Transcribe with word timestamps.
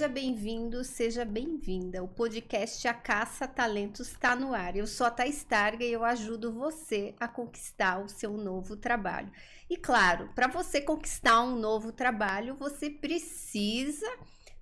Seja 0.00 0.08
bem-vindo, 0.08 0.82
seja 0.82 1.26
bem-vinda. 1.26 2.02
O 2.02 2.08
podcast 2.08 2.88
A 2.88 2.94
Caça 2.94 3.46
Talentos 3.46 4.08
está 4.08 4.34
no 4.34 4.54
ar. 4.54 4.74
Eu 4.74 4.86
sou 4.86 5.06
a 5.06 5.10
Thais 5.10 5.44
Targa 5.44 5.84
e 5.84 5.92
eu 5.92 6.02
ajudo 6.02 6.50
você 6.50 7.14
a 7.20 7.28
conquistar 7.28 8.02
o 8.02 8.08
seu 8.08 8.32
novo 8.32 8.78
trabalho. 8.78 9.30
E 9.68 9.76
claro, 9.76 10.30
para 10.34 10.48
você 10.48 10.80
conquistar 10.80 11.42
um 11.42 11.54
novo 11.54 11.92
trabalho, 11.92 12.56
você 12.58 12.88
precisa 12.88 14.10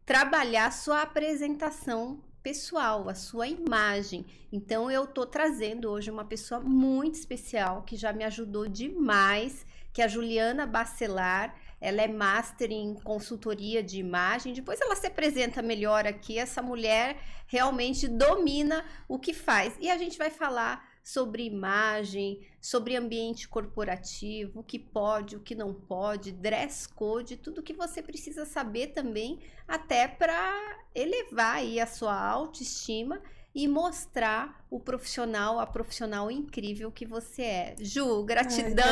trabalhar 0.05 0.73
sua 0.73 1.03
apresentação 1.03 2.21
pessoal, 2.43 3.09
a 3.09 3.15
sua 3.15 3.47
imagem. 3.47 4.27
Então 4.51 4.91
eu 4.91 5.07
tô 5.07 5.25
trazendo 5.25 5.89
hoje 5.89 6.11
uma 6.11 6.25
pessoa 6.25 6.61
muito 6.61 7.15
especial 7.15 7.83
que 7.83 7.97
já 7.97 8.13
me 8.13 8.25
ajudou 8.25 8.67
demais, 8.67 9.65
que 9.93 10.03
é 10.03 10.05
a 10.05 10.09
Juliana 10.09 10.67
Bacelar. 10.67 11.55
Ela 11.81 12.03
é 12.03 12.09
master 12.09 12.71
em 12.73 12.95
consultoria 12.95 13.83
de 13.83 13.99
imagem. 13.99 14.53
Depois 14.53 14.81
ela 14.81 14.97
se 14.97 15.07
apresenta 15.07 15.63
melhor 15.63 16.07
aqui. 16.07 16.39
Essa 16.39 16.61
mulher 16.61 17.21
realmente 17.47 18.09
domina 18.09 18.85
o 19.07 19.19
que 19.19 19.33
faz. 19.33 19.75
E 19.81 19.91
a 19.91 19.97
gente 19.97 20.19
vai 20.19 20.31
falar 20.31 20.89
sobre 21.03 21.45
imagem, 21.45 22.47
sobre 22.61 22.95
ambiente 22.95 23.49
corporativo, 23.49 24.61
o 24.61 24.63
que 24.63 24.79
pode, 24.79 25.37
o 25.37 25.41
que 25.41 25.55
não 25.55 25.73
pode, 25.73 26.33
dress 26.33 26.87
code, 26.87 27.39
tudo 27.39 27.63
que 27.63 27.73
você 27.73 28.03
precisa 28.03 28.45
saber 28.45 28.89
também, 28.89 29.41
até 29.67 30.07
para 30.07 30.79
elevar 30.95 31.57
aí 31.57 31.81
a 31.81 31.87
sua 31.87 32.15
autoestima 32.15 33.23
e 33.55 33.67
mostrar 33.67 34.65
o 34.71 34.79
profissional, 34.79 35.59
a 35.59 35.67
profissional 35.67 36.31
incrível 36.31 36.93
que 36.93 37.07
você 37.07 37.43
é. 37.43 37.75
Ju, 37.81 38.23
gratidão 38.25 38.85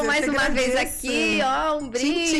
Ai, 0.00 0.06
mais 0.06 0.28
uma 0.28 0.48
vez 0.48 0.76
aqui, 0.76 1.40
ó, 1.42 1.78
um 1.78 1.88
brinde. 1.88 2.36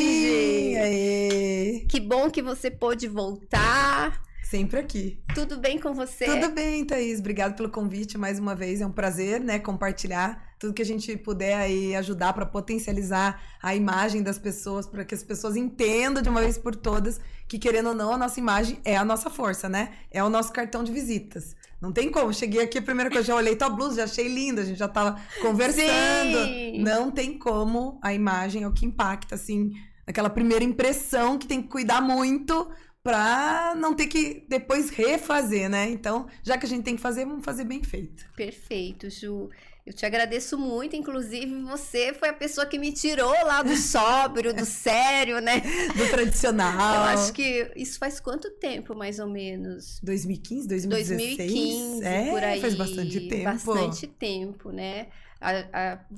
Que 1.89 2.01
bom 2.01 2.31
que 2.31 2.41
você 2.41 2.71
pôde 2.71 3.09
voltar. 3.09 4.23
Sempre 4.43 4.79
aqui. 4.79 5.21
Tudo 5.35 5.59
bem 5.59 5.79
com 5.81 5.93
você? 5.93 6.27
Tudo 6.27 6.51
bem, 6.51 6.85
Thaís. 6.85 7.19
Obrigado 7.19 7.57
pelo 7.57 7.69
convite 7.71 8.17
mais 8.17 8.39
uma 8.39 8.55
vez. 8.55 8.81
É 8.81 8.87
um 8.87 8.93
prazer, 8.93 9.41
né, 9.41 9.59
compartilhar 9.59 10.55
tudo 10.61 10.73
que 10.73 10.83
a 10.83 10.87
gente 10.87 11.17
puder 11.17 11.57
aí 11.57 11.97
ajudar 11.97 12.33
para 12.33 12.47
potencializar 12.47 13.43
a 13.61 13.75
imagem 13.75 14.23
das 14.23 14.39
pessoas, 14.39 14.87
para 14.87 15.05
que 15.05 15.15
as 15.15 15.23
pessoas 15.23 15.57
entendam 15.57 16.23
de 16.23 16.29
uma 16.29 16.41
vez 16.41 16.57
por 16.57 16.77
todas 16.77 17.21
que 17.47 17.59
querendo 17.59 17.89
ou 17.91 17.95
não, 17.95 18.13
a 18.13 18.19
nossa 18.19 18.41
imagem 18.41 18.81
é 18.85 18.97
a 18.97 19.05
nossa 19.05 19.29
força, 19.29 19.69
né? 19.69 19.93
É 20.11 20.23
o 20.23 20.31
nosso 20.31 20.53
cartão 20.53 20.83
de 20.83 20.93
visitas. 20.93 21.55
Não 21.85 21.93
tem 21.93 22.11
como. 22.11 22.33
Cheguei 22.33 22.63
aqui, 22.63 22.79
a 22.79 22.83
primeira 22.83 23.11
coisa, 23.11 23.27
já 23.27 23.35
olhei 23.35 23.55
tua 23.55 23.69
blusa, 23.69 23.97
já 23.97 24.05
achei 24.05 24.27
linda, 24.27 24.63
a 24.63 24.65
gente 24.65 24.79
já 24.79 24.89
tava 24.89 25.21
conversando. 25.43 26.45
Sim. 26.47 26.81
Não 26.81 27.11
tem 27.11 27.39
como 27.39 28.01
a 28.03 28.15
imagem 28.15 28.63
é 28.63 28.67
o 28.67 28.73
que 28.73 28.87
impacta, 28.87 29.35
assim, 29.35 29.73
aquela 30.07 30.31
primeira 30.31 30.65
impressão 30.65 31.37
que 31.37 31.47
tem 31.47 31.61
que 31.61 31.69
cuidar 31.69 32.01
muito 32.01 32.71
para 33.03 33.75
não 33.77 33.93
ter 33.93 34.07
que 34.07 34.47
depois 34.49 34.89
refazer, 34.89 35.69
né? 35.69 35.91
Então, 35.91 36.27
já 36.43 36.57
que 36.57 36.65
a 36.65 36.69
gente 36.69 36.85
tem 36.85 36.97
que 36.97 37.03
fazer, 37.03 37.27
vamos 37.27 37.45
fazer 37.45 37.65
bem 37.65 37.83
feito. 37.83 38.25
Perfeito, 38.35 39.11
Ju. 39.11 39.51
Eu 39.87 39.93
te 39.93 40.07
agradeço 40.07 40.57
muito, 40.57 40.97
inclusive 40.97 41.63
você 41.63 42.15
foi 42.15 42.31
a 42.31 42.33
pessoa 42.33 42.67
que 42.67 42.79
me 42.79 42.91
tirou 42.91 43.35
lá 43.45 43.63
do 43.63 43.77
sóbrio, 43.77 44.55
do 44.55 44.65
sério, 44.65 45.41
né? 45.41 45.61
Do 45.95 46.09
tradicional. 46.09 46.95
Eu 46.95 47.03
acho 47.03 47.35
que 47.35 47.71
isso 47.77 47.99
faz 47.99 48.19
quanto 48.19 48.51
tempo, 48.53 48.95
mais 48.95 49.19
ou 49.19 49.27
menos? 49.27 50.01
2015, 50.03 50.69
2016? 50.69 51.37
2015, 51.37 52.05
é, 52.05 52.31
por 52.31 52.43
aí. 52.43 52.61
Faz 52.63 52.75
bastante 52.75 53.29
tempo. 53.29 53.45
Bastante 53.45 54.07
tempo, 54.07 54.71
né? 54.71 55.09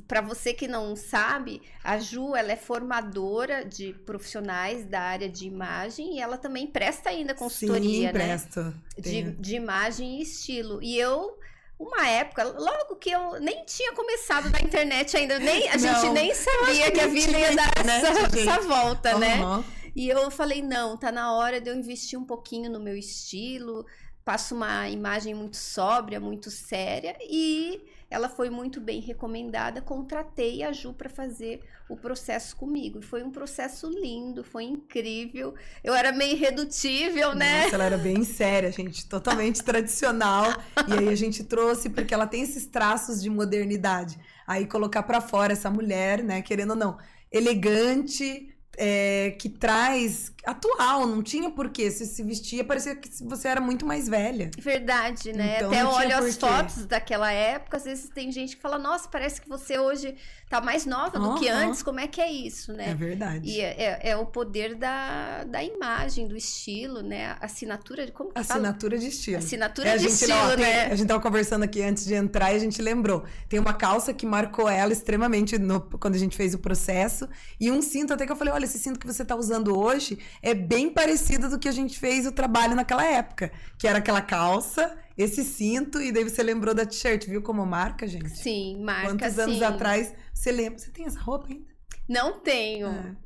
Para 0.06 0.20
você 0.20 0.54
que 0.54 0.68
não 0.68 0.94
sabe, 0.94 1.60
a 1.82 1.98
Ju 1.98 2.36
ela 2.36 2.52
é 2.52 2.56
formadora 2.56 3.64
de 3.64 3.92
profissionais 4.06 4.86
da 4.86 5.00
área 5.00 5.28
de 5.28 5.44
imagem 5.44 6.14
e 6.14 6.20
ela 6.20 6.38
também 6.38 6.68
presta 6.68 7.10
ainda 7.10 7.34
consultoria, 7.34 8.06
Sim, 8.06 8.12
presto. 8.12 8.60
né? 8.62 8.74
De, 8.96 9.22
de 9.32 9.56
imagem 9.56 10.20
e 10.20 10.22
estilo. 10.22 10.80
E 10.80 10.96
eu 10.96 11.36
uma 11.78 12.08
época, 12.08 12.42
logo 12.44 12.96
que 12.96 13.10
eu 13.10 13.38
nem 13.40 13.64
tinha 13.64 13.92
começado 13.92 14.50
na 14.50 14.60
internet 14.60 15.16
ainda, 15.16 15.38
nem, 15.38 15.68
a 15.68 15.76
não, 15.76 15.78
gente 15.78 16.12
nem 16.12 16.34
sabia 16.34 16.90
que 16.90 17.00
a 17.00 17.06
vida 17.06 17.38
ia 17.38 17.54
dar 17.54 17.70
essa, 17.76 18.38
essa, 18.38 18.60
volta, 18.62 19.12
uhum. 19.12 19.18
né? 19.18 19.64
E 19.94 20.08
eu 20.08 20.30
falei, 20.30 20.62
não, 20.62 20.96
tá 20.96 21.12
na 21.12 21.34
hora 21.34 21.60
de 21.60 21.70
eu 21.70 21.74
investir 21.74 22.18
um 22.18 22.24
pouquinho 22.24 22.70
no 22.70 22.80
meu 22.80 22.96
estilo, 22.96 23.84
passo 24.26 24.56
uma 24.56 24.88
imagem 24.88 25.34
muito 25.34 25.56
sóbria, 25.56 26.18
muito 26.18 26.50
séria 26.50 27.16
e 27.20 27.80
ela 28.10 28.28
foi 28.28 28.50
muito 28.50 28.80
bem 28.80 29.00
recomendada. 29.00 29.80
Contratei 29.80 30.64
a 30.64 30.72
Ju 30.72 30.92
para 30.92 31.08
fazer 31.08 31.60
o 31.88 31.96
processo 31.96 32.56
comigo. 32.56 32.98
E 32.98 33.02
foi 33.02 33.22
um 33.22 33.30
processo 33.30 33.88
lindo, 33.88 34.42
foi 34.42 34.64
incrível. 34.64 35.54
Eu 35.82 35.94
era 35.94 36.10
meio 36.10 36.32
irredutível, 36.32 37.36
né? 37.36 37.62
Nossa, 37.62 37.76
ela 37.76 37.84
era 37.84 37.98
bem 37.98 38.24
séria, 38.24 38.72
gente, 38.72 39.08
totalmente 39.08 39.62
tradicional. 39.62 40.46
E 40.88 40.92
aí 40.92 41.08
a 41.08 41.14
gente 41.14 41.44
trouxe 41.44 41.88
porque 41.88 42.12
ela 42.12 42.26
tem 42.26 42.42
esses 42.42 42.66
traços 42.66 43.22
de 43.22 43.30
modernidade. 43.30 44.18
Aí 44.44 44.66
colocar 44.66 45.04
para 45.04 45.20
fora 45.20 45.52
essa 45.52 45.70
mulher, 45.70 46.24
né, 46.24 46.42
querendo 46.42 46.70
ou 46.70 46.76
não, 46.76 46.98
elegante, 47.30 48.55
é, 48.76 49.34
que 49.38 49.48
traz 49.48 50.32
atual, 50.44 51.06
não 51.06 51.22
tinha 51.22 51.50
porquê. 51.50 51.90
Se 51.90 52.06
se 52.06 52.22
vestia, 52.22 52.64
parecia 52.64 52.94
que 52.94 53.08
você 53.24 53.48
era 53.48 53.60
muito 53.60 53.84
mais 53.84 54.08
velha. 54.08 54.50
Verdade, 54.58 55.32
né? 55.32 55.56
Então, 55.56 55.70
Até 55.70 55.82
eu 55.82 55.88
olho 55.88 56.16
as 56.16 56.36
fotos 56.36 56.86
daquela 56.86 57.32
época, 57.32 57.76
às 57.76 57.84
vezes 57.84 58.08
tem 58.08 58.30
gente 58.30 58.56
que 58.56 58.62
fala, 58.62 58.78
nossa, 58.78 59.08
parece 59.08 59.40
que 59.40 59.48
você 59.48 59.78
hoje 59.78 60.14
tá 60.48 60.60
mais 60.60 60.86
nova 60.86 61.18
do 61.18 61.34
que 61.34 61.48
antes, 61.48 61.82
como 61.82 61.98
é 61.98 62.06
que 62.06 62.20
é 62.20 62.30
isso, 62.30 62.72
né? 62.72 62.90
É 62.90 62.94
verdade. 62.94 63.48
E 63.48 63.60
é, 63.60 63.82
é, 63.82 64.10
é, 64.10 64.16
o 64.16 64.26
poder 64.26 64.76
da, 64.76 65.42
da 65.44 65.62
imagem, 65.62 66.28
do 66.28 66.36
estilo, 66.36 67.02
né? 67.02 67.36
Assinatura 67.40 68.06
de 68.06 68.12
como 68.12 68.32
que 68.32 68.38
Assinatura 68.38 68.96
fala? 68.96 69.02
de 69.02 69.08
estilo. 69.08 69.38
Assinatura 69.38 69.88
é, 69.88 69.96
de 69.96 70.06
estilo, 70.06 70.32
não, 70.32 70.56
né? 70.56 70.86
A 70.86 70.94
gente 70.94 71.08
tava 71.08 71.20
conversando 71.20 71.64
aqui 71.64 71.82
antes 71.82 72.04
de 72.04 72.14
entrar 72.14 72.52
e 72.52 72.56
a 72.56 72.60
gente 72.60 72.80
lembrou. 72.80 73.24
Tem 73.48 73.58
uma 73.58 73.74
calça 73.74 74.14
que 74.14 74.24
marcou 74.24 74.68
ela 74.68 74.92
extremamente 74.92 75.58
no, 75.58 75.80
quando 75.80 76.14
a 76.14 76.18
gente 76.18 76.36
fez 76.36 76.54
o 76.54 76.58
processo 76.58 77.28
e 77.58 77.70
um 77.70 77.82
cinto 77.82 78.12
até 78.12 78.24
que 78.24 78.30
eu 78.30 78.36
falei, 78.36 78.54
olha, 78.54 78.64
esse 78.64 78.78
cinto 78.78 79.00
que 79.00 79.06
você 79.06 79.24
tá 79.24 79.34
usando 79.34 79.76
hoje 79.76 80.18
é 80.40 80.54
bem 80.54 80.88
parecido 80.90 81.50
do 81.50 81.58
que 81.58 81.68
a 81.68 81.72
gente 81.72 81.98
fez 81.98 82.24
o 82.24 82.30
trabalho 82.30 82.76
naquela 82.76 83.04
época, 83.04 83.50
que 83.76 83.88
era 83.88 83.98
aquela 83.98 84.20
calça 84.20 84.96
esse 85.16 85.42
cinto 85.44 86.00
e 86.00 86.12
daí 86.12 86.24
você 86.24 86.42
lembrou 86.42 86.74
da 86.74 86.84
t-shirt, 86.84 87.26
viu 87.26 87.42
como 87.42 87.64
marca, 87.64 88.06
gente? 88.06 88.30
Sim, 88.30 88.82
marca. 88.82 89.08
Quantos 89.08 89.38
anos 89.38 89.62
atrás 89.62 90.14
você 90.32 90.52
lembra? 90.52 90.78
Você 90.78 90.90
tem 90.90 91.06
essa 91.06 91.20
roupa 91.20 91.48
ainda? 91.48 91.76
Não 92.08 92.38
tenho. 92.40 92.86
É. 92.86 93.16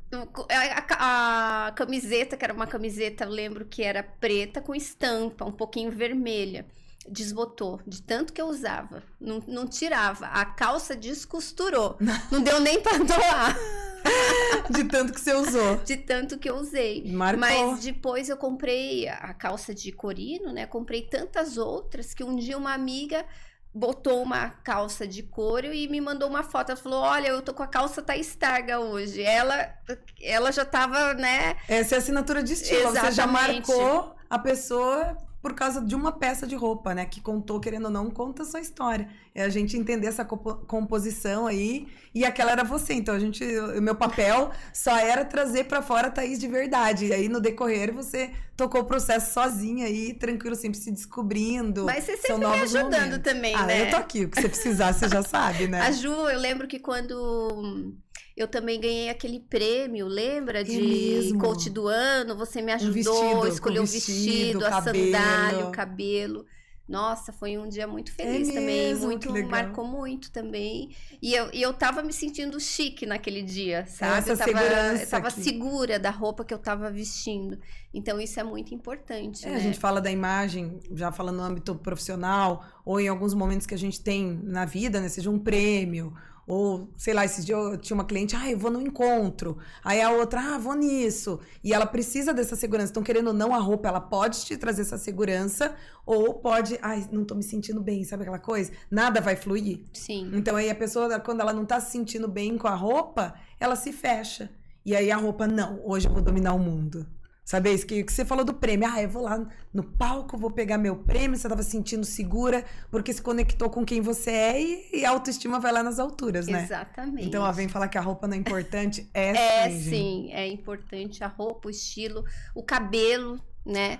A, 0.49 0.85
a, 0.95 1.67
a, 1.67 1.71
camiseta, 1.73 2.35
que 2.35 2.43
era 2.43 2.53
uma 2.53 2.65
camiseta, 2.65 3.25
eu 3.25 3.29
lembro 3.29 3.65
que 3.65 3.83
era 3.83 4.01
preta 4.01 4.61
com 4.61 4.73
estampa, 4.73 5.45
um 5.45 5.51
pouquinho 5.51 5.91
vermelha. 5.91 6.65
Desbotou, 7.09 7.81
de 7.85 8.01
tanto 8.01 8.31
que 8.31 8.41
eu 8.41 8.47
usava. 8.47 9.03
Não, 9.19 9.43
não 9.47 9.67
tirava. 9.67 10.27
A 10.27 10.45
calça 10.45 10.95
descosturou. 10.95 11.97
não 12.31 12.41
deu 12.41 12.59
nem 12.59 12.79
pra 12.79 12.97
doar. 12.97 13.57
de 14.69 14.83
tanto 14.83 15.13
que 15.13 15.19
você 15.19 15.33
usou. 15.33 15.77
De 15.77 15.97
tanto 15.97 16.37
que 16.37 16.49
eu 16.49 16.55
usei. 16.57 17.11
Marcou. 17.11 17.39
Mas 17.39 17.81
depois 17.81 18.29
eu 18.29 18.37
comprei 18.37 19.07
a 19.07 19.33
calça 19.33 19.73
de 19.73 19.91
corino, 19.91 20.51
né? 20.51 20.65
Comprei 20.65 21.01
tantas 21.01 21.57
outras 21.57 22.13
que 22.13 22.23
um 22.23 22.35
dia 22.35 22.57
uma 22.57 22.73
amiga 22.73 23.25
botou 23.73 24.21
uma 24.21 24.49
calça 24.49 25.07
de 25.07 25.23
couro 25.23 25.73
e 25.73 25.87
me 25.87 26.01
mandou 26.01 26.29
uma 26.29 26.43
foto. 26.43 26.71
Ela 26.71 26.79
falou: 26.79 27.01
Olha, 27.01 27.29
eu 27.29 27.41
tô 27.41 27.53
com 27.53 27.63
a 27.63 27.67
calça 27.67 28.01
tá 28.01 28.15
estarga 28.15 28.79
hoje. 28.79 29.21
Ela, 29.21 29.73
ela 30.21 30.51
já 30.51 30.65
tava, 30.65 31.13
né? 31.13 31.55
Essa 31.67 31.95
é 31.95 31.97
a 31.97 31.99
assinatura 31.99 32.43
de 32.43 32.53
estilo. 32.53 32.89
Exatamente. 32.89 33.05
Você 33.05 33.11
já 33.11 33.27
marcou 33.27 34.15
a 34.29 34.39
pessoa 34.39 35.17
por 35.41 35.53
causa 35.53 35.81
de 35.81 35.95
uma 35.95 36.11
peça 36.11 36.45
de 36.45 36.55
roupa, 36.55 36.93
né? 36.93 37.05
Que 37.05 37.19
contou, 37.19 37.59
querendo 37.59 37.85
ou 37.85 37.91
não, 37.91 38.11
conta 38.11 38.43
a 38.43 38.45
sua 38.45 38.59
história. 38.59 39.09
É 39.33 39.43
a 39.43 39.49
gente 39.49 39.77
entender 39.77 40.07
essa 40.07 40.25
composição 40.25 41.47
aí. 41.47 41.87
E 42.13 42.25
aquela 42.25 42.51
era 42.51 42.63
você. 42.65 42.93
Então, 42.93 43.15
a 43.15 43.19
gente, 43.19 43.41
o 43.43 43.81
meu 43.81 43.95
papel 43.95 44.51
só 44.73 44.97
era 44.97 45.23
trazer 45.23 45.65
para 45.65 45.81
fora 45.81 46.07
a 46.07 46.11
Thaís 46.11 46.37
de 46.37 46.49
verdade. 46.49 47.05
E 47.05 47.13
aí, 47.13 47.29
no 47.29 47.39
decorrer, 47.39 47.93
você 47.93 48.31
tocou 48.57 48.81
o 48.81 48.85
processo 48.85 49.33
sozinha 49.33 49.85
aí, 49.85 50.13
tranquilo, 50.13 50.55
sempre 50.55 50.77
se 50.77 50.91
descobrindo. 50.91 51.85
Mas 51.85 52.03
você 52.03 52.17
sempre 52.17 52.45
me 52.45 52.61
ajudando 52.61 52.93
momentos. 52.93 53.19
também, 53.19 53.55
ah, 53.55 53.65
né? 53.65 53.87
Eu 53.87 53.91
tô 53.91 53.95
aqui. 53.95 54.25
O 54.25 54.29
que 54.29 54.41
você 54.41 54.49
precisar, 54.49 54.93
você 54.93 55.07
já 55.07 55.23
sabe, 55.23 55.67
né? 55.67 55.79
A 55.79 55.91
Ju, 55.91 56.11
eu 56.11 56.39
lembro 56.39 56.67
que 56.67 56.79
quando 56.79 57.95
eu 58.35 58.47
também 58.47 58.81
ganhei 58.81 59.09
aquele 59.09 59.39
prêmio, 59.39 60.07
lembra? 60.07 60.59
É 60.59 60.63
de 60.63 60.77
mesmo? 60.77 61.39
coach 61.39 61.69
do 61.69 61.87
ano. 61.87 62.35
Você 62.35 62.61
me 62.61 62.73
ajudou 62.73 63.43
a 63.43 63.47
escolher 63.47 63.79
o 63.79 63.85
vestido, 63.85 64.59
vestido, 64.59 64.65
a 64.65 64.81
sandália, 64.81 65.65
o 65.67 65.71
cabelo. 65.71 66.45
Nossa, 66.91 67.31
foi 67.31 67.57
um 67.57 67.69
dia 67.69 67.87
muito 67.87 68.11
feliz 68.11 68.49
é 68.49 68.51
também. 68.51 68.65
Mesmo? 68.65 69.05
Muito, 69.05 69.47
marcou 69.47 69.87
muito 69.87 70.29
também. 70.29 70.93
E 71.21 71.33
eu, 71.33 71.49
e 71.53 71.61
eu 71.61 71.73
tava 71.73 72.03
me 72.03 72.11
sentindo 72.11 72.59
chique 72.59 73.05
naquele 73.05 73.41
dia, 73.41 73.85
sabe? 73.87 74.17
Essa 74.17 74.31
eu 74.33 74.37
tava, 74.37 74.49
segurança 74.51 75.03
eu 75.03 75.09
tava 75.09 75.29
segura 75.29 75.97
da 75.97 76.09
roupa 76.09 76.43
que 76.43 76.53
eu 76.53 76.59
tava 76.59 76.91
vestindo. 76.91 77.57
Então, 77.93 78.19
isso 78.19 78.37
é 78.41 78.43
muito 78.43 78.75
importante. 78.75 79.45
É, 79.45 79.51
né? 79.51 79.55
A 79.55 79.59
gente 79.59 79.79
fala 79.79 80.01
da 80.01 80.11
imagem, 80.11 80.81
já 80.93 81.13
falando 81.13 81.37
no 81.37 81.43
âmbito 81.43 81.73
profissional, 81.75 82.65
ou 82.83 82.99
em 82.99 83.07
alguns 83.07 83.33
momentos 83.33 83.65
que 83.65 83.73
a 83.73 83.77
gente 83.77 84.01
tem 84.01 84.41
na 84.43 84.65
vida, 84.65 84.99
né? 84.99 85.07
Seja 85.07 85.29
um 85.29 85.39
prêmio 85.39 86.13
Ou, 86.47 86.89
sei 86.97 87.13
lá, 87.13 87.23
esses 87.23 87.45
dias 87.45 87.57
eu 87.57 87.77
tinha 87.77 87.95
uma 87.95 88.03
cliente, 88.03 88.35
ah, 88.35 88.49
eu 88.49 88.57
vou 88.57 88.71
no 88.71 88.81
encontro. 88.81 89.57
Aí 89.83 90.01
a 90.01 90.11
outra, 90.11 90.41
ah, 90.41 90.57
vou 90.57 90.73
nisso. 90.73 91.39
E 91.63 91.73
ela 91.73 91.85
precisa 91.85 92.33
dessa 92.33 92.55
segurança. 92.55 92.91
Então, 92.91 93.03
querendo 93.03 93.27
ou 93.27 93.33
não, 93.33 93.53
a 93.53 93.59
roupa, 93.59 93.87
ela 93.87 94.01
pode 94.01 94.45
te 94.45 94.57
trazer 94.57 94.81
essa 94.81 94.97
segurança, 94.97 95.75
ou 96.05 96.33
pode, 96.35 96.77
ai, 96.81 97.07
não 97.11 97.23
tô 97.23 97.35
me 97.35 97.43
sentindo 97.43 97.81
bem, 97.81 98.03
sabe 98.03 98.23
aquela 98.23 98.39
coisa? 98.39 98.71
Nada 98.89 99.21
vai 99.21 99.35
fluir. 99.35 99.85
Sim. 99.93 100.31
Então, 100.33 100.55
aí 100.55 100.69
a 100.69 100.75
pessoa, 100.75 101.19
quando 101.19 101.41
ela 101.41 101.53
não 101.53 101.65
tá 101.65 101.79
se 101.79 101.91
sentindo 101.91 102.27
bem 102.27 102.57
com 102.57 102.67
a 102.67 102.75
roupa, 102.75 103.33
ela 103.59 103.75
se 103.75 103.91
fecha. 103.91 104.49
E 104.83 104.95
aí 104.95 105.11
a 105.11 105.17
roupa, 105.17 105.47
não, 105.47 105.79
hoje 105.85 106.07
eu 106.07 106.13
vou 106.13 106.21
dominar 106.21 106.53
o 106.53 106.59
mundo. 106.59 107.05
Sabe, 107.51 107.73
isso 107.73 107.85
que, 107.85 108.01
que 108.01 108.13
você 108.13 108.23
falou 108.23 108.45
do 108.45 108.53
prêmio. 108.53 108.89
Ah, 108.89 109.01
eu 109.01 109.09
vou 109.09 109.23
lá 109.23 109.45
no 109.73 109.83
palco, 109.83 110.37
vou 110.37 110.49
pegar 110.49 110.77
meu 110.77 110.95
prêmio. 110.95 111.35
Você 111.35 111.47
estava 111.47 111.61
sentindo 111.63 112.05
segura 112.05 112.63
porque 112.89 113.11
se 113.11 113.21
conectou 113.21 113.69
com 113.69 113.83
quem 113.83 113.99
você 113.99 114.31
é 114.31 114.61
e, 114.61 114.89
e, 114.93 115.05
a 115.05 115.09
autoestima 115.09 115.59
vai 115.59 115.73
lá 115.73 115.83
nas 115.83 115.99
alturas, 115.99 116.47
né? 116.47 116.63
Exatamente. 116.63 117.27
Então, 117.27 117.43
ela 117.43 117.51
vem 117.51 117.67
falar 117.67 117.89
que 117.89 117.97
a 117.97 118.01
roupa 118.01 118.25
não 118.25 118.35
é 118.35 118.37
importante. 118.37 119.05
É, 119.13 119.65
é 119.65 119.69
sim, 119.69 119.81
sim, 119.81 120.29
é 120.31 120.47
importante 120.47 121.23
a 121.23 121.27
roupa, 121.27 121.67
o 121.67 121.71
estilo, 121.71 122.23
o 122.55 122.63
cabelo, 122.63 123.37
né? 123.65 123.99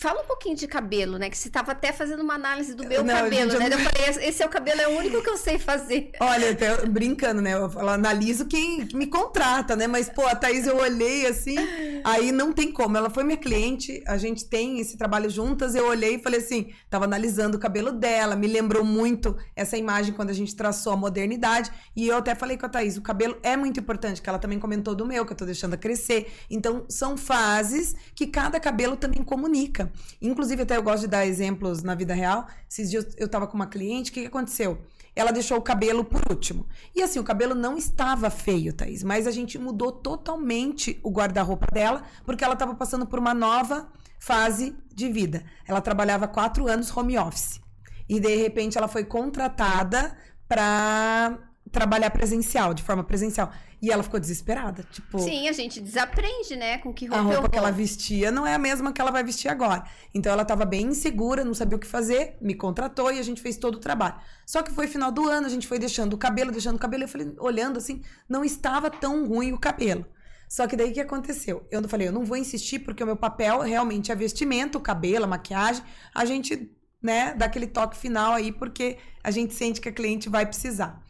Fala 0.00 0.22
um 0.22 0.24
pouquinho 0.24 0.56
de 0.56 0.66
cabelo, 0.66 1.18
né? 1.18 1.28
Que 1.28 1.36
você 1.36 1.48
estava 1.48 1.72
até 1.72 1.92
fazendo 1.92 2.22
uma 2.22 2.32
análise 2.32 2.72
do 2.74 2.86
meu 2.86 3.04
não, 3.04 3.14
cabelo, 3.14 3.50
gente, 3.50 3.58
né? 3.60 3.66
Eu... 3.66 3.78
eu 3.78 3.78
falei, 3.80 4.28
esse 4.28 4.42
é 4.42 4.46
o 4.46 4.48
cabelo, 4.48 4.80
é 4.80 4.88
o 4.88 4.96
único 4.96 5.22
que 5.22 5.28
eu 5.28 5.36
sei 5.36 5.58
fazer. 5.58 6.12
Olha, 6.18 6.52
até 6.52 6.86
brincando, 6.86 7.42
né? 7.42 7.52
Eu, 7.52 7.70
eu 7.70 7.86
analiso 7.86 8.46
quem 8.46 8.88
me 8.94 9.06
contrata, 9.06 9.76
né? 9.76 9.86
Mas, 9.86 10.08
pô, 10.08 10.26
a 10.26 10.34
Thaís, 10.34 10.66
eu 10.66 10.78
olhei 10.78 11.26
assim, 11.26 11.54
aí 12.02 12.32
não 12.32 12.50
tem 12.50 12.72
como. 12.72 12.96
Ela 12.96 13.10
foi 13.10 13.24
minha 13.24 13.36
cliente, 13.36 14.02
a 14.06 14.16
gente 14.16 14.46
tem 14.46 14.80
esse 14.80 14.96
trabalho 14.96 15.28
juntas. 15.28 15.74
Eu 15.74 15.86
olhei 15.86 16.14
e 16.14 16.18
falei 16.18 16.40
assim, 16.40 16.72
tava 16.88 17.04
analisando 17.04 17.58
o 17.58 17.60
cabelo 17.60 17.92
dela, 17.92 18.34
me 18.34 18.46
lembrou 18.46 18.82
muito 18.82 19.36
essa 19.54 19.76
imagem 19.76 20.14
quando 20.14 20.30
a 20.30 20.34
gente 20.34 20.56
traçou 20.56 20.94
a 20.94 20.96
modernidade. 20.96 21.70
E 21.94 22.08
eu 22.08 22.16
até 22.16 22.34
falei 22.34 22.56
com 22.56 22.64
a 22.64 22.70
Thaís, 22.70 22.96
o 22.96 23.02
cabelo 23.02 23.36
é 23.42 23.54
muito 23.54 23.78
importante, 23.78 24.22
que 24.22 24.30
ela 24.30 24.38
também 24.38 24.58
comentou 24.58 24.94
do 24.94 25.04
meu, 25.04 25.26
que 25.26 25.32
eu 25.34 25.36
tô 25.36 25.44
deixando 25.44 25.74
a 25.74 25.76
crescer. 25.76 26.32
Então, 26.48 26.86
são 26.88 27.18
fases 27.18 27.94
que 28.14 28.26
cada 28.26 28.58
cabelo 28.58 28.96
também 28.96 29.22
comunica. 29.22 29.89
Inclusive, 30.20 30.62
até 30.62 30.76
eu 30.76 30.82
gosto 30.82 31.02
de 31.02 31.08
dar 31.08 31.26
exemplos 31.26 31.82
na 31.82 31.94
vida 31.94 32.14
real. 32.14 32.46
Esses 32.68 32.90
dias 32.90 33.06
eu 33.16 33.28
tava 33.28 33.46
com 33.46 33.54
uma 33.54 33.66
cliente, 33.66 34.10
o 34.10 34.14
que, 34.14 34.22
que 34.22 34.26
aconteceu? 34.26 34.78
Ela 35.14 35.32
deixou 35.32 35.58
o 35.58 35.62
cabelo 35.62 36.04
por 36.04 36.22
último. 36.30 36.66
E 36.94 37.02
assim, 37.02 37.18
o 37.18 37.24
cabelo 37.24 37.54
não 37.54 37.76
estava 37.76 38.30
feio, 38.30 38.72
Thaís, 38.72 39.02
mas 39.02 39.26
a 39.26 39.30
gente 39.30 39.58
mudou 39.58 39.90
totalmente 39.90 41.00
o 41.02 41.10
guarda-roupa 41.10 41.66
dela, 41.72 42.04
porque 42.24 42.44
ela 42.44 42.54
estava 42.54 42.74
passando 42.74 43.06
por 43.06 43.18
uma 43.18 43.34
nova 43.34 43.88
fase 44.18 44.76
de 44.94 45.08
vida. 45.08 45.44
Ela 45.66 45.80
trabalhava 45.80 46.28
quatro 46.28 46.68
anos 46.68 46.94
home 46.96 47.18
office. 47.18 47.60
E 48.08 48.20
de 48.20 48.36
repente 48.36 48.76
ela 48.76 48.88
foi 48.88 49.04
contratada 49.04 50.16
para 50.48 51.38
trabalhar 51.70 52.10
presencial, 52.10 52.74
de 52.74 52.82
forma 52.82 53.04
presencial. 53.04 53.52
E 53.80 53.90
ela 53.90 54.02
ficou 54.02 54.20
desesperada, 54.20 54.84
tipo... 54.90 55.18
Sim, 55.18 55.48
a 55.48 55.52
gente 55.52 55.80
desaprende, 55.80 56.54
né, 56.54 56.78
com 56.78 56.92
que 56.92 57.06
roupa 57.06 57.22
A 57.22 57.24
roupa 57.24 57.48
que 57.48 57.56
ela 57.56 57.70
vestia 57.70 58.30
não 58.30 58.46
é 58.46 58.54
a 58.54 58.58
mesma 58.58 58.92
que 58.92 59.00
ela 59.00 59.10
vai 59.10 59.24
vestir 59.24 59.48
agora. 59.48 59.84
Então 60.12 60.32
ela 60.32 60.44
tava 60.44 60.64
bem 60.64 60.88
insegura, 60.88 61.44
não 61.44 61.54
sabia 61.54 61.76
o 61.76 61.80
que 61.80 61.86
fazer, 61.86 62.36
me 62.40 62.54
contratou 62.54 63.10
e 63.10 63.18
a 63.18 63.22
gente 63.22 63.40
fez 63.40 63.56
todo 63.56 63.76
o 63.76 63.78
trabalho. 63.78 64.16
Só 64.44 64.62
que 64.62 64.72
foi 64.72 64.86
final 64.86 65.10
do 65.10 65.28
ano, 65.28 65.46
a 65.46 65.50
gente 65.50 65.66
foi 65.66 65.78
deixando 65.78 66.12
o 66.14 66.18
cabelo, 66.18 66.50
deixando 66.50 66.76
o 66.76 66.78
cabelo, 66.78 67.04
eu 67.04 67.08
falei, 67.08 67.34
olhando 67.38 67.78
assim, 67.78 68.02
não 68.28 68.44
estava 68.44 68.90
tão 68.90 69.26
ruim 69.26 69.52
o 69.52 69.58
cabelo. 69.58 70.04
Só 70.48 70.66
que 70.66 70.76
daí 70.76 70.90
o 70.90 70.92
que 70.92 71.00
aconteceu? 71.00 71.64
Eu 71.70 71.88
falei, 71.88 72.08
eu 72.08 72.12
não 72.12 72.24
vou 72.24 72.36
insistir 72.36 72.80
porque 72.80 73.04
o 73.04 73.06
meu 73.06 73.16
papel 73.16 73.60
realmente 73.60 74.10
é 74.10 74.16
vestimento, 74.16 74.78
o 74.78 74.80
cabelo, 74.80 75.24
a 75.24 75.28
maquiagem. 75.28 75.82
A 76.12 76.24
gente, 76.24 76.68
né, 77.00 77.32
dá 77.34 77.46
aquele 77.46 77.68
toque 77.68 77.96
final 77.96 78.32
aí 78.32 78.50
porque 78.50 78.98
a 79.22 79.30
gente 79.30 79.54
sente 79.54 79.80
que 79.80 79.88
a 79.88 79.92
cliente 79.92 80.28
vai 80.28 80.44
precisar. 80.44 81.00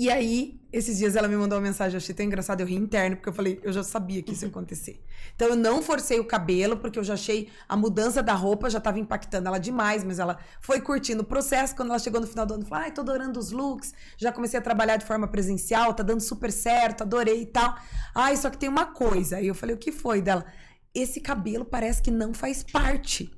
E 0.00 0.08
aí, 0.12 0.60
esses 0.72 0.96
dias 0.96 1.16
ela 1.16 1.26
me 1.26 1.34
mandou 1.34 1.58
uma 1.58 1.64
mensagem, 1.66 1.94
eu 1.94 1.96
achei 1.96 2.14
tão 2.14 2.24
engraçado, 2.24 2.60
eu 2.60 2.66
ri 2.68 2.76
interno, 2.76 3.16
porque 3.16 3.30
eu 3.30 3.32
falei, 3.32 3.58
eu 3.64 3.72
já 3.72 3.82
sabia 3.82 4.22
que 4.22 4.30
isso 4.32 4.44
ia 4.44 4.48
acontecer. 4.48 5.02
Então 5.34 5.48
eu 5.48 5.56
não 5.56 5.82
forcei 5.82 6.20
o 6.20 6.24
cabelo, 6.24 6.76
porque 6.76 7.00
eu 7.00 7.02
já 7.02 7.14
achei 7.14 7.48
a 7.68 7.76
mudança 7.76 8.22
da 8.22 8.32
roupa 8.32 8.70
já 8.70 8.78
estava 8.78 9.00
impactando 9.00 9.48
ela 9.48 9.58
demais, 9.58 10.04
mas 10.04 10.20
ela 10.20 10.38
foi 10.60 10.80
curtindo 10.80 11.22
o 11.22 11.26
processo. 11.26 11.74
Quando 11.74 11.88
ela 11.88 11.98
chegou 11.98 12.20
no 12.20 12.28
final 12.28 12.46
do 12.46 12.54
ano, 12.54 12.64
falou: 12.64 12.84
ai, 12.84 12.92
tô 12.92 13.00
adorando 13.00 13.40
os 13.40 13.50
looks, 13.50 13.92
já 14.16 14.30
comecei 14.30 14.56
a 14.56 14.62
trabalhar 14.62 14.98
de 14.98 15.04
forma 15.04 15.26
presencial, 15.26 15.92
tá 15.92 16.04
dando 16.04 16.20
super 16.20 16.52
certo, 16.52 17.02
adorei 17.02 17.42
e 17.42 17.46
tal. 17.46 17.76
Ai, 18.14 18.36
só 18.36 18.50
que 18.50 18.56
tem 18.56 18.68
uma 18.68 18.86
coisa. 18.86 19.38
Aí 19.38 19.48
eu 19.48 19.54
falei, 19.54 19.74
o 19.74 19.78
que 19.80 19.90
foi 19.90 20.22
dela? 20.22 20.46
Esse 20.94 21.20
cabelo 21.20 21.64
parece 21.64 22.00
que 22.00 22.12
não 22.12 22.32
faz 22.32 22.62
parte. 22.62 23.32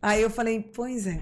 Aí 0.00 0.22
eu 0.22 0.30
falei, 0.30 0.62
pois 0.62 1.08
é. 1.08 1.20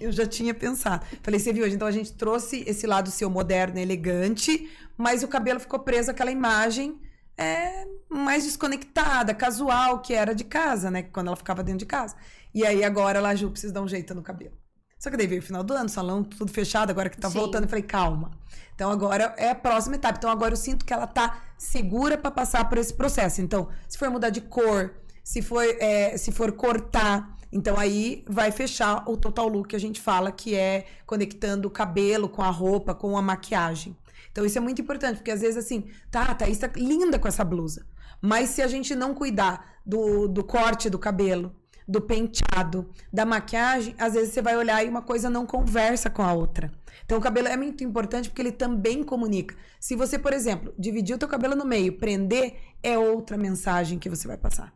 Eu 0.00 0.12
já 0.12 0.26
tinha 0.26 0.54
pensado. 0.54 1.04
Falei, 1.22 1.40
você 1.40 1.52
viu? 1.52 1.66
Então 1.66 1.88
a 1.88 1.92
gente 1.92 2.12
trouxe 2.12 2.62
esse 2.66 2.86
lado 2.86 3.10
seu 3.10 3.28
moderno, 3.28 3.78
elegante, 3.78 4.70
mas 4.96 5.22
o 5.22 5.28
cabelo 5.28 5.58
ficou 5.58 5.80
preso 5.80 6.10
àquela 6.10 6.30
imagem 6.30 7.00
é, 7.36 7.86
mais 8.08 8.44
desconectada, 8.44 9.34
casual, 9.34 10.00
que 10.00 10.14
era 10.14 10.34
de 10.34 10.44
casa, 10.44 10.90
né? 10.90 11.02
Quando 11.02 11.28
ela 11.28 11.36
ficava 11.36 11.62
dentro 11.62 11.80
de 11.80 11.86
casa. 11.86 12.14
E 12.54 12.64
aí 12.66 12.84
agora 12.84 13.18
ela, 13.18 13.34
Ju, 13.34 13.50
precisa 13.50 13.72
dar 13.72 13.82
um 13.82 13.88
jeito 13.88 14.14
no 14.14 14.22
cabelo. 14.22 14.54
Só 14.98 15.10
que 15.10 15.16
daí 15.16 15.26
veio 15.26 15.40
o 15.40 15.44
final 15.44 15.64
do 15.64 15.74
ano, 15.74 15.88
salão 15.88 16.22
tudo 16.22 16.52
fechado, 16.52 16.90
agora 16.90 17.10
que 17.10 17.18
tá 17.18 17.28
Sim. 17.28 17.38
voltando, 17.38 17.64
eu 17.64 17.68
falei, 17.68 17.82
calma. 17.82 18.30
Então 18.74 18.88
agora 18.90 19.34
é 19.36 19.50
a 19.50 19.54
próxima 19.54 19.96
etapa. 19.96 20.16
Então 20.16 20.30
agora 20.30 20.52
eu 20.52 20.56
sinto 20.56 20.84
que 20.84 20.92
ela 20.92 21.08
tá 21.08 21.42
segura 21.58 22.16
para 22.16 22.30
passar 22.30 22.68
por 22.68 22.78
esse 22.78 22.94
processo. 22.94 23.40
Então, 23.40 23.68
se 23.88 23.98
for 23.98 24.08
mudar 24.10 24.30
de 24.30 24.40
cor, 24.40 24.94
se 25.24 25.42
for, 25.42 25.64
é, 25.64 26.16
se 26.16 26.30
for 26.30 26.52
cortar, 26.52 27.36
então 27.52 27.78
aí 27.78 28.24
vai 28.26 28.50
fechar 28.50 29.08
o 29.08 29.16
total 29.16 29.46
look 29.46 29.68
que 29.68 29.76
a 29.76 29.80
gente 29.80 30.00
fala, 30.00 30.32
que 30.32 30.54
é 30.54 30.86
conectando 31.04 31.68
o 31.68 31.70
cabelo 31.70 32.28
com 32.28 32.42
a 32.42 32.50
roupa, 32.50 32.94
com 32.94 33.16
a 33.16 33.22
maquiagem. 33.22 33.96
Então 34.30 34.46
isso 34.46 34.56
é 34.56 34.60
muito 34.60 34.80
importante, 34.80 35.16
porque 35.16 35.30
às 35.30 35.42
vezes 35.42 35.62
assim, 35.62 35.84
tá, 36.10 36.22
a 36.22 36.34
Thaís 36.34 36.58
tá 36.58 36.70
linda 36.74 37.18
com 37.18 37.28
essa 37.28 37.44
blusa. 37.44 37.86
Mas 38.20 38.50
se 38.50 38.62
a 38.62 38.66
gente 38.66 38.94
não 38.94 39.14
cuidar 39.14 39.76
do, 39.84 40.26
do 40.26 40.42
corte 40.42 40.88
do 40.88 40.98
cabelo, 40.98 41.54
do 41.86 42.00
penteado, 42.00 42.88
da 43.12 43.26
maquiagem, 43.26 43.94
às 43.98 44.14
vezes 44.14 44.32
você 44.32 44.40
vai 44.40 44.56
olhar 44.56 44.82
e 44.84 44.88
uma 44.88 45.02
coisa 45.02 45.28
não 45.28 45.44
conversa 45.44 46.08
com 46.08 46.22
a 46.22 46.32
outra. 46.32 46.72
Então 47.04 47.18
o 47.18 47.20
cabelo 47.20 47.48
é 47.48 47.56
muito 47.56 47.84
importante 47.84 48.30
porque 48.30 48.40
ele 48.40 48.52
também 48.52 49.02
comunica. 49.02 49.54
Se 49.78 49.94
você, 49.94 50.18
por 50.18 50.32
exemplo, 50.32 50.72
dividir 50.78 51.16
o 51.16 51.18
teu 51.18 51.28
cabelo 51.28 51.54
no 51.54 51.66
meio, 51.66 51.98
prender, 51.98 52.54
é 52.82 52.96
outra 52.96 53.36
mensagem 53.36 53.98
que 53.98 54.08
você 54.08 54.26
vai 54.26 54.38
passar. 54.38 54.72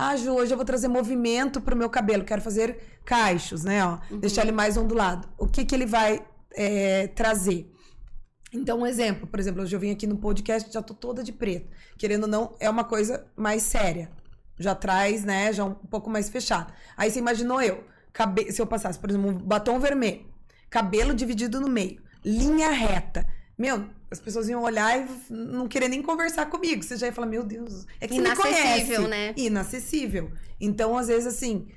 Ah, 0.00 0.14
Ju, 0.14 0.32
hoje 0.32 0.52
eu 0.52 0.56
vou 0.56 0.64
trazer 0.64 0.86
movimento 0.86 1.60
pro 1.60 1.74
meu 1.74 1.90
cabelo. 1.90 2.22
Quero 2.22 2.40
fazer 2.40 3.00
cachos, 3.04 3.64
né? 3.64 3.84
Ó, 3.84 3.98
uhum. 4.08 4.20
Deixar 4.20 4.42
ele 4.42 4.52
mais 4.52 4.76
ondulado. 4.76 5.28
O 5.36 5.48
que, 5.48 5.64
que 5.64 5.74
ele 5.74 5.86
vai 5.86 6.24
é, 6.54 7.08
trazer? 7.08 7.68
Então, 8.52 8.78
um 8.78 8.86
exemplo, 8.86 9.26
por 9.26 9.40
exemplo, 9.40 9.60
hoje 9.60 9.74
eu 9.74 9.80
vim 9.80 9.90
aqui 9.90 10.06
no 10.06 10.16
podcast, 10.16 10.72
já 10.72 10.80
tô 10.80 10.94
toda 10.94 11.24
de 11.24 11.32
preto. 11.32 11.68
Querendo 11.98 12.22
ou 12.22 12.28
não, 12.28 12.54
é 12.60 12.70
uma 12.70 12.84
coisa 12.84 13.26
mais 13.36 13.64
séria. 13.64 14.08
Já 14.56 14.72
traz, 14.72 15.24
né, 15.24 15.52
já 15.52 15.64
um 15.64 15.74
pouco 15.74 16.08
mais 16.08 16.28
fechado. 16.28 16.72
Aí 16.96 17.10
você 17.10 17.18
imaginou 17.18 17.60
eu, 17.60 17.82
cabe... 18.12 18.52
se 18.52 18.62
eu 18.62 18.68
passasse, 18.68 19.00
por 19.00 19.10
exemplo, 19.10 19.30
um 19.30 19.34
batom 19.34 19.80
vermelho, 19.80 20.24
cabelo 20.70 21.12
dividido 21.12 21.60
no 21.60 21.68
meio, 21.68 22.00
linha 22.24 22.70
reta. 22.70 23.26
Meu, 23.58 23.84
as 24.10 24.20
pessoas 24.20 24.48
iam 24.48 24.62
olhar 24.62 24.98
e 24.98 25.32
não 25.32 25.68
querer 25.68 25.88
nem 25.88 26.02
conversar 26.02 26.46
comigo. 26.46 26.82
Você 26.82 26.96
já 26.96 27.06
ia 27.06 27.12
falar, 27.12 27.26
meu 27.26 27.44
Deus, 27.44 27.86
é 28.00 28.08
que 28.08 28.14
você 28.14 28.20
me 28.20 28.36
conhece. 28.36 28.98
né? 29.08 29.34
Inacessível. 29.36 30.30
Então, 30.60 30.96
às 30.96 31.08
vezes, 31.08 31.26
assim, 31.26 31.68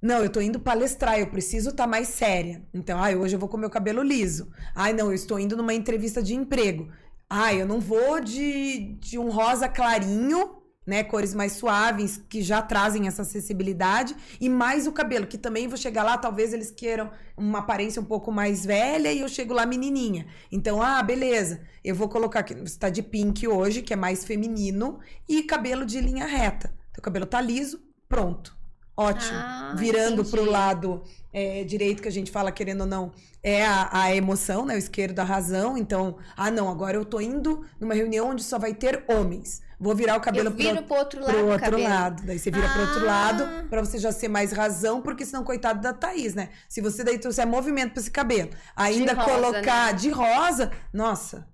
não, 0.00 0.22
eu 0.22 0.28
tô 0.28 0.40
indo 0.40 0.60
palestrar, 0.60 1.18
eu 1.18 1.28
preciso 1.28 1.70
estar 1.70 1.84
tá 1.84 1.88
mais 1.88 2.08
séria. 2.08 2.62
Então, 2.74 2.98
ai, 2.98 3.16
hoje 3.16 3.34
eu 3.34 3.40
vou 3.40 3.48
com 3.48 3.56
meu 3.56 3.70
cabelo 3.70 4.02
liso. 4.02 4.50
Ai, 4.74 4.92
não, 4.92 5.06
eu 5.06 5.14
estou 5.14 5.38
indo 5.38 5.56
numa 5.56 5.72
entrevista 5.72 6.22
de 6.22 6.34
emprego. 6.34 6.90
Ai, 7.28 7.62
eu 7.62 7.66
não 7.66 7.80
vou 7.80 8.20
de, 8.20 8.96
de 9.00 9.18
um 9.18 9.30
rosa 9.30 9.68
clarinho 9.68 10.63
né? 10.86 11.02
Cores 11.02 11.34
mais 11.34 11.52
suaves, 11.52 12.20
que 12.28 12.42
já 12.42 12.60
trazem 12.60 13.06
essa 13.06 13.22
acessibilidade. 13.22 14.14
E 14.40 14.48
mais 14.48 14.86
o 14.86 14.92
cabelo, 14.92 15.26
que 15.26 15.38
também 15.38 15.68
vou 15.68 15.76
chegar 15.76 16.02
lá, 16.02 16.18
talvez 16.18 16.52
eles 16.52 16.70
queiram 16.70 17.10
uma 17.36 17.60
aparência 17.60 18.00
um 18.00 18.04
pouco 18.04 18.30
mais 18.30 18.64
velha 18.64 19.12
e 19.12 19.20
eu 19.20 19.28
chego 19.28 19.54
lá 19.54 19.66
menininha. 19.66 20.26
Então, 20.50 20.82
ah, 20.82 21.02
beleza. 21.02 21.60
Eu 21.82 21.94
vou 21.94 22.08
colocar 22.08 22.40
aqui, 22.40 22.54
você 22.54 22.78
tá 22.78 22.88
de 22.88 23.02
pink 23.02 23.46
hoje, 23.46 23.82
que 23.82 23.92
é 23.92 23.96
mais 23.96 24.24
feminino, 24.24 24.98
e 25.28 25.42
cabelo 25.42 25.84
de 25.84 26.00
linha 26.00 26.26
reta. 26.26 26.74
Teu 26.92 27.02
cabelo 27.02 27.26
tá 27.26 27.40
liso, 27.40 27.80
pronto. 28.08 28.56
Ótimo. 28.96 29.36
Ah, 29.36 29.74
Virando 29.76 30.22
entendi. 30.22 30.30
pro 30.30 30.48
lado 30.48 31.02
é, 31.32 31.64
direito, 31.64 32.00
que 32.00 32.08
a 32.08 32.12
gente 32.12 32.30
fala, 32.30 32.52
querendo 32.52 32.82
ou 32.82 32.86
não, 32.86 33.10
é 33.42 33.64
a, 33.66 33.88
a 33.90 34.14
emoção, 34.14 34.64
né? 34.64 34.76
O 34.76 34.78
esquerdo, 34.78 35.18
a 35.18 35.24
razão. 35.24 35.76
Então, 35.76 36.16
ah, 36.36 36.50
não, 36.50 36.68
agora 36.70 36.96
eu 36.96 37.04
tô 37.04 37.20
indo 37.20 37.64
numa 37.80 37.94
reunião 37.94 38.30
onde 38.30 38.44
só 38.44 38.58
vai 38.58 38.72
ter 38.72 39.04
homens. 39.08 39.60
Vou 39.84 39.94
virar 39.94 40.16
o 40.16 40.20
cabelo 40.20 40.48
eu 40.48 40.52
viro 40.52 40.76
pro, 40.76 40.86
pro 40.86 40.96
outro 40.96 41.20
lado. 41.20 41.34
Pro 41.34 41.46
outro 41.46 41.82
lado. 41.82 42.22
Daí 42.22 42.38
você 42.38 42.50
vira 42.50 42.66
ah. 42.66 42.72
pro 42.72 42.80
outro 42.80 43.04
lado, 43.04 43.68
pra 43.68 43.80
você 43.84 43.98
já 43.98 44.10
ser 44.10 44.28
mais 44.28 44.50
razão, 44.50 45.02
porque 45.02 45.26
senão, 45.26 45.44
coitado 45.44 45.82
da 45.82 45.92
Thaís, 45.92 46.34
né? 46.34 46.48
Se 46.66 46.80
você 46.80 47.04
daí 47.04 47.18
trouxer 47.18 47.46
movimento 47.46 47.92
pra 47.92 48.00
esse 48.00 48.10
cabelo, 48.10 48.48
ainda 48.74 49.14
de 49.14 49.22
colocar 49.22 49.92
né? 49.92 49.98
de 49.98 50.08
rosa, 50.08 50.72
nossa. 50.90 51.46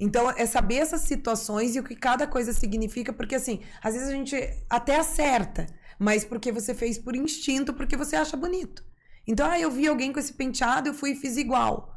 Então, 0.00 0.28
é 0.36 0.44
saber 0.46 0.78
essas 0.78 1.02
situações 1.02 1.76
e 1.76 1.78
o 1.78 1.84
que 1.84 1.94
cada 1.94 2.26
coisa 2.26 2.52
significa, 2.52 3.12
porque 3.12 3.36
assim, 3.36 3.60
às 3.80 3.94
vezes 3.94 4.08
a 4.08 4.12
gente 4.12 4.36
até 4.68 4.96
acerta, 4.96 5.68
mas 5.96 6.24
porque 6.24 6.50
você 6.50 6.74
fez 6.74 6.98
por 6.98 7.14
instinto, 7.14 7.72
porque 7.72 7.96
você 7.96 8.16
acha 8.16 8.36
bonito. 8.36 8.84
Então, 9.28 9.48
ah, 9.48 9.60
eu 9.60 9.70
vi 9.70 9.86
alguém 9.86 10.12
com 10.12 10.18
esse 10.18 10.32
penteado, 10.32 10.88
eu 10.88 10.94
fui 10.94 11.12
e 11.12 11.16
fiz 11.16 11.36
igual. 11.36 11.95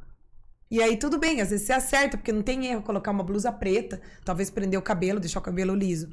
E 0.71 0.81
aí 0.81 0.97
tudo 0.97 1.17
bem, 1.17 1.41
às 1.41 1.49
vezes 1.49 1.65
você 1.65 1.73
acerta, 1.73 2.17
porque 2.17 2.31
não 2.31 2.43
tem 2.43 2.67
erro 2.67 2.83
colocar 2.83 3.11
uma 3.11 3.23
blusa 3.23 3.51
preta, 3.51 3.99
talvez 4.23 4.49
prender 4.49 4.77
o 4.77 4.83
cabelo, 4.83 5.19
deixar 5.19 5.39
o 5.39 5.43
cabelo 5.43 5.73
liso. 5.73 6.09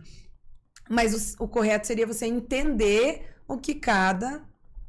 Mas 0.89 1.35
o, 1.39 1.45
o 1.45 1.49
correto 1.49 1.87
seria 1.87 2.07
você 2.07 2.27
entender 2.27 3.37
o 3.47 3.59
que 3.59 3.75
cada 3.75 4.43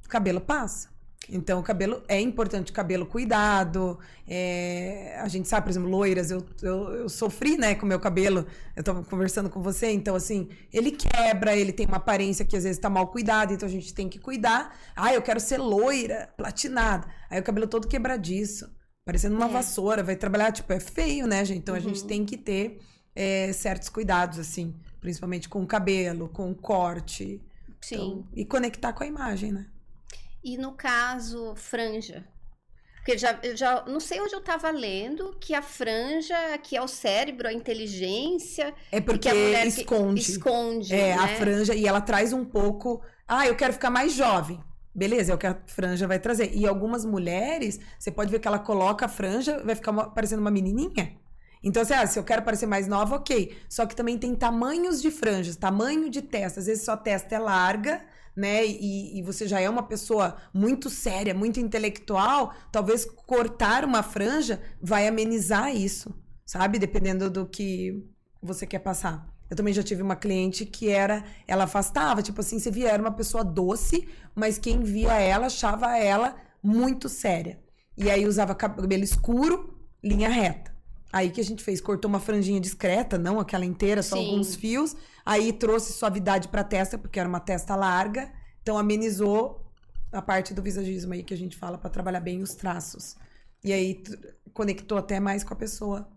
cabelo 0.07 0.39
passa. 0.39 0.95
Então, 1.29 1.59
o 1.59 1.63
cabelo 1.63 2.01
é 2.07 2.21
importante, 2.21 2.71
cabelo 2.71 3.05
cuidado. 3.05 3.99
É, 4.25 5.19
a 5.19 5.27
gente 5.27 5.47
sabe, 5.47 5.65
por 5.65 5.71
exemplo, 5.71 5.89
loiras, 5.89 6.31
eu, 6.31 6.45
eu, 6.61 6.93
eu, 6.93 7.09
sofri, 7.09 7.57
né, 7.57 7.75
com 7.75 7.85
o 7.85 7.89
meu 7.89 7.99
cabelo. 7.99 8.45
Eu 8.75 8.83
tava 8.83 9.03
conversando 9.03 9.49
com 9.49 9.61
você, 9.61 9.91
então, 9.91 10.15
assim, 10.15 10.47
ele 10.71 10.91
quebra, 10.91 11.55
ele 11.55 11.73
tem 11.73 11.85
uma 11.85 11.97
aparência 11.97 12.45
que 12.45 12.55
às 12.55 12.63
vezes 12.63 12.79
tá 12.79 12.89
mal 12.89 13.07
cuidado, 13.07 13.53
então 13.53 13.67
a 13.67 13.71
gente 13.71 13.93
tem 13.93 14.07
que 14.07 14.19
cuidar. 14.19 14.73
Ah, 14.95 15.13
eu 15.13 15.21
quero 15.21 15.39
ser 15.39 15.57
loira, 15.57 16.29
platinada. 16.37 17.07
Aí 17.29 17.39
o 17.39 17.43
cabelo 17.43 17.67
todo 17.67 17.89
quebradiço, 17.89 18.71
parecendo 19.07 19.37
uma 19.37 19.45
é. 19.45 19.49
vassoura, 19.49 20.03
vai 20.03 20.17
trabalhar, 20.17 20.51
tipo, 20.51 20.73
é 20.73 20.81
feio, 20.81 21.25
né, 21.25 21.45
gente? 21.45 21.59
Então 21.59 21.73
uhum. 21.73 21.79
a 21.79 21.83
gente 21.83 22.01
uhum. 22.01 22.07
tem 22.07 22.25
que 22.25 22.35
ter 22.35 22.81
é, 23.15 23.53
certos 23.53 23.87
cuidados, 23.87 24.37
assim, 24.37 24.75
principalmente 24.99 25.47
com 25.47 25.63
o 25.63 25.65
cabelo, 25.65 26.27
com 26.27 26.51
o 26.51 26.55
corte. 26.55 27.41
Sim. 27.79 27.95
Então, 27.95 28.27
e 28.35 28.43
conectar 28.43 28.91
com 28.91 29.05
a 29.05 29.07
imagem, 29.07 29.53
né? 29.53 29.67
E 30.43 30.57
no 30.57 30.73
caso, 30.73 31.55
franja. 31.55 32.27
Porque 32.97 33.17
já, 33.17 33.39
eu 33.41 33.55
já 33.55 33.85
não 33.85 34.01
sei 34.01 34.19
onde 34.19 34.33
eu 34.33 34.39
estava 34.39 34.69
lendo 34.71 35.37
que 35.39 35.53
a 35.53 35.61
franja, 35.61 36.35
que 36.57 36.75
é 36.75 36.81
o 36.81 36.87
cérebro, 36.89 37.47
a 37.47 37.53
inteligência. 37.53 38.75
É 38.91 38.99
porque 38.99 39.29
a 39.29 39.33
mulher 39.33 39.67
esconde. 39.67 40.19
esconde. 40.19 40.93
É, 40.93 41.15
né? 41.15 41.23
a 41.23 41.27
franja, 41.29 41.73
e 41.73 41.87
ela 41.87 42.01
traz 42.01 42.33
um 42.33 42.43
pouco. 42.43 43.01
Ah, 43.25 43.47
eu 43.47 43.55
quero 43.55 43.71
ficar 43.71 43.89
mais 43.89 44.11
jovem. 44.11 44.61
Beleza, 44.97 45.31
é 45.31 45.35
o 45.35 45.37
que 45.37 45.45
a 45.45 45.55
franja 45.67 46.07
vai 46.07 46.17
trazer. 46.17 46.51
E 46.55 46.65
algumas 46.65 47.05
mulheres, 47.05 47.79
você 47.99 48.09
pode 48.09 48.31
ver 48.31 48.39
que 48.39 48.47
ela 48.47 48.57
coloca 48.57 49.05
a 49.05 49.07
franja, 49.07 49.61
vai 49.63 49.75
ficar 49.75 49.91
uma, 49.91 50.09
parecendo 50.09 50.41
uma 50.41 50.49
menininha. 50.49 51.15
Então, 51.63 51.83
assim, 51.83 51.93
ah, 51.93 52.07
se 52.07 52.17
eu 52.17 52.23
quero 52.23 52.41
parecer 52.41 52.65
mais 52.65 52.87
nova, 52.87 53.15
ok. 53.17 53.55
Só 53.69 53.85
que 53.85 53.95
também 53.95 54.17
tem 54.17 54.33
tamanhos 54.33 54.99
de 54.99 55.11
franjas, 55.11 55.55
tamanho 55.55 56.09
de 56.09 56.23
testa. 56.23 56.59
Às 56.59 56.65
vezes 56.65 56.83
sua 56.83 56.97
testa 56.97 57.35
é 57.35 57.37
larga, 57.37 58.03
né? 58.35 58.65
E, 58.65 59.19
e, 59.19 59.21
você 59.21 59.47
já 59.47 59.59
é 59.61 59.69
uma 59.69 59.83
pessoa 59.83 60.37
muito 60.51 60.89
séria, 60.89 61.31
muito 61.31 61.59
intelectual, 61.59 62.55
talvez 62.71 63.05
cortar 63.05 63.85
uma 63.85 64.01
franja 64.01 64.59
vai 64.81 65.07
amenizar 65.07 65.75
isso, 65.75 66.11
sabe? 66.43 66.79
Dependendo 66.79 67.29
do 67.29 67.45
que 67.45 68.03
você 68.41 68.65
quer 68.65 68.79
passar. 68.79 69.27
Eu 69.49 69.55
também 69.55 69.73
já 69.73 69.81
tive 69.81 70.01
uma 70.01 70.15
cliente 70.15 70.65
que 70.65 70.89
era, 70.89 71.23
ela 71.47 71.63
afastava, 71.63 72.21
tipo 72.21 72.41
assim, 72.41 72.59
você 72.59 72.69
via 72.69 72.89
era 72.89 73.01
uma 73.01 73.11
pessoa 73.11 73.43
doce, 73.43 74.07
mas 74.35 74.57
quem 74.57 74.81
via 74.81 75.13
ela 75.13 75.47
achava 75.47 75.97
ela 75.97 76.35
muito 76.61 77.07
séria. 77.07 77.59
E 77.97 78.11
aí 78.11 78.27
usava 78.27 78.53
cabelo 78.53 79.03
escuro, 79.03 79.79
linha 80.03 80.29
reta. 80.29 80.75
Aí 81.11 81.29
que 81.31 81.39
a 81.39 81.43
gente 81.43 81.63
fez, 81.63 81.79
cortou 81.79 82.09
uma 82.09 82.19
franjinha 82.19 82.59
discreta, 82.59 83.17
não 83.17 83.39
aquela 83.39 83.65
inteira, 83.65 84.03
só 84.03 84.17
Sim. 84.17 84.25
alguns 84.25 84.55
fios. 84.55 84.95
Aí 85.25 85.53
trouxe 85.53 85.93
suavidade 85.93 86.49
pra 86.49 86.63
testa, 86.63 86.97
porque 86.97 87.19
era 87.19 87.27
uma 87.27 87.39
testa 87.39 87.75
larga. 87.75 88.31
Então 88.61 88.77
amenizou 88.77 89.65
a 90.11 90.21
parte 90.21 90.53
do 90.53 90.61
visagismo 90.61 91.13
aí 91.13 91.23
que 91.23 91.33
a 91.33 91.37
gente 91.37 91.55
fala 91.55 91.77
para 91.77 91.89
trabalhar 91.89 92.19
bem 92.19 92.41
os 92.41 92.53
traços. 92.53 93.15
E 93.63 93.71
aí 93.71 94.03
conectou 94.53 94.97
até 94.97 95.19
mais 95.19 95.43
com 95.43 95.53
a 95.53 95.57
pessoa 95.57 96.07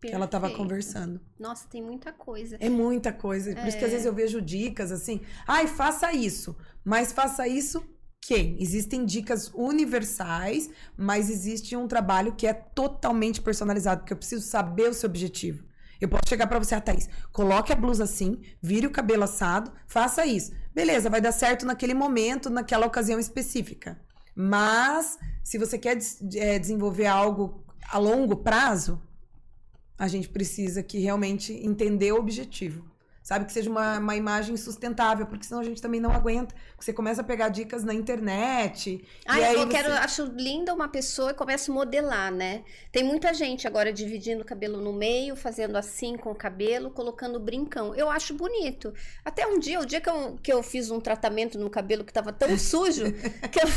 Perfeito. 0.00 0.12
que 0.12 0.14
ela 0.14 0.24
estava 0.26 0.50
conversando. 0.50 1.20
Nossa, 1.38 1.66
tem 1.68 1.82
muita 1.82 2.12
coisa. 2.12 2.56
É 2.60 2.68
muita 2.68 3.12
coisa. 3.12 3.52
Por 3.52 3.64
é. 3.64 3.68
isso 3.68 3.78
que 3.78 3.84
às 3.84 3.90
é. 3.90 3.94
vezes 3.94 4.06
eu 4.06 4.14
vejo 4.14 4.40
dicas 4.40 4.92
assim, 4.92 5.20
ai, 5.46 5.66
faça 5.66 6.12
isso. 6.12 6.56
Mas 6.84 7.12
faça 7.12 7.48
isso 7.48 7.82
quem? 8.20 8.56
Existem 8.60 9.04
dicas 9.04 9.50
universais, 9.54 10.70
mas 10.96 11.30
existe 11.30 11.74
um 11.76 11.88
trabalho 11.88 12.34
que 12.34 12.46
é 12.46 12.52
totalmente 12.52 13.40
personalizado, 13.40 14.00
porque 14.00 14.12
eu 14.12 14.18
preciso 14.18 14.46
saber 14.46 14.90
o 14.90 14.94
seu 14.94 15.08
objetivo. 15.08 15.64
Eu 16.00 16.08
posso 16.08 16.28
chegar 16.28 16.46
para 16.46 16.58
você, 16.58 16.74
ah, 16.74 16.80
Thaís, 16.80 17.08
coloque 17.32 17.72
a 17.72 17.76
blusa 17.76 18.04
assim, 18.04 18.40
vire 18.62 18.86
o 18.86 18.90
cabelo 18.90 19.24
assado, 19.24 19.72
faça 19.86 20.26
isso. 20.26 20.52
Beleza, 20.74 21.10
vai 21.10 21.20
dar 21.20 21.32
certo 21.32 21.66
naquele 21.66 21.94
momento, 21.94 22.50
naquela 22.50 22.86
ocasião 22.86 23.18
específica. 23.18 23.98
Mas, 24.34 25.18
se 25.42 25.58
você 25.58 25.76
quer 25.78 25.98
é, 26.36 26.58
desenvolver 26.58 27.06
algo 27.06 27.64
a 27.90 27.98
longo 27.98 28.36
prazo, 28.36 29.02
a 29.98 30.06
gente 30.06 30.28
precisa 30.28 30.82
que 30.82 30.98
realmente 31.00 31.52
entender 31.52 32.12
o 32.12 32.18
objetivo 32.18 32.84
sabe? 33.28 33.44
Que 33.44 33.52
seja 33.52 33.68
uma, 33.68 33.98
uma 33.98 34.16
imagem 34.16 34.56
sustentável, 34.56 35.26
porque 35.26 35.44
senão 35.44 35.60
a 35.60 35.64
gente 35.64 35.82
também 35.82 36.00
não 36.00 36.10
aguenta. 36.10 36.54
Você 36.80 36.94
começa 36.94 37.20
a 37.20 37.24
pegar 37.24 37.50
dicas 37.50 37.84
na 37.84 37.92
internet. 37.92 39.04
Ah, 39.26 39.38
eu 39.38 39.66
você... 39.66 39.68
quero, 39.68 39.92
acho 39.92 40.24
linda 40.34 40.72
uma 40.72 40.88
pessoa 40.88 41.32
e 41.32 41.34
começa 41.34 41.70
a 41.70 41.74
modelar, 41.74 42.32
né? 42.32 42.64
Tem 42.90 43.04
muita 43.04 43.34
gente 43.34 43.66
agora 43.66 43.92
dividindo 43.92 44.40
o 44.40 44.46
cabelo 44.46 44.80
no 44.80 44.94
meio, 44.94 45.36
fazendo 45.36 45.76
assim 45.76 46.16
com 46.16 46.30
o 46.30 46.34
cabelo, 46.34 46.90
colocando 46.90 47.38
brincão. 47.38 47.94
Eu 47.94 48.10
acho 48.10 48.32
bonito. 48.32 48.94
Até 49.22 49.46
um 49.46 49.58
dia, 49.58 49.78
o 49.78 49.84
dia 49.84 50.00
que 50.00 50.08
eu, 50.08 50.38
que 50.42 50.50
eu 50.50 50.62
fiz 50.62 50.90
um 50.90 50.98
tratamento 50.98 51.58
no 51.58 51.68
cabelo 51.68 52.04
que 52.04 52.12
tava 52.14 52.32
tão 52.32 52.56
sujo, 52.56 53.12
que 53.52 53.60
eu, 53.60 53.68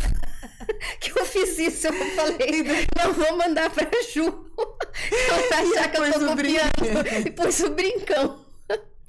que 0.98 1.20
eu 1.20 1.26
fiz 1.26 1.60
isso, 1.60 1.88
eu 1.88 1.94
falei, 2.16 2.88
não 2.98 3.12
vou 3.12 3.36
mandar 3.36 3.70
pra 3.70 3.90
Ju. 4.14 4.50
Vai 5.50 5.68
achar 5.68 5.92
que 5.92 5.98
eu 5.98 6.14
tô 6.14 6.20
copiando. 6.26 7.28
E 7.28 7.32
pus 7.32 7.60
o 7.60 7.72
brincão. 7.72 8.51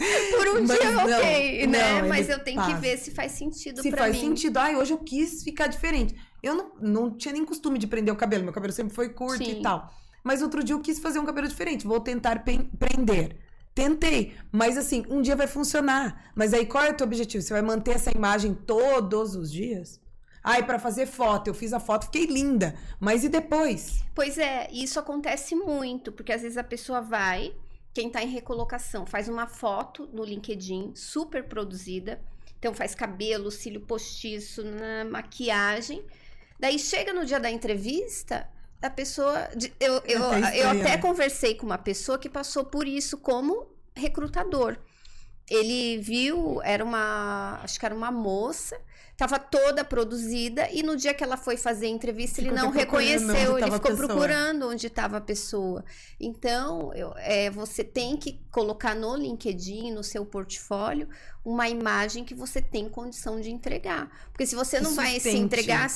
Por 0.36 0.48
um 0.48 0.66
Mas 0.66 0.78
dia, 0.78 0.90
não, 0.90 1.04
ok, 1.04 1.66
né? 1.66 2.00
Não, 2.02 2.08
Mas 2.08 2.28
eu 2.28 2.38
tenho 2.38 2.56
passa. 2.56 2.74
que 2.74 2.80
ver 2.80 2.98
se 2.98 3.10
faz 3.10 3.32
sentido 3.32 3.82
se 3.82 3.90
pra 3.90 4.06
mim. 4.06 4.12
Se 4.12 4.18
faz 4.18 4.28
sentido. 4.28 4.56
Ai, 4.58 4.76
hoje 4.76 4.92
eu 4.92 4.98
quis 4.98 5.42
ficar 5.42 5.66
diferente. 5.66 6.14
Eu 6.42 6.54
não, 6.54 6.72
não 6.80 7.16
tinha 7.16 7.32
nem 7.32 7.44
costume 7.44 7.78
de 7.78 7.86
prender 7.86 8.12
o 8.12 8.16
cabelo. 8.16 8.44
Meu 8.44 8.52
cabelo 8.52 8.72
sempre 8.72 8.94
foi 8.94 9.10
curto 9.10 9.44
Sim. 9.44 9.60
e 9.60 9.62
tal. 9.62 9.90
Mas 10.24 10.42
outro 10.42 10.62
dia 10.62 10.74
eu 10.74 10.80
quis 10.80 10.98
fazer 10.98 11.18
um 11.18 11.26
cabelo 11.26 11.48
diferente. 11.48 11.86
Vou 11.86 12.00
tentar 12.00 12.44
prender. 12.78 13.36
Tentei, 13.74 14.34
mas 14.50 14.76
assim, 14.76 15.02
um 15.08 15.22
dia 15.22 15.34
vai 15.34 15.46
funcionar. 15.46 16.30
Mas 16.34 16.52
aí 16.52 16.66
qual 16.66 16.84
é 16.84 16.90
o 16.90 16.94
teu 16.94 17.06
objetivo? 17.06 17.42
Você 17.42 17.54
vai 17.54 17.62
manter 17.62 17.92
essa 17.94 18.10
imagem 18.14 18.52
todos 18.52 19.34
os 19.34 19.50
dias? 19.50 19.98
Ai, 20.44 20.64
para 20.66 20.78
fazer 20.78 21.06
foto, 21.06 21.48
eu 21.48 21.54
fiz 21.54 21.72
a 21.72 21.80
foto, 21.80 22.06
fiquei 22.06 22.26
linda. 22.26 22.74
Mas 22.98 23.22
e 23.24 23.28
depois? 23.28 24.02
Pois 24.14 24.36
é, 24.36 24.68
isso 24.72 24.98
acontece 24.98 25.54
muito, 25.54 26.10
porque 26.10 26.32
às 26.32 26.42
vezes 26.42 26.58
a 26.58 26.64
pessoa 26.64 27.00
vai, 27.00 27.54
quem 27.94 28.06
está 28.06 28.22
em 28.22 28.28
recolocação 28.28 29.04
faz 29.04 29.28
uma 29.28 29.46
foto 29.46 30.08
no 30.12 30.24
LinkedIn, 30.24 30.94
super 30.94 31.44
produzida. 31.44 32.20
Então 32.58 32.72
faz 32.72 32.94
cabelo, 32.94 33.50
cílio 33.50 33.80
postiço, 33.80 34.62
na 34.64 35.04
maquiagem. 35.04 36.04
Daí 36.58 36.78
chega 36.78 37.12
no 37.12 37.24
dia 37.24 37.40
da 37.40 37.50
entrevista, 37.50 38.48
a 38.80 38.88
pessoa. 38.88 39.48
Eu, 39.80 39.94
eu, 40.04 40.22
eu 40.54 40.68
até 40.70 40.96
conversei 40.96 41.54
com 41.54 41.66
uma 41.66 41.78
pessoa 41.78 42.18
que 42.18 42.28
passou 42.28 42.64
por 42.64 42.86
isso 42.86 43.18
como 43.18 43.66
recrutador. 43.94 44.78
Ele 45.50 45.98
viu, 45.98 46.62
era 46.62 46.84
uma. 46.84 47.60
Acho 47.62 47.78
que 47.78 47.84
era 47.84 47.94
uma 47.94 48.10
moça 48.10 48.80
Tava 49.16 49.38
toda 49.38 49.84
produzida 49.84 50.68
e 50.72 50.82
no 50.82 50.96
dia 50.96 51.14
que 51.14 51.22
ela 51.22 51.36
foi 51.36 51.56
fazer 51.56 51.86
a 51.86 51.90
entrevista, 51.90 52.36
ficou 52.36 52.52
ele 52.52 52.60
não 52.60 52.70
reconheceu, 52.70 53.58
ele 53.58 53.70
ficou 53.70 53.94
procurando 53.94 54.68
onde 54.68 54.86
estava 54.86 55.18
a 55.18 55.20
pessoa. 55.20 55.84
Então, 56.18 56.92
eu, 56.94 57.12
é, 57.18 57.50
você 57.50 57.84
tem 57.84 58.16
que 58.16 58.40
colocar 58.50 58.94
no 58.94 59.14
LinkedIn, 59.14 59.92
no 59.92 60.02
seu 60.02 60.24
portfólio, 60.24 61.08
uma 61.44 61.68
imagem 61.68 62.24
que 62.24 62.34
você 62.34 62.62
tem 62.62 62.88
condição 62.88 63.40
de 63.40 63.50
entregar. 63.50 64.10
Porque 64.30 64.46
se 64.46 64.54
você 64.54 64.80
não 64.80 64.94
vai 64.94 65.18
se 65.18 65.36
entregar 65.36 65.90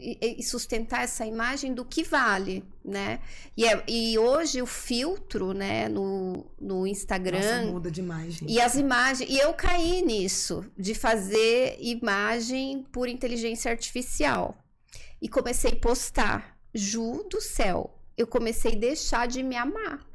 e 0.00 0.42
sustentar 0.42 1.02
essa 1.04 1.26
imagem, 1.26 1.74
do 1.74 1.84
que 1.84 2.02
vale, 2.02 2.64
né? 2.84 3.20
E, 3.56 3.66
é, 3.66 3.84
e 3.86 4.18
hoje 4.18 4.62
o 4.62 4.66
filtro, 4.66 5.52
né, 5.52 5.88
no, 5.88 6.46
no 6.58 6.86
Instagram... 6.86 7.38
Nossa, 7.38 7.72
muda 7.72 7.90
demais, 7.90 8.34
gente. 8.34 8.50
E 8.50 8.60
as 8.60 8.74
imagens... 8.74 9.28
E 9.30 9.38
eu 9.38 9.52
caí 9.52 10.00
nisso, 10.00 10.64
de 10.78 10.94
fazer 10.94 11.76
imagem 11.78 12.86
por 12.90 13.08
inteligência 13.08 13.70
artificial. 13.70 14.56
E 15.20 15.28
comecei 15.28 15.72
a 15.72 15.76
postar. 15.76 16.56
Ju 16.74 17.26
do 17.30 17.40
céu, 17.40 17.98
eu 18.16 18.26
comecei 18.26 18.72
a 18.72 18.78
deixar 18.78 19.26
de 19.26 19.42
me 19.42 19.56
amar. 19.56 20.06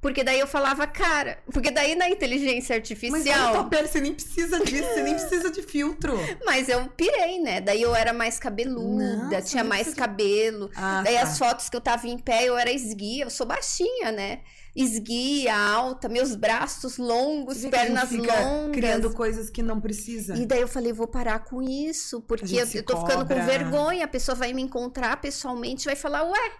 Porque 0.00 0.22
daí 0.22 0.38
eu 0.38 0.46
falava, 0.46 0.86
cara, 0.86 1.38
porque 1.52 1.70
daí 1.72 1.96
na 1.96 2.08
inteligência 2.08 2.76
artificial. 2.76 3.54
Mas 3.54 3.68
pele, 3.68 3.88
você 3.88 4.00
nem 4.00 4.14
precisa 4.14 4.60
disso, 4.64 4.88
você 4.88 5.02
nem 5.02 5.14
precisa 5.14 5.50
de 5.50 5.62
filtro. 5.62 6.14
Mas 6.46 6.68
eu 6.68 6.86
pirei, 6.90 7.40
né? 7.40 7.60
Daí 7.60 7.82
eu 7.82 7.94
era 7.94 8.12
mais 8.12 8.38
cabeluda, 8.38 9.28
Não, 9.28 9.42
tinha 9.42 9.64
mais 9.64 9.94
cabelo. 9.94 10.70
Ah, 10.76 11.02
daí 11.04 11.16
tá. 11.16 11.22
as 11.22 11.36
fotos 11.36 11.68
que 11.68 11.76
eu 11.76 11.80
tava 11.80 12.06
em 12.06 12.16
pé, 12.16 12.44
eu 12.44 12.56
era 12.56 12.70
esguia, 12.70 13.24
eu 13.24 13.30
sou 13.30 13.46
baixinha, 13.46 14.12
né? 14.12 14.40
Esguia, 14.76 15.56
alta, 15.56 16.08
meus 16.08 16.36
braços 16.36 16.96
longos, 16.98 17.64
pernas 17.66 18.12
longas. 18.12 18.72
Criando 18.72 19.12
coisas 19.12 19.50
que 19.50 19.62
não 19.62 19.80
precisa. 19.80 20.36
E 20.36 20.46
daí 20.46 20.60
eu 20.60 20.68
falei, 20.68 20.92
vou 20.92 21.08
parar 21.08 21.40
com 21.40 21.60
isso, 21.60 22.20
porque 22.20 22.54
eu, 22.54 22.68
eu 22.72 22.82
tô 22.84 22.94
cobra. 22.94 23.10
ficando 23.10 23.34
com 23.34 23.44
vergonha. 23.44 24.04
A 24.04 24.08
pessoa 24.08 24.36
vai 24.36 24.52
me 24.52 24.62
encontrar 24.62 25.16
pessoalmente 25.20 25.86
vai 25.86 25.96
falar, 25.96 26.22
ué, 26.24 26.52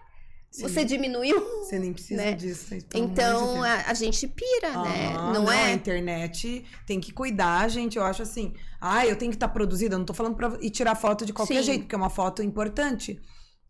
Sim. 0.51 0.63
Você 0.63 0.85
diminuiu? 0.85 1.41
Você 1.63 1.79
nem 1.79 1.93
precisa 1.93 2.23
né? 2.23 2.33
disso. 2.33 2.75
Então 2.95 3.61
de 3.61 3.67
a, 3.67 3.91
a, 3.91 3.95
gente 3.95 4.27
pira, 4.27 4.73
ah, 4.75 4.83
né? 4.83 5.13
Não, 5.13 5.33
não, 5.45 5.53
é? 5.53 5.67
A 5.67 5.73
internet 5.73 6.65
tem 6.87 6.99
que 6.99 7.13
cuidar, 7.13 7.69
gente. 7.69 7.99
Eu 7.99 8.05
acho 8.05 8.23
assim, 8.23 8.55
ah, 8.81 9.07
eu 9.07 9.15
tenho 9.15 9.31
que 9.31 9.37
estar 9.37 9.49
tá 9.49 9.53
produzida. 9.53 9.95
Eu 9.95 9.99
não 9.99 10.07
tô 10.07 10.15
falando 10.15 10.37
pra 10.37 10.57
ir 10.61 10.71
tirar 10.71 10.95
foto 10.95 11.27
de 11.27 11.33
qualquer 11.33 11.59
Sim. 11.59 11.63
jeito, 11.63 11.81
porque 11.83 11.95
é 11.95 11.99
uma 11.99 12.11
foto 12.11 12.43
importante. 12.43 13.21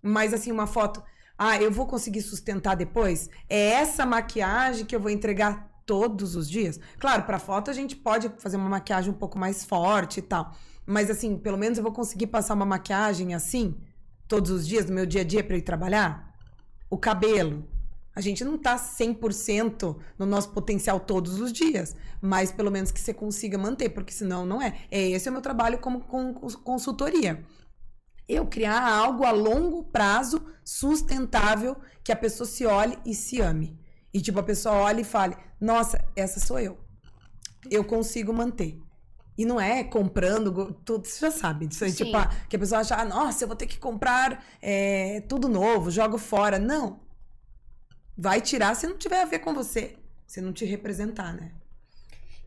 Mas 0.01 0.33
assim, 0.33 0.53
uma 0.53 0.67
foto. 0.67 1.03
Ah, 1.37 1.61
eu 1.61 1.71
vou 1.71 1.87
conseguir 1.87 2.23
sustentar 2.23 2.77
depois? 2.77 3.29
É 3.49 3.71
essa 3.71 4.07
maquiagem 4.07 4.87
que 4.87 4.95
eu 4.95 5.01
vou 5.01 5.11
entregar 5.11 5.69
todos 5.85 6.37
os 6.37 6.49
dias? 6.49 6.79
Claro, 6.99 7.25
para 7.25 7.39
foto 7.39 7.71
a 7.71 7.75
gente 7.75 7.97
pode 7.97 8.31
fazer 8.39 8.57
uma 8.57 8.69
maquiagem 8.69 9.11
um 9.11 9.17
pouco 9.17 9.39
mais 9.39 9.65
forte 9.65 10.19
e 10.19 10.23
tal. 10.23 10.55
Mas 10.87 11.11
assim, 11.11 11.37
pelo 11.37 11.59
menos 11.59 11.77
eu 11.77 11.85
vou 11.85 11.93
conseguir 11.93 12.29
passar 12.29 12.55
uma 12.55 12.65
maquiagem 12.67 13.35
assim 13.35 13.77
todos 14.29 14.51
os 14.51 14.67
dias 14.67 14.87
no 14.87 14.95
meu 14.95 15.07
dia 15.07 15.23
a 15.23 15.25
dia 15.25 15.43
para 15.43 15.57
ir 15.57 15.63
trabalhar? 15.63 16.28
O 16.91 16.99
cabelo. 16.99 17.69
A 18.15 18.21
gente 18.21 18.45
não 18.45 18.59
tá 18.59 18.77
100% 18.77 19.97
no 20.19 20.27
nosso 20.27 20.51
potencial 20.51 20.99
todos 20.99 21.41
os 21.41 21.53
dias, 21.53 21.95
mas 22.21 22.51
pelo 22.51 22.71
menos 22.71 22.91
que 22.91 22.99
você 22.99 23.15
consiga 23.15 23.57
manter, 23.57 23.91
porque 23.91 24.13
senão 24.13 24.45
não 24.45 24.61
é. 24.61 24.81
é 24.91 25.11
esse 25.11 25.29
é 25.29 25.31
o 25.31 25.33
meu 25.33 25.43
trabalho 25.43 25.79
como 25.79 26.01
consultoria 26.65 27.45
eu 28.29 28.47
criar 28.47 28.87
algo 28.87 29.25
a 29.25 29.31
longo 29.31 29.85
prazo 29.85 30.45
sustentável 30.63 31.77
que 32.05 32.13
a 32.13 32.17
pessoa 32.17 32.47
se 32.47 32.67
olhe 32.67 32.99
e 33.05 33.15
se 33.15 33.41
ame. 33.41 33.81
E 34.13 34.21
tipo, 34.21 34.39
a 34.39 34.43
pessoa 34.43 34.75
olhe 34.75 35.01
e 35.01 35.05
fale: 35.05 35.37
"Nossa, 35.59 35.99
essa 36.15 36.39
sou 36.39 36.61
eu. 36.61 36.79
Eu 37.71 37.83
consigo 37.85 38.33
manter". 38.33 38.79
E 39.39 39.45
não 39.45 39.61
é 39.61 39.85
comprando 39.85 40.75
tudo, 40.85 41.07
você 41.07 41.21
já 41.21 41.31
sabe 41.31 41.69
disso 41.69 41.85
aí, 41.85 41.93
tipo, 41.93 42.17
ah, 42.17 42.29
que 42.49 42.57
a 42.57 42.59
pessoa 42.59 42.81
acha, 42.81 42.97
ah, 42.97 43.05
nossa, 43.05 43.45
eu 43.45 43.49
vou 43.49 43.57
ter 43.57 43.69
que 43.69 43.79
comprar 43.79 44.45
é, 44.61 45.21
tudo 45.29 45.49
novo, 45.49 45.93
jogo 45.93 46.19
fora. 46.19 46.59
Não. 46.59 46.99
Vai 48.17 48.41
tirar 48.41 48.75
se 48.75 48.89
não 48.89 48.99
tiver 48.99 49.23
a 49.23 49.27
ver 49.27 49.39
com 49.39 49.55
você, 49.55 49.97
se 50.27 50.41
não 50.41 50.53
te 50.53 50.65
representar, 50.65 51.33
né? 51.33 51.53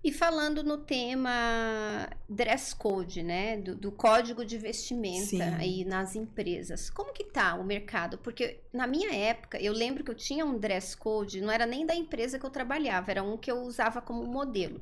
E 0.03 0.11
falando 0.11 0.63
no 0.63 0.79
tema 0.79 2.09
dress 2.27 2.75
code, 2.75 3.23
né, 3.23 3.55
do, 3.55 3.75
do 3.75 3.91
código 3.91 4.43
de 4.43 4.57
vestimenta 4.57 5.27
Sim. 5.27 5.41
aí 5.41 5.85
nas 5.85 6.15
empresas, 6.15 6.89
como 6.89 7.13
que 7.13 7.23
tá 7.23 7.53
o 7.53 7.63
mercado? 7.63 8.17
Porque 8.17 8.61
na 8.73 8.85
minha 8.85 9.13
época, 9.13 9.61
eu 9.61 9.71
lembro 9.71 10.03
que 10.03 10.11
eu 10.11 10.15
tinha 10.15 10.43
um 10.43 10.57
dress 10.57 10.97
code, 10.97 11.39
não 11.39 11.51
era 11.51 11.65
nem 11.65 11.85
da 11.85 11.95
empresa 11.95 12.37
que 12.37 12.45
eu 12.45 12.49
trabalhava, 12.49 13.11
era 13.11 13.23
um 13.23 13.37
que 13.37 13.49
eu 13.49 13.61
usava 13.61 14.01
como 14.01 14.25
modelo. 14.25 14.81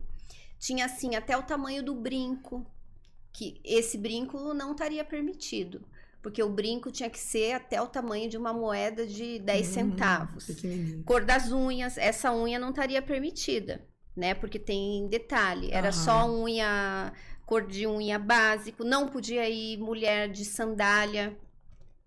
Tinha 0.60 0.86
assim 0.86 1.16
até 1.16 1.36
o 1.38 1.44
tamanho 1.44 1.82
do 1.82 1.96
brinco, 1.96 2.70
que 3.32 3.60
esse 3.63 3.98
brinco 3.98 4.54
não 4.54 4.74
estaria 4.74 5.04
permitido. 5.04 5.82
Porque 6.22 6.44
o 6.44 6.50
brinco 6.50 6.92
tinha 6.92 7.10
que 7.10 7.20
ser 7.20 7.54
até 7.54 7.82
o 7.82 7.88
tamanho 7.88 8.30
de 8.30 8.38
uma 8.38 8.51
moeda 8.51 9.08
de 9.08 9.39
10 9.39 9.68
uhum, 9.68 9.74
centavos. 9.74 10.48
Cor 11.06 11.24
das 11.24 11.50
unhas, 11.50 11.98
essa 11.98 12.34
unha 12.34 12.60
não 12.60 12.72
estaria 12.72 13.01
permitida 13.01 13.88
né? 14.20 14.34
Porque 14.34 14.60
tem 14.60 15.08
detalhe, 15.08 15.72
era 15.72 15.92
só 15.94 16.30
unha, 16.30 17.13
cor 17.46 17.66
de 17.66 17.88
unha 17.88 18.20
básico, 18.20 18.84
não 18.84 19.08
podia 19.08 19.50
ir 19.50 19.78
mulher 19.78 20.30
de 20.30 20.44
sandália, 20.44 21.38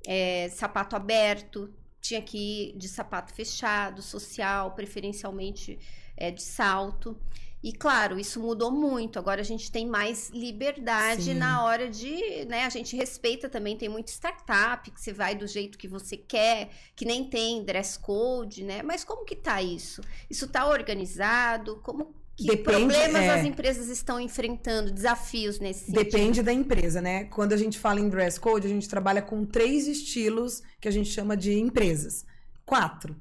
é, 0.06 0.48
sapato 0.50 0.94
aberto, 0.94 1.72
tinha 2.00 2.20
que 2.20 2.36
ir 2.74 2.76
de 2.76 2.86
sapato 2.86 3.32
fechado, 3.32 4.02
social, 4.02 4.72
preferencialmente 4.72 5.78
é, 6.16 6.30
de 6.30 6.42
salto. 6.42 7.18
E 7.62 7.72
claro, 7.72 8.18
isso 8.18 8.40
mudou 8.40 8.72
muito. 8.72 9.18
Agora 9.18 9.40
a 9.40 9.44
gente 9.44 9.70
tem 9.70 9.86
mais 9.86 10.30
liberdade 10.30 11.24
Sim. 11.24 11.34
na 11.34 11.62
hora 11.62 11.88
de, 11.88 12.44
né? 12.46 12.64
A 12.64 12.68
gente 12.68 12.96
respeita 12.96 13.48
também, 13.48 13.76
tem 13.76 13.88
muita 13.88 14.10
startup 14.10 14.90
que 14.90 15.00
você 15.00 15.12
vai 15.12 15.36
do 15.36 15.46
jeito 15.46 15.78
que 15.78 15.86
você 15.86 16.16
quer, 16.16 16.70
que 16.96 17.04
nem 17.04 17.28
tem 17.28 17.64
dress 17.64 17.96
code, 17.96 18.64
né? 18.64 18.82
Mas 18.82 19.04
como 19.04 19.24
que 19.24 19.36
tá 19.36 19.62
isso? 19.62 20.00
Isso 20.28 20.48
tá 20.48 20.66
organizado? 20.66 21.76
Como 21.84 22.12
que 22.36 22.46
Depende, 22.46 22.62
problemas 22.64 23.22
é... 23.22 23.30
as 23.30 23.46
empresas 23.46 23.88
estão 23.88 24.18
enfrentando, 24.18 24.90
desafios 24.90 25.60
nesse 25.60 25.86
sentido? 25.86 26.02
Depende 26.02 26.42
da 26.42 26.52
empresa, 26.52 27.00
né? 27.00 27.24
Quando 27.26 27.52
a 27.52 27.56
gente 27.56 27.78
fala 27.78 28.00
em 28.00 28.08
dress 28.08 28.40
code, 28.40 28.66
a 28.66 28.70
gente 28.70 28.88
trabalha 28.88 29.22
com 29.22 29.44
três 29.44 29.86
estilos 29.86 30.62
que 30.80 30.88
a 30.88 30.90
gente 30.92 31.10
chama 31.10 31.36
de 31.36 31.56
empresas. 31.60 32.24
Quatro 32.66 33.14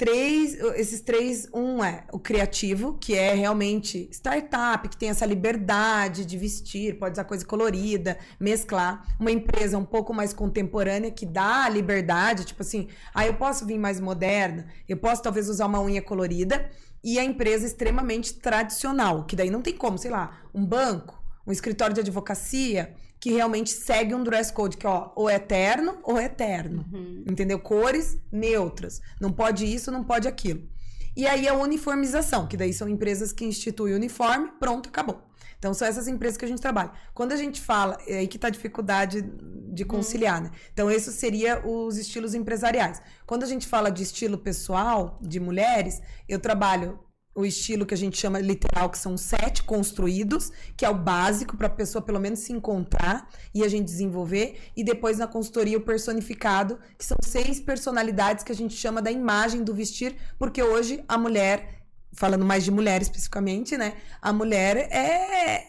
três, 0.00 0.58
esses 0.76 1.02
três, 1.02 1.46
um 1.52 1.84
é 1.84 2.04
o 2.10 2.18
criativo, 2.18 2.96
que 2.98 3.14
é 3.14 3.34
realmente 3.34 4.08
startup, 4.10 4.88
que 4.88 4.96
tem 4.96 5.10
essa 5.10 5.26
liberdade 5.26 6.24
de 6.24 6.38
vestir, 6.38 6.98
pode 6.98 7.12
usar 7.12 7.24
coisa 7.24 7.44
colorida, 7.44 8.16
mesclar. 8.40 9.06
Uma 9.20 9.30
empresa 9.30 9.76
um 9.76 9.84
pouco 9.84 10.14
mais 10.14 10.32
contemporânea 10.32 11.10
que 11.10 11.26
dá 11.26 11.66
a 11.66 11.68
liberdade, 11.68 12.46
tipo 12.46 12.62
assim, 12.62 12.88
ah, 13.12 13.26
eu 13.26 13.34
posso 13.34 13.66
vir 13.66 13.78
mais 13.78 14.00
moderna, 14.00 14.68
eu 14.88 14.96
posso 14.96 15.22
talvez 15.22 15.50
usar 15.50 15.66
uma 15.66 15.82
unha 15.82 16.00
colorida. 16.00 16.70
E 17.04 17.18
a 17.18 17.24
empresa 17.24 17.66
extremamente 17.66 18.32
tradicional, 18.32 19.24
que 19.26 19.36
daí 19.36 19.50
não 19.50 19.60
tem 19.60 19.76
como, 19.76 19.98
sei 19.98 20.10
lá, 20.10 20.40
um 20.54 20.64
banco, 20.64 21.22
um 21.46 21.52
escritório 21.52 21.92
de 21.92 22.00
advocacia, 22.00 22.94
que 23.20 23.30
realmente 23.30 23.70
segue 23.70 24.14
um 24.14 24.24
dress 24.24 24.50
code, 24.50 24.78
que 24.78 24.86
ó, 24.86 25.12
ou 25.14 25.28
é 25.28 25.34
eterno 25.34 25.98
ou 26.02 26.18
é 26.18 26.24
eterno. 26.24 26.86
Uhum. 26.90 27.24
Entendeu? 27.30 27.60
Cores 27.60 28.16
neutras. 28.32 29.02
Não 29.20 29.30
pode 29.30 29.66
isso, 29.66 29.90
não 29.90 30.02
pode 30.02 30.26
aquilo. 30.26 30.66
E 31.14 31.26
aí 31.26 31.46
a 31.46 31.54
uniformização, 31.54 32.46
que 32.46 32.56
daí 32.56 32.72
são 32.72 32.88
empresas 32.88 33.30
que 33.30 33.44
instituem 33.44 33.94
uniforme, 33.94 34.50
pronto, 34.58 34.88
acabou. 34.88 35.22
Então 35.58 35.74
são 35.74 35.86
essas 35.86 36.08
empresas 36.08 36.38
que 36.38 36.44
a 36.46 36.48
gente 36.48 36.62
trabalha. 36.62 36.92
Quando 37.12 37.32
a 37.32 37.36
gente 37.36 37.60
fala, 37.60 37.98
é 38.06 38.20
aí 38.20 38.26
que 38.26 38.38
está 38.38 38.48
a 38.48 38.50
dificuldade 38.50 39.20
de 39.20 39.84
conciliar, 39.84 40.38
uhum. 40.38 40.44
né? 40.44 40.50
Então 40.72 40.90
esses 40.90 41.14
seria 41.16 41.60
os 41.66 41.98
estilos 41.98 42.32
empresariais. 42.32 43.02
Quando 43.26 43.42
a 43.42 43.46
gente 43.46 43.66
fala 43.66 43.90
de 43.90 44.02
estilo 44.02 44.38
pessoal, 44.38 45.18
de 45.20 45.38
mulheres, 45.38 46.00
eu 46.26 46.38
trabalho 46.38 46.98
o 47.34 47.44
estilo 47.44 47.86
que 47.86 47.94
a 47.94 47.96
gente 47.96 48.18
chama 48.18 48.40
literal, 48.40 48.90
que 48.90 48.98
são 48.98 49.16
sete 49.16 49.62
construídos, 49.62 50.50
que 50.76 50.84
é 50.84 50.90
o 50.90 50.94
básico 50.94 51.56
para 51.56 51.68
a 51.68 51.70
pessoa 51.70 52.02
pelo 52.02 52.18
menos 52.18 52.40
se 52.40 52.52
encontrar 52.52 53.28
e 53.54 53.62
a 53.62 53.68
gente 53.68 53.84
desenvolver. 53.84 54.58
E 54.76 54.82
depois 54.82 55.18
na 55.18 55.26
consultoria 55.26 55.78
o 55.78 55.80
personificado, 55.80 56.78
que 56.98 57.04
são 57.04 57.16
seis 57.22 57.60
personalidades 57.60 58.42
que 58.42 58.52
a 58.52 58.54
gente 58.54 58.74
chama 58.74 59.00
da 59.00 59.10
imagem 59.10 59.62
do 59.62 59.74
vestir, 59.74 60.16
porque 60.38 60.62
hoje 60.62 61.04
a 61.08 61.16
mulher, 61.16 61.82
falando 62.12 62.44
mais 62.44 62.64
de 62.64 62.70
mulher 62.70 63.00
especificamente, 63.00 63.76
né? 63.76 63.94
A 64.20 64.32
mulher 64.32 64.76
é, 64.90 65.68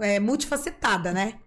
é 0.00 0.20
multifacetada, 0.20 1.12
né? 1.12 1.38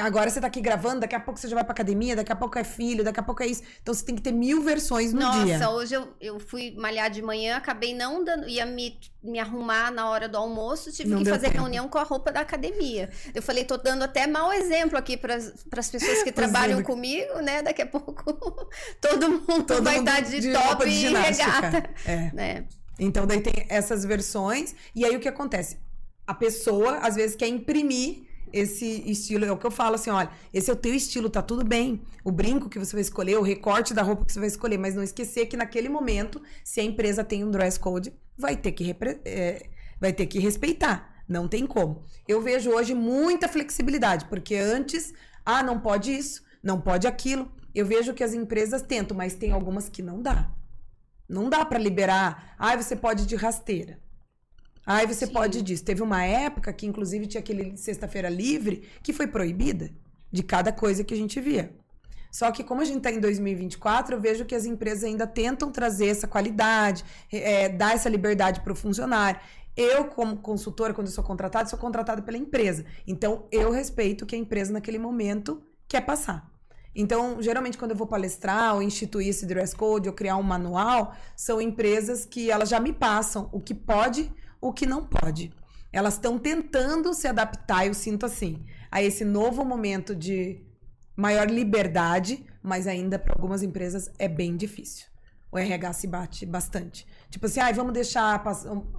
Agora 0.00 0.30
você 0.30 0.40
tá 0.40 0.46
aqui 0.46 0.60
gravando, 0.60 1.00
daqui 1.00 1.14
a 1.16 1.18
pouco 1.18 1.40
você 1.40 1.48
já 1.48 1.56
vai 1.56 1.64
pra 1.64 1.72
academia, 1.72 2.14
daqui 2.14 2.30
a 2.30 2.36
pouco 2.36 2.56
é 2.56 2.62
filho, 2.62 3.02
daqui 3.02 3.18
a 3.18 3.22
pouco 3.22 3.42
é 3.42 3.48
isso. 3.48 3.62
Então 3.82 3.92
você 3.92 4.04
tem 4.04 4.14
que 4.14 4.22
ter 4.22 4.30
mil 4.30 4.62
versões 4.62 5.12
no 5.12 5.18
Nossa, 5.18 5.44
dia. 5.44 5.58
Nossa, 5.58 5.70
hoje 5.70 5.94
eu, 5.94 6.08
eu 6.20 6.38
fui 6.38 6.72
malhar 6.76 7.10
de 7.10 7.20
manhã, 7.20 7.56
acabei 7.56 7.92
não 7.92 8.22
dando. 8.22 8.48
ia 8.48 8.64
me, 8.64 8.96
me 9.20 9.40
arrumar 9.40 9.90
na 9.90 10.08
hora 10.08 10.28
do 10.28 10.38
almoço, 10.38 10.92
tive 10.92 11.10
não 11.10 11.24
que 11.24 11.28
fazer 11.28 11.48
tempo. 11.48 11.62
reunião 11.62 11.88
com 11.88 11.98
a 11.98 12.04
roupa 12.04 12.30
da 12.30 12.40
academia. 12.40 13.10
Eu 13.34 13.42
falei, 13.42 13.64
tô 13.64 13.76
dando 13.76 14.04
até 14.04 14.24
mau 14.28 14.52
exemplo 14.52 14.96
aqui 14.96 15.16
para 15.16 15.34
as 15.34 15.90
pessoas 15.90 16.22
que 16.22 16.30
trabalham 16.32 16.78
é. 16.78 16.82
comigo, 16.84 17.40
né? 17.40 17.60
Daqui 17.60 17.82
a 17.82 17.86
pouco 17.86 18.68
todo 19.02 19.28
mundo 19.30 19.64
todo 19.64 19.82
vai 19.82 19.96
mundo 19.96 20.08
estar 20.08 20.20
de, 20.20 20.40
de 20.40 20.52
top 20.52 20.84
de 20.88 21.06
e 21.06 21.12
regata. 21.12 21.90
É. 22.06 22.30
Né? 22.32 22.64
Então 23.00 23.26
daí 23.26 23.40
tem 23.40 23.66
essas 23.68 24.04
versões, 24.04 24.76
e 24.94 25.04
aí 25.04 25.16
o 25.16 25.18
que 25.18 25.28
acontece? 25.28 25.76
A 26.24 26.34
pessoa, 26.34 26.98
às 26.98 27.16
vezes, 27.16 27.34
quer 27.34 27.48
imprimir 27.48 28.30
esse 28.52 29.02
estilo, 29.10 29.44
é 29.44 29.52
o 29.52 29.56
que 29.56 29.66
eu 29.66 29.70
falo 29.70 29.94
assim, 29.94 30.10
olha, 30.10 30.30
esse 30.52 30.70
é 30.70 30.72
o 30.72 30.76
teu 30.76 30.94
estilo, 30.94 31.30
tá 31.30 31.42
tudo 31.42 31.64
bem. 31.64 32.02
O 32.24 32.30
brinco 32.30 32.68
que 32.68 32.78
você 32.78 32.92
vai 32.92 33.00
escolher, 33.00 33.38
o 33.38 33.42
recorte 33.42 33.94
da 33.94 34.02
roupa 34.02 34.24
que 34.24 34.32
você 34.32 34.38
vai 34.38 34.48
escolher, 34.48 34.78
mas 34.78 34.94
não 34.94 35.02
esquecer 35.02 35.46
que 35.46 35.56
naquele 35.56 35.88
momento, 35.88 36.42
se 36.64 36.80
a 36.80 36.84
empresa 36.84 37.24
tem 37.24 37.44
um 37.44 37.50
dress 37.50 37.78
code, 37.78 38.12
vai 38.36 38.56
ter 38.56 38.72
que, 38.72 38.94
é, 39.24 39.66
vai 40.00 40.12
ter 40.12 40.26
que 40.26 40.38
respeitar. 40.38 41.24
Não 41.28 41.48
tem 41.48 41.66
como. 41.66 42.04
Eu 42.26 42.40
vejo 42.42 42.70
hoje 42.70 42.94
muita 42.94 43.48
flexibilidade, 43.48 44.26
porque 44.26 44.56
antes, 44.56 45.14
ah, 45.44 45.62
não 45.62 45.80
pode 45.80 46.12
isso, 46.14 46.42
não 46.62 46.80
pode 46.80 47.06
aquilo. 47.06 47.50
Eu 47.74 47.86
vejo 47.86 48.12
que 48.12 48.22
as 48.22 48.34
empresas 48.34 48.82
tentam, 48.82 49.16
mas 49.16 49.34
tem 49.34 49.52
algumas 49.52 49.88
que 49.88 50.02
não 50.02 50.20
dá. 50.20 50.50
Não 51.28 51.48
dá 51.48 51.64
para 51.64 51.78
liberar. 51.78 52.54
Ah, 52.58 52.76
você 52.76 52.94
pode 52.94 53.26
de 53.26 53.34
rasteira. 53.36 53.98
Aí 54.84 55.06
você 55.06 55.26
Sim. 55.26 55.32
pode 55.32 55.62
disso. 55.62 55.84
Teve 55.84 56.02
uma 56.02 56.24
época 56.24 56.72
que, 56.72 56.86
inclusive, 56.86 57.26
tinha 57.26 57.40
aquele 57.40 57.76
sexta-feira 57.76 58.28
livre 58.28 58.88
que 59.02 59.12
foi 59.12 59.26
proibida 59.26 59.90
de 60.30 60.42
cada 60.42 60.72
coisa 60.72 61.04
que 61.04 61.14
a 61.14 61.16
gente 61.16 61.40
via. 61.40 61.72
Só 62.30 62.50
que, 62.50 62.64
como 62.64 62.80
a 62.80 62.84
gente 62.84 62.96
está 62.96 63.10
em 63.10 63.20
2024, 63.20 64.16
eu 64.16 64.20
vejo 64.20 64.46
que 64.46 64.54
as 64.54 64.64
empresas 64.64 65.04
ainda 65.04 65.26
tentam 65.26 65.70
trazer 65.70 66.06
essa 66.06 66.26
qualidade, 66.26 67.04
é, 67.30 67.68
dar 67.68 67.94
essa 67.94 68.08
liberdade 68.08 68.60
para 68.60 68.72
o 68.72 68.76
funcionário. 68.76 69.38
Eu, 69.76 70.06
como 70.06 70.38
consultora, 70.38 70.94
quando 70.94 71.08
sou 71.08 71.22
contratada, 71.22 71.68
sou 71.68 71.78
contratada 71.78 72.22
pela 72.22 72.38
empresa. 72.38 72.84
Então, 73.06 73.46
eu 73.52 73.70
respeito 73.70 74.22
o 74.22 74.26
que 74.26 74.34
a 74.34 74.38
empresa, 74.38 74.72
naquele 74.72 74.98
momento, 74.98 75.62
quer 75.86 76.00
passar. 76.00 76.50
Então, 76.94 77.40
geralmente, 77.40 77.78
quando 77.78 77.92
eu 77.92 77.96
vou 77.96 78.06
palestrar 78.06 78.74
ou 78.74 78.82
instituir 78.82 79.28
esse 79.28 79.46
dress 79.46 79.74
code 79.74 80.08
ou 80.08 80.14
criar 80.14 80.36
um 80.36 80.42
manual, 80.42 81.14
são 81.36 81.60
empresas 81.60 82.24
que 82.24 82.50
elas 82.50 82.68
já 82.68 82.80
me 82.80 82.92
passam 82.92 83.48
o 83.52 83.60
que 83.60 83.74
pode 83.74 84.30
o 84.62 84.72
que 84.72 84.86
não 84.86 85.04
pode. 85.04 85.52
Elas 85.92 86.14
estão 86.14 86.38
tentando 86.38 87.12
se 87.12 87.26
adaptar, 87.28 87.86
eu 87.86 87.92
sinto 87.92 88.24
assim, 88.24 88.64
a 88.90 89.02
esse 89.02 89.24
novo 89.24 89.64
momento 89.64 90.14
de 90.14 90.64
maior 91.14 91.50
liberdade, 91.50 92.46
mas 92.62 92.86
ainda 92.86 93.18
para 93.18 93.34
algumas 93.34 93.62
empresas 93.62 94.10
é 94.18 94.28
bem 94.28 94.56
difícil. 94.56 95.06
O 95.50 95.58
RH 95.58 95.92
se 95.92 96.06
bate 96.06 96.46
bastante. 96.46 97.06
Tipo 97.28 97.44
assim, 97.44 97.60
ai, 97.60 97.74
vamos 97.74 97.92
deixar 97.92 98.42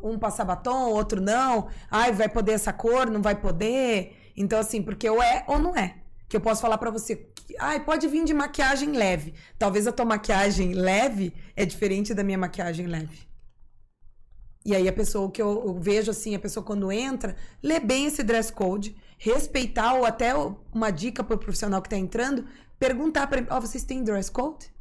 um 0.04 0.19
passar 0.19 0.45
batom, 0.45 0.91
outro 0.91 1.19
não. 1.19 1.67
Ai, 1.89 2.12
vai 2.12 2.30
poder 2.30 2.52
essa 2.52 2.71
cor, 2.71 3.10
não 3.10 3.23
vai 3.23 3.34
poder. 3.34 4.32
Então, 4.38 4.60
assim, 4.60 4.84
porque 4.84 5.10
ou 5.10 5.23
é 5.23 5.43
ou 5.47 5.58
não 5.58 5.76
é. 5.76 5.95
que 6.30 6.38
eu 6.38 6.41
posso 6.41 6.62
falar 6.62 6.78
para 6.78 6.91
você, 6.91 7.28
ai, 7.60 7.84
pode 7.84 8.08
vir 8.08 8.23
de 8.23 8.36
maquiagem 8.36 8.91
leve. 8.91 9.34
Talvez 9.58 9.88
a 9.88 9.91
tua 9.91 10.06
maquiagem 10.06 10.73
leve 10.73 11.34
é 11.56 11.65
diferente 11.65 12.13
da 12.13 12.23
minha 12.23 12.38
maquiagem 12.38 12.86
leve. 12.86 13.33
E 14.65 14.76
aí 14.76 14.88
a 14.88 14.93
pessoa, 14.93 15.30
que 15.30 15.41
eu, 15.41 15.63
eu 15.65 15.73
vejo 15.80 16.10
assim, 16.12 16.36
a 16.36 16.39
pessoa 16.39 16.65
quando 16.65 16.91
entra, 16.91 17.36
lê 17.62 17.80
bem 17.80 18.06
esse 18.06 18.23
dress 18.23 18.52
code, 18.52 18.95
respeitar 19.17 19.93
ou 19.93 20.06
até 20.06 20.34
uma 20.73 20.89
dica 20.89 21.23
para 21.23 21.36
o 21.36 21.39
profissional 21.39 21.82
que 21.82 21.88
está 21.88 21.97
entrando, 21.97 22.45
perguntar 22.80 23.28
para 23.28 23.39
ele, 23.39 23.47
ó, 23.49 23.58
oh, 23.58 23.62
vocês 23.62 23.84
têm 23.84 24.04
dress 24.04 24.32
code? 24.32 24.73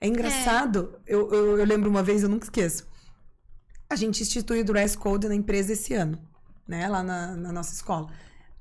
É 0.00 0.06
engraçado. 0.06 1.00
É. 1.06 1.14
Eu, 1.14 1.30
eu, 1.32 1.58
eu, 1.58 1.64
lembro 1.64 1.88
uma 1.88 2.02
vez, 2.02 2.22
eu 2.22 2.28
nunca 2.28 2.44
esqueço. 2.44 2.86
A 3.88 3.96
gente 3.96 4.22
instituiu 4.22 4.62
o 4.62 4.64
dress 4.64 4.96
code 4.96 5.28
na 5.28 5.34
empresa 5.34 5.72
esse 5.72 5.94
ano, 5.94 6.18
né? 6.66 6.88
Lá 6.88 7.02
na, 7.02 7.36
na 7.36 7.52
nossa 7.52 7.72
escola. 7.72 8.08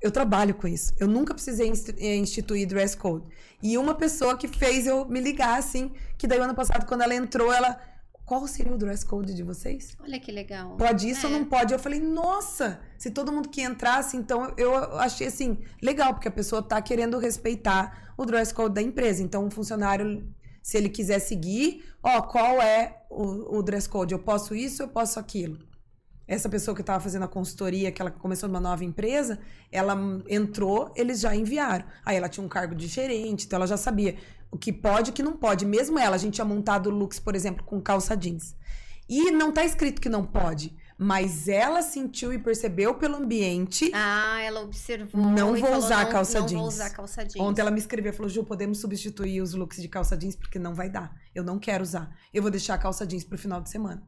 Eu 0.01 0.11
trabalho 0.11 0.53
com 0.53 0.67
isso. 0.67 0.93
Eu 0.99 1.07
nunca 1.07 1.33
precisei 1.33 1.71
eh, 1.97 2.15
instituir 2.15 2.67
dress 2.67 2.95
code. 2.95 3.25
E 3.61 3.77
uma 3.77 3.95
pessoa 3.95 4.38
que 4.38 4.47
fez 4.47 4.85
eu 4.85 5.05
me 5.05 5.19
ligar, 5.19 5.57
assim, 5.57 5.91
que 6.17 6.27
daí 6.27 6.39
o 6.39 6.43
ano 6.43 6.53
passado, 6.53 6.85
quando 6.85 7.01
ela 7.01 7.15
entrou, 7.15 7.51
ela. 7.51 7.79
Qual 8.25 8.47
seria 8.47 8.73
o 8.73 8.77
dress 8.77 9.05
code 9.05 9.35
de 9.35 9.43
vocês? 9.43 9.95
Olha 9.99 10.19
que 10.19 10.31
legal. 10.31 10.75
Pode 10.77 11.07
isso 11.07 11.27
é. 11.27 11.29
ou 11.29 11.38
não 11.38 11.45
pode? 11.45 11.73
Eu 11.73 11.79
falei, 11.79 11.99
nossa, 11.99 12.79
se 12.97 13.11
todo 13.11 13.31
mundo 13.31 13.49
que 13.49 13.61
entrasse, 13.61 14.17
então 14.17 14.51
eu 14.57 14.75
achei 14.99 15.27
assim, 15.27 15.59
legal, 15.81 16.13
porque 16.13 16.27
a 16.27 16.31
pessoa 16.31 16.63
tá 16.63 16.81
querendo 16.81 17.19
respeitar 17.19 18.13
o 18.17 18.25
dress 18.25 18.51
code 18.51 18.73
da 18.73 18.81
empresa. 18.81 19.21
Então, 19.21 19.45
um 19.45 19.51
funcionário 19.51 20.27
se 20.65 20.77
ele 20.77 20.89
quiser 20.89 21.19
seguir, 21.19 21.85
ó, 22.01 22.23
qual 22.23 22.59
é 22.59 23.03
o, 23.11 23.59
o 23.59 23.61
dress 23.61 23.88
code? 23.88 24.13
Eu 24.13 24.19
posso 24.19 24.55
isso, 24.55 24.81
eu 24.81 24.88
posso 24.88 25.19
aquilo. 25.19 25.59
Essa 26.27 26.49
pessoa 26.49 26.73
que 26.73 26.81
estava 26.81 26.99
fazendo 26.99 27.21
a 27.21 27.27
consultoria, 27.27 27.91
que 27.91 28.01
ela 28.01 28.09
começou 28.09 28.49
numa 28.49 28.59
nova 28.59 28.83
empresa, 28.83 29.38
ela 29.71 29.95
entrou, 30.27 30.91
eles 30.95 31.19
já 31.19 31.35
enviaram. 31.35 31.85
Aí 32.03 32.17
ela 32.17 32.27
tinha 32.27 32.43
um 32.43 32.49
cargo 32.49 32.73
de 32.73 32.88
gerente, 32.88 33.45
então 33.45 33.57
ela 33.57 33.67
já 33.67 33.77
sabia 33.77 34.15
o 34.55 34.57
que 34.57 34.71
pode 34.71 35.09
e 35.09 35.11
o 35.11 35.13
que 35.13 35.21
não 35.21 35.33
pode. 35.33 35.65
Mesmo 35.65 35.99
ela, 35.99 36.15
a 36.15 36.19
gente 36.19 36.35
tinha 36.35 36.45
montado 36.45 36.89
looks, 36.89 37.19
por 37.19 37.35
exemplo, 37.35 37.63
com 37.63 37.81
calça 37.81 38.15
jeans. 38.15 38.55
E 39.07 39.29
não 39.29 39.49
está 39.49 39.63
escrito 39.63 40.01
que 40.01 40.09
não 40.09 40.25
pode. 40.25 40.75
Mas 40.97 41.49
ela 41.49 41.81
sentiu 41.81 42.31
e 42.31 42.39
percebeu 42.39 42.95
pelo 42.95 43.17
ambiente. 43.17 43.91
Ah, 43.93 44.41
ela 44.41 44.61
observou. 44.61 45.21
Não 45.21 45.49
vou 45.49 45.59
falou, 45.59 45.77
usar 45.77 46.05
não, 46.05 46.11
calça 46.11 46.39
não 46.39 46.45
jeans. 46.45 46.59
Vou 46.59 46.69
usar 46.69 46.89
calça 46.89 47.25
jeans. 47.25 47.45
Ontem 47.45 47.61
ela 47.61 47.69
me 47.69 47.79
escreveu 47.79 48.13
falou: 48.13 48.29
Ju, 48.29 48.45
podemos 48.45 48.79
substituir 48.79 49.41
os 49.41 49.53
looks 49.53 49.81
de 49.81 49.89
calça 49.89 50.15
jeans 50.15 50.37
porque 50.37 50.57
não 50.57 50.73
vai 50.73 50.89
dar. 50.89 51.13
Eu 51.35 51.43
não 51.43 51.59
quero 51.59 51.83
usar. 51.83 52.09
Eu 52.33 52.41
vou 52.41 52.49
deixar 52.49 52.75
a 52.75 52.77
calça 52.77 53.05
jeans 53.05 53.25
pro 53.25 53.37
final 53.37 53.61
de 53.61 53.69
semana. 53.69 54.01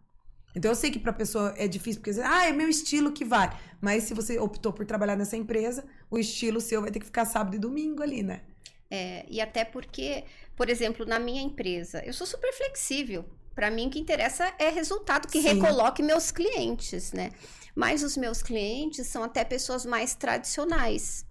Então 0.56 0.72
eu 0.72 0.76
sei 0.76 0.90
que 0.90 0.98
pra 0.98 1.12
pessoa 1.12 1.54
é 1.58 1.68
difícil, 1.68 2.02
porque 2.02 2.20
ah, 2.22 2.48
é 2.48 2.54
meu 2.54 2.70
estilo 2.70 3.12
que 3.12 3.26
vale. 3.26 3.52
Mas 3.82 4.04
se 4.04 4.14
você 4.14 4.40
optou 4.40 4.72
por 4.72 4.86
trabalhar 4.86 5.18
nessa 5.18 5.36
empresa, 5.36 5.86
o 6.10 6.18
estilo 6.18 6.62
seu 6.62 6.82
vai 6.82 6.90
ter 6.90 7.00
que 7.00 7.06
ficar 7.06 7.26
sábado 7.26 7.56
e 7.56 7.60
domingo 7.60 8.02
ali, 8.02 8.24
né? 8.24 8.44
É, 8.90 9.26
e 9.30 9.42
até 9.42 9.66
porque, 9.66 10.24
por 10.56 10.70
exemplo, 10.70 11.06
na 11.06 11.20
minha 11.20 11.42
empresa, 11.42 12.02
eu 12.06 12.14
sou 12.14 12.26
super 12.26 12.54
flexível. 12.54 13.26
Para 13.54 13.72
mim, 13.72 13.88
o 13.88 13.90
que 13.90 14.00
interessa 14.00 14.54
é 14.60 14.70
resultado 14.70 15.28
que 15.28 15.42
Sim. 15.42 15.48
recoloque 15.60 16.04
meus 16.04 16.32
clientes, 16.32 17.12
né? 17.12 17.32
Mas 17.76 18.04
os 18.04 18.16
meus 18.16 18.42
clientes 18.42 19.08
são 19.08 19.24
até 19.24 19.44
pessoas 19.44 19.86
mais 19.86 20.16
tradicionais. 20.16 21.26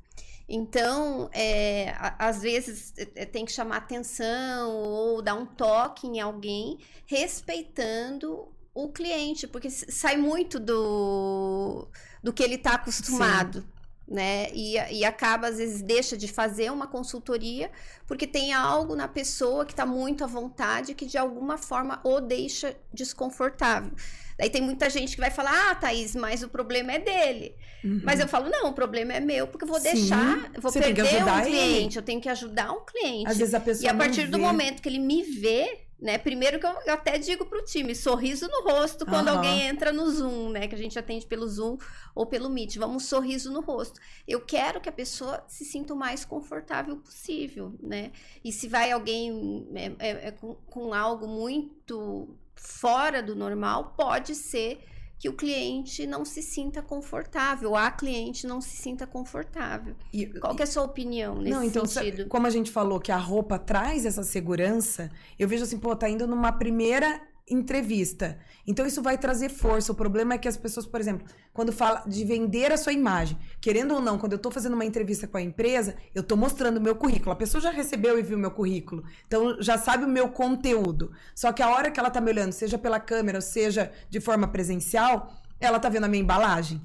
Então, 0.48 1.28
é, 1.32 1.94
às 2.18 2.42
vezes 2.42 2.92
é, 2.96 3.22
é, 3.22 3.26
tem 3.26 3.44
que 3.44 3.52
chamar 3.52 3.78
atenção 3.78 4.70
ou 4.70 5.22
dar 5.22 5.34
um 5.34 5.46
toque 5.46 6.06
em 6.06 6.20
alguém, 6.20 6.78
respeitando 7.04 8.48
o 8.72 8.88
cliente, 8.90 9.48
porque 9.48 9.70
sai 9.70 10.16
muito 10.16 10.60
do, 10.60 11.88
do 12.22 12.32
que 12.32 12.42
ele 12.42 12.56
está 12.56 12.74
acostumado. 12.74 13.62
Sim 13.62 13.75
né? 14.08 14.48
E, 14.52 14.74
e 14.98 15.04
acaba, 15.04 15.48
às 15.48 15.58
vezes, 15.58 15.82
deixa 15.82 16.16
de 16.16 16.28
fazer 16.28 16.70
uma 16.70 16.86
consultoria 16.86 17.70
porque 18.06 18.26
tem 18.26 18.52
algo 18.52 18.94
na 18.94 19.08
pessoa 19.08 19.64
que 19.64 19.72
está 19.72 19.84
muito 19.84 20.22
à 20.22 20.26
vontade 20.26 20.94
que 20.94 21.06
de 21.06 21.18
alguma 21.18 21.58
forma 21.58 22.00
o 22.04 22.20
deixa 22.20 22.76
desconfortável. 22.92 23.92
Daí 24.38 24.50
tem 24.50 24.60
muita 24.60 24.90
gente 24.90 25.14
que 25.14 25.20
vai 25.20 25.30
falar, 25.30 25.70
ah, 25.70 25.74
Thaís, 25.74 26.14
mas 26.14 26.42
o 26.42 26.48
problema 26.48 26.92
é 26.92 26.98
dele. 26.98 27.56
Uhum. 27.82 28.02
Mas 28.04 28.20
eu 28.20 28.28
falo, 28.28 28.50
não, 28.50 28.68
o 28.68 28.72
problema 28.74 29.14
é 29.14 29.20
meu, 29.20 29.46
porque 29.46 29.64
eu 29.64 29.68
vou 29.68 29.80
deixar, 29.80 30.36
Sim, 30.36 30.60
vou 30.60 30.70
perder 30.70 31.22
um 31.24 31.42
cliente, 31.42 31.86
ele. 31.86 31.98
eu 31.98 32.02
tenho 32.02 32.20
que 32.20 32.28
ajudar 32.28 32.70
um 32.70 32.84
cliente. 32.84 33.30
Às 33.30 33.38
vezes 33.38 33.54
a 33.54 33.60
pessoa 33.60 33.86
E 33.86 33.88
a 33.88 33.94
partir 33.94 34.28
do 34.28 34.38
momento 34.38 34.82
que 34.82 34.88
ele 34.88 34.98
me 34.98 35.22
vê, 35.22 35.85
né? 36.00 36.18
Primeiro 36.18 36.60
que 36.60 36.66
eu, 36.66 36.74
eu 36.86 36.94
até 36.94 37.18
digo 37.18 37.46
pro 37.46 37.64
time, 37.64 37.94
sorriso 37.94 38.46
no 38.48 38.70
rosto 38.70 39.06
quando 39.06 39.28
uhum. 39.28 39.36
alguém 39.36 39.62
entra 39.62 39.92
no 39.92 40.08
Zoom, 40.10 40.50
né? 40.50 40.68
Que 40.68 40.74
a 40.74 40.78
gente 40.78 40.98
atende 40.98 41.26
pelo 41.26 41.48
Zoom 41.48 41.78
ou 42.14 42.26
pelo 42.26 42.50
Meet. 42.50 42.76
Vamos 42.76 43.04
sorriso 43.04 43.52
no 43.52 43.60
rosto. 43.60 44.00
Eu 44.28 44.40
quero 44.40 44.80
que 44.80 44.88
a 44.88 44.92
pessoa 44.92 45.44
se 45.48 45.64
sinta 45.64 45.94
o 45.94 45.96
mais 45.96 46.24
confortável 46.24 46.96
possível, 46.96 47.74
né? 47.80 48.12
E 48.44 48.52
se 48.52 48.68
vai 48.68 48.92
alguém 48.92 49.66
é, 49.74 49.92
é, 49.98 50.28
é 50.28 50.30
com, 50.30 50.54
com 50.66 50.92
algo 50.92 51.26
muito 51.26 52.36
fora 52.54 53.22
do 53.22 53.34
normal, 53.34 53.94
pode 53.96 54.34
ser 54.34 54.80
que 55.18 55.28
o 55.28 55.32
cliente 55.32 56.06
não 56.06 56.24
se 56.24 56.42
sinta 56.42 56.82
confortável, 56.82 57.74
a 57.74 57.90
cliente 57.90 58.46
não 58.46 58.60
se 58.60 58.76
sinta 58.76 59.06
confortável. 59.06 59.96
E, 60.12 60.26
Qual 60.26 60.54
que 60.54 60.62
é 60.62 60.64
a 60.64 60.66
sua 60.66 60.82
opinião 60.82 61.36
nesse 61.36 61.50
não, 61.50 61.64
então, 61.64 61.86
sentido? 61.86 62.26
Como 62.26 62.46
a 62.46 62.50
gente 62.50 62.70
falou 62.70 63.00
que 63.00 63.10
a 63.10 63.16
roupa 63.16 63.58
traz 63.58 64.04
essa 64.04 64.22
segurança, 64.22 65.10
eu 65.38 65.48
vejo 65.48 65.64
assim, 65.64 65.78
pô, 65.78 65.96
tá 65.96 66.08
indo 66.08 66.26
numa 66.26 66.52
primeira 66.52 67.20
entrevista. 67.48 68.38
Então 68.66 68.84
isso 68.84 69.00
vai 69.02 69.16
trazer 69.16 69.48
força. 69.48 69.92
O 69.92 69.94
problema 69.94 70.34
é 70.34 70.38
que 70.38 70.48
as 70.48 70.56
pessoas, 70.56 70.84
por 70.86 71.00
exemplo, 71.00 71.26
quando 71.52 71.72
fala 71.72 72.02
de 72.06 72.24
vender 72.24 72.72
a 72.72 72.76
sua 72.76 72.92
imagem, 72.92 73.38
querendo 73.60 73.94
ou 73.94 74.00
não, 74.00 74.18
quando 74.18 74.32
eu 74.32 74.36
estou 74.36 74.50
fazendo 74.50 74.74
uma 74.74 74.84
entrevista 74.84 75.26
com 75.28 75.36
a 75.36 75.42
empresa, 75.42 75.96
eu 76.14 76.22
estou 76.22 76.36
mostrando 76.36 76.78
o 76.78 76.80
meu 76.80 76.96
currículo. 76.96 77.30
A 77.30 77.36
pessoa 77.36 77.60
já 77.60 77.70
recebeu 77.70 78.18
e 78.18 78.22
viu 78.22 78.36
o 78.36 78.40
meu 78.40 78.50
currículo. 78.50 79.04
Então 79.26 79.60
já 79.62 79.78
sabe 79.78 80.04
o 80.04 80.08
meu 80.08 80.28
conteúdo. 80.28 81.12
Só 81.34 81.52
que 81.52 81.62
a 81.62 81.68
hora 81.68 81.90
que 81.90 82.00
ela 82.00 82.08
está 82.08 82.20
me 82.20 82.30
olhando, 82.30 82.52
seja 82.52 82.76
pela 82.76 82.98
câmera, 82.98 83.40
seja 83.40 83.92
de 84.10 84.20
forma 84.20 84.48
presencial, 84.48 85.32
ela 85.60 85.76
está 85.76 85.88
vendo 85.88 86.04
a 86.04 86.08
minha 86.08 86.22
embalagem. 86.22 86.82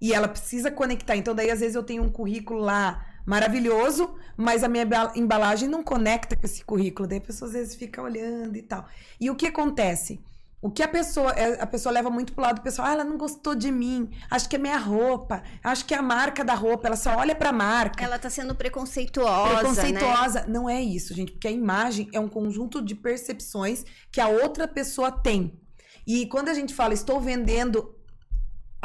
E 0.00 0.12
ela 0.12 0.28
precisa 0.28 0.70
conectar. 0.70 1.16
Então 1.16 1.34
daí 1.34 1.50
às 1.50 1.60
vezes 1.60 1.74
eu 1.74 1.82
tenho 1.82 2.02
um 2.02 2.10
currículo 2.10 2.60
lá 2.60 3.04
maravilhoso, 3.26 4.14
mas 4.36 4.62
a 4.62 4.68
minha 4.68 4.86
embalagem 5.16 5.68
não 5.68 5.82
conecta 5.82 6.36
com 6.36 6.46
esse 6.46 6.64
currículo. 6.64 7.08
Daí 7.08 7.18
a 7.18 7.20
pessoa 7.20 7.48
às 7.48 7.54
vezes 7.54 7.74
fica 7.74 8.00
olhando 8.00 8.56
e 8.56 8.62
tal. 8.62 8.86
E 9.20 9.28
o 9.28 9.34
que 9.34 9.46
acontece? 9.46 10.20
O 10.62 10.70
que 10.70 10.82
a 10.82 10.88
pessoa, 10.88 11.32
é, 11.32 11.60
a 11.60 11.66
pessoa 11.66 11.92
leva 11.92 12.08
muito 12.08 12.32
pro 12.32 12.42
lado 12.42 12.56
do 12.56 12.62
pessoal, 12.62 12.88
ah, 12.88 12.92
ela 12.92 13.04
não 13.04 13.18
gostou 13.18 13.54
de 13.54 13.70
mim, 13.70 14.10
acho 14.30 14.48
que 14.48 14.56
é 14.56 14.58
minha 14.58 14.78
roupa, 14.78 15.42
acho 15.62 15.84
que 15.84 15.94
é 15.94 15.98
a 15.98 16.02
marca 16.02 16.42
da 16.42 16.54
roupa, 16.54 16.88
ela 16.88 16.96
só 16.96 17.14
olha 17.16 17.34
pra 17.34 17.52
marca. 17.52 18.02
Ela 18.02 18.18
tá 18.18 18.30
sendo 18.30 18.54
preconceituosa. 18.54 19.52
Né? 19.52 19.58
Preconceituosa. 19.58 20.40
Né? 20.40 20.46
Não 20.48 20.68
é 20.68 20.80
isso, 20.80 21.14
gente, 21.14 21.32
porque 21.32 21.46
a 21.46 21.52
imagem 21.52 22.08
é 22.12 22.18
um 22.18 22.28
conjunto 22.28 22.80
de 22.80 22.94
percepções 22.94 23.84
que 24.10 24.20
a 24.20 24.28
outra 24.28 24.66
pessoa 24.66 25.12
tem. 25.12 25.60
E 26.06 26.26
quando 26.26 26.48
a 26.48 26.54
gente 26.54 26.72
fala, 26.72 26.94
estou 26.94 27.20
vendendo 27.20 27.95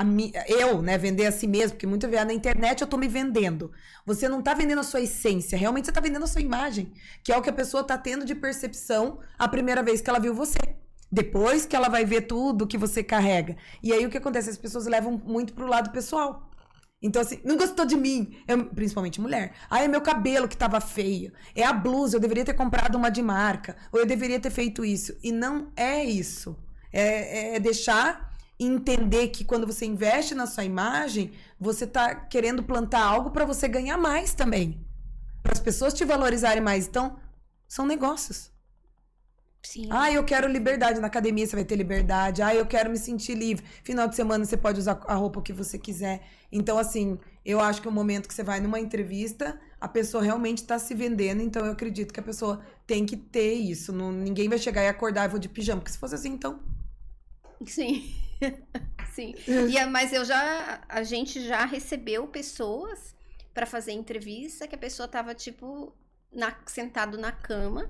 mi, 0.03 0.31
eu, 0.47 0.81
né, 0.81 0.97
vender 0.97 1.25
a 1.25 1.31
si 1.31 1.47
mesmo, 1.47 1.71
porque 1.71 1.85
muita 1.85 2.07
vezes 2.07 2.25
na 2.25 2.33
internet 2.33 2.81
eu 2.81 2.87
tô 2.87 2.97
me 2.97 3.07
vendendo. 3.07 3.71
Você 4.05 4.27
não 4.27 4.41
tá 4.41 4.53
vendendo 4.53 4.79
a 4.79 4.83
sua 4.83 5.01
essência, 5.01 5.57
realmente 5.57 5.85
você 5.85 5.91
tá 5.91 6.01
vendendo 6.01 6.23
a 6.23 6.27
sua 6.27 6.41
imagem, 6.41 6.91
que 7.23 7.31
é 7.31 7.37
o 7.37 7.41
que 7.41 7.49
a 7.49 7.53
pessoa 7.53 7.83
tá 7.83 7.97
tendo 7.97 8.25
de 8.25 8.33
percepção 8.33 9.19
a 9.37 9.47
primeira 9.47 9.83
vez 9.83 10.01
que 10.01 10.09
ela 10.09 10.19
viu 10.19 10.33
você. 10.33 10.57
Depois 11.11 11.65
que 11.65 11.75
ela 11.75 11.89
vai 11.89 12.05
ver 12.05 12.21
tudo 12.21 12.65
que 12.65 12.77
você 12.77 13.03
carrega. 13.03 13.57
E 13.83 13.91
aí 13.91 14.05
o 14.05 14.09
que 14.09 14.17
acontece? 14.17 14.49
As 14.49 14.57
pessoas 14.57 14.85
levam 14.85 15.21
muito 15.25 15.53
pro 15.53 15.67
lado 15.67 15.91
pessoal. 15.91 16.49
Então, 17.01 17.21
assim, 17.21 17.39
não 17.43 17.57
gostou 17.57 17.83
de 17.83 17.97
mim, 17.97 18.37
eu, 18.47 18.65
principalmente 18.65 19.19
mulher. 19.19 19.53
Ah, 19.69 19.83
é 19.83 19.87
meu 19.87 20.01
cabelo 20.01 20.47
que 20.47 20.55
tava 20.55 20.79
feio. 20.79 21.33
É 21.55 21.63
a 21.63 21.73
blusa, 21.73 22.15
eu 22.15 22.19
deveria 22.19 22.45
ter 22.45 22.53
comprado 22.53 22.95
uma 22.95 23.09
de 23.09 23.21
marca. 23.21 23.75
Ou 23.91 23.99
eu 23.99 24.05
deveria 24.05 24.39
ter 24.39 24.51
feito 24.51 24.85
isso. 24.85 25.17
E 25.21 25.31
não 25.31 25.71
é 25.75 26.03
isso. 26.03 26.55
É, 26.93 27.55
é 27.55 27.59
deixar 27.59 28.30
entender 28.65 29.29
que 29.29 29.43
quando 29.43 29.65
você 29.65 29.85
investe 29.85 30.35
na 30.35 30.45
sua 30.45 30.63
imagem, 30.63 31.31
você 31.59 31.85
está 31.85 32.13
querendo 32.13 32.63
plantar 32.63 33.03
algo 33.03 33.31
para 33.31 33.45
você 33.45 33.67
ganhar 33.67 33.97
mais 33.97 34.33
também. 34.33 34.85
Para 35.41 35.53
as 35.53 35.59
pessoas 35.59 35.93
te 35.93 36.05
valorizarem 36.05 36.61
mais. 36.61 36.87
Então, 36.87 37.17
são 37.67 37.85
negócios. 37.85 38.51
Sim. 39.63 39.87
Ah, 39.91 40.11
eu 40.11 40.23
quero 40.23 40.47
liberdade. 40.47 40.99
Na 40.99 41.07
academia 41.07 41.45
você 41.45 41.55
vai 41.55 41.65
ter 41.65 41.75
liberdade. 41.75 42.41
Ah, 42.41 42.53
eu 42.53 42.65
quero 42.65 42.89
me 42.89 42.97
sentir 42.97 43.35
livre. 43.35 43.63
Final 43.83 44.07
de 44.07 44.15
semana 44.15 44.43
você 44.43 44.57
pode 44.57 44.79
usar 44.79 44.99
a 45.05 45.13
roupa 45.13 45.41
que 45.41 45.53
você 45.53 45.77
quiser. 45.77 46.21
Então, 46.51 46.77
assim, 46.77 47.17
eu 47.45 47.59
acho 47.59 47.81
que 47.81 47.87
é 47.87 47.91
o 47.91 47.93
momento 47.93 48.27
que 48.27 48.33
você 48.33 48.43
vai 48.43 48.59
numa 48.59 48.79
entrevista, 48.79 49.59
a 49.79 49.87
pessoa 49.87 50.23
realmente 50.23 50.59
está 50.59 50.77
se 50.77 50.93
vendendo. 50.93 51.41
Então, 51.41 51.65
eu 51.65 51.71
acredito 51.71 52.13
que 52.13 52.19
a 52.19 52.23
pessoa 52.23 52.61
tem 52.85 53.05
que 53.05 53.15
ter 53.15 53.53
isso. 53.53 53.93
Não, 53.93 54.11
ninguém 54.11 54.49
vai 54.49 54.57
chegar 54.57 54.83
e 54.83 54.87
acordar 54.87 55.25
e 55.25 55.29
vou 55.29 55.39
de 55.39 55.49
pijama. 55.49 55.81
Porque 55.81 55.91
se 55.91 55.97
fosse 55.97 56.15
assim, 56.15 56.29
então. 56.29 56.59
Sim. 57.65 58.11
Sim. 59.13 59.35
E, 59.47 59.85
mas 59.85 60.13
eu 60.13 60.23
já. 60.25 60.81
A 60.87 61.03
gente 61.03 61.45
já 61.45 61.65
recebeu 61.65 62.27
pessoas 62.27 63.15
para 63.53 63.65
fazer 63.65 63.91
entrevista 63.91 64.67
que 64.67 64.75
a 64.75 64.77
pessoa 64.77 65.07
tava, 65.07 65.35
tipo, 65.35 65.93
na, 66.31 66.55
sentado 66.65 67.17
na 67.17 67.31
cama. 67.31 67.89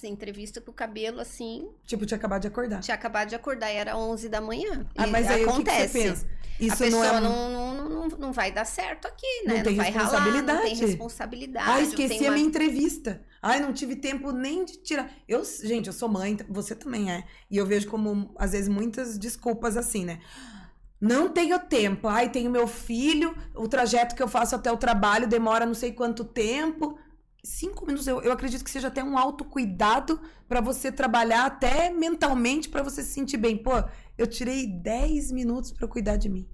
Fazer 0.00 0.08
entrevista 0.08 0.60
com 0.60 0.70
o 0.70 0.74
cabelo 0.74 1.20
assim. 1.20 1.68
Tipo, 1.86 2.06
tinha 2.06 2.16
acabado 2.16 2.42
de 2.42 2.48
acordar. 2.48 2.80
Tinha 2.80 2.94
acabado 2.94 3.28
de 3.28 3.34
acordar 3.34 3.70
e 3.70 3.76
era 3.76 3.96
11 3.96 4.28
da 4.28 4.40
manhã. 4.40 4.86
Ah, 4.96 5.06
mas 5.06 5.28
aí 5.28 5.44
o 5.44 5.46
que 5.48 5.62
que 5.62 5.70
acontece. 5.70 5.88
você 5.92 6.08
pensa? 6.08 6.26
Isso 6.58 6.74
a 6.74 6.76
pessoa 6.76 7.06
não 7.06 7.16
é. 7.16 7.20
não, 7.20 7.74
não, 7.74 7.88
não, 7.88 8.08
não, 8.18 8.32
vai 8.32 8.52
dar 8.52 8.66
certo 8.66 9.06
aqui, 9.06 9.44
né? 9.46 9.56
Não 9.56 9.62
tem 9.62 9.76
vai 9.76 9.90
ralar, 9.90 10.26
não 10.26 10.32
tem 10.32 10.74
responsabilidade. 10.74 10.80
responsabilidade. 10.86 11.70
Ah, 11.70 11.80
esqueci 11.80 12.24
a 12.24 12.28
uma- 12.28 12.32
minha 12.32 12.46
entrevista. 12.46 13.22
Ai, 13.42 13.60
não 13.60 13.72
tive 13.72 13.96
tempo 13.96 14.30
nem 14.30 14.64
de 14.66 14.76
tirar. 14.82 15.10
Eu, 15.26 15.42
gente, 15.44 15.86
eu 15.86 15.92
sou 15.92 16.08
mãe, 16.08 16.36
você 16.48 16.74
também 16.74 17.10
é. 17.10 17.24
E 17.50 17.56
eu 17.56 17.64
vejo 17.64 17.88
como, 17.88 18.34
às 18.36 18.52
vezes, 18.52 18.68
muitas 18.68 19.16
desculpas 19.16 19.76
assim, 19.76 20.04
né? 20.04 20.20
Não 21.00 21.30
tenho 21.30 21.58
tempo. 21.58 22.06
Ai, 22.08 22.28
tenho 22.28 22.50
meu 22.50 22.66
filho, 22.66 23.34
o 23.54 23.66
trajeto 23.66 24.14
que 24.14 24.22
eu 24.22 24.28
faço 24.28 24.54
até 24.54 24.70
o 24.70 24.76
trabalho 24.76 25.26
demora 25.26 25.64
não 25.64 25.72
sei 25.72 25.92
quanto 25.92 26.24
tempo. 26.26 26.98
Cinco 27.42 27.86
minutos, 27.86 28.06
eu, 28.06 28.20
eu 28.22 28.32
acredito 28.32 28.62
que 28.62 28.70
seja 28.70 28.88
até 28.88 29.02
um 29.02 29.16
autocuidado 29.16 30.20
para 30.48 30.60
você 30.60 30.92
trabalhar 30.92 31.46
até 31.46 31.90
mentalmente 31.90 32.68
para 32.68 32.82
você 32.82 33.02
se 33.02 33.12
sentir 33.12 33.38
bem. 33.38 33.56
Pô, 33.56 33.72
eu 34.18 34.26
tirei 34.26 34.66
10 34.66 35.32
minutos 35.32 35.72
para 35.72 35.88
cuidar 35.88 36.16
de 36.16 36.28
mim. 36.28 36.46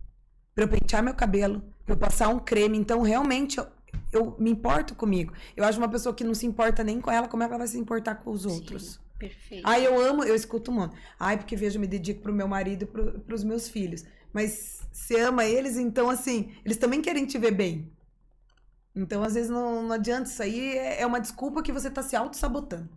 Pra 0.54 0.64
eu 0.64 0.68
pentear 0.68 1.02
meu 1.02 1.14
cabelo, 1.14 1.62
pra 1.84 1.94
eu 1.94 1.98
passar 1.98 2.28
um 2.28 2.38
creme. 2.38 2.78
Então, 2.78 3.02
realmente, 3.02 3.58
eu, 3.58 3.66
eu 4.12 4.36
me 4.38 4.50
importo 4.50 4.94
comigo. 4.94 5.32
Eu 5.56 5.64
acho 5.64 5.78
uma 5.78 5.88
pessoa 5.88 6.14
que 6.14 6.24
não 6.24 6.34
se 6.34 6.46
importa 6.46 6.84
nem 6.84 7.00
com 7.00 7.10
ela, 7.10 7.26
como 7.26 7.42
é 7.42 7.46
que 7.46 7.52
ela 7.52 7.58
vai 7.58 7.68
se 7.68 7.78
importar 7.78 8.16
com 8.16 8.30
os 8.30 8.46
outros? 8.46 8.92
Sim, 8.92 8.98
perfeito. 9.18 9.66
Ai, 9.66 9.86
eu 9.86 10.00
amo, 10.00 10.22
eu 10.22 10.34
escuto 10.34 10.70
um 10.70 10.74
monte. 10.74 10.96
Ai, 11.18 11.36
porque 11.36 11.56
vejo, 11.56 11.76
eu 11.76 11.80
me 11.80 11.86
dedico 11.86 12.22
pro 12.22 12.32
meu 12.32 12.46
marido 12.46 12.82
e 12.82 12.86
pro, 12.86 13.20
pros 13.20 13.42
meus 13.42 13.68
filhos. 13.68 14.04
Mas 14.32 14.82
você 14.92 15.20
ama 15.20 15.44
eles, 15.44 15.76
então, 15.76 16.08
assim, 16.08 16.52
eles 16.64 16.76
também 16.76 17.02
querem 17.02 17.26
te 17.26 17.38
ver 17.38 17.52
bem. 17.52 17.90
Então, 18.96 19.22
às 19.22 19.34
vezes, 19.34 19.50
não, 19.50 19.82
não 19.82 19.92
adianta. 19.92 20.28
Isso 20.28 20.42
aí 20.42 20.76
é 20.78 21.02
é 21.02 21.06
uma 21.06 21.20
desculpa 21.20 21.62
que 21.62 21.70
você 21.70 21.90
tá 21.90 22.02
se 22.02 22.16
auto-sabotando. 22.16 22.88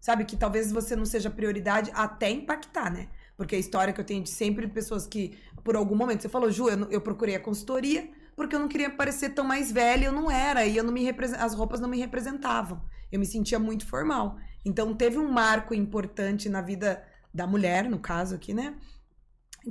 Sabe? 0.00 0.24
Que 0.24 0.36
talvez 0.36 0.72
você 0.72 0.96
não 0.96 1.06
seja 1.06 1.30
prioridade 1.30 1.90
até 1.94 2.30
impactar, 2.30 2.92
né? 2.92 3.08
Porque 3.36 3.54
a 3.54 3.58
história 3.58 3.92
que 3.92 4.00
eu 4.00 4.04
tenho 4.04 4.22
de 4.22 4.30
sempre 4.30 4.66
pessoas 4.66 5.06
que, 5.06 5.38
por 5.62 5.76
algum 5.76 5.94
momento, 5.94 6.22
você 6.22 6.28
falou, 6.28 6.50
Ju, 6.50 6.68
eu, 6.68 6.90
eu 6.90 7.00
procurei 7.00 7.36
a 7.36 7.40
consultoria 7.40 8.10
porque 8.36 8.54
eu 8.54 8.60
não 8.60 8.68
queria 8.68 8.90
parecer 8.90 9.30
tão 9.30 9.44
mais 9.44 9.72
velha, 9.72 10.04
eu 10.04 10.12
não 10.12 10.30
era, 10.30 10.66
e 10.66 10.76
eu 10.76 10.84
não 10.84 10.92
me 10.92 11.08
as 11.38 11.54
roupas 11.54 11.80
não 11.80 11.88
me 11.88 11.98
representavam. 11.98 12.82
Eu 13.10 13.18
me 13.18 13.24
sentia 13.24 13.58
muito 13.58 13.86
formal. 13.86 14.36
Então 14.64 14.94
teve 14.94 15.18
um 15.18 15.30
marco 15.32 15.72
importante 15.72 16.48
na 16.48 16.60
vida 16.60 17.02
da 17.32 17.46
mulher, 17.46 17.88
no 17.88 17.98
caso 17.98 18.34
aqui, 18.34 18.52
né? 18.52 18.76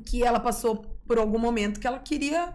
Que 0.05 0.23
ela 0.23 0.39
passou 0.39 0.77
por 1.07 1.19
algum 1.19 1.37
momento 1.37 1.79
que 1.79 1.85
ela 1.85 1.99
queria, 1.99 2.53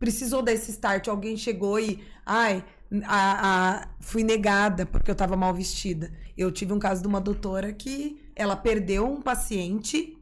precisou 0.00 0.42
desse 0.42 0.72
start. 0.72 1.06
Alguém 1.08 1.36
chegou 1.36 1.78
e, 1.78 2.02
ai, 2.26 2.64
a, 3.04 3.82
a- 3.82 3.88
fui 4.00 4.24
negada 4.24 4.84
porque 4.86 5.10
eu 5.10 5.14
tava 5.14 5.36
mal 5.36 5.54
vestida. 5.54 6.12
Eu 6.36 6.50
tive 6.50 6.72
um 6.72 6.80
caso 6.80 7.02
de 7.02 7.08
uma 7.08 7.20
doutora 7.20 7.72
que 7.72 8.20
ela 8.34 8.56
perdeu 8.56 9.06
um 9.06 9.22
paciente 9.22 10.16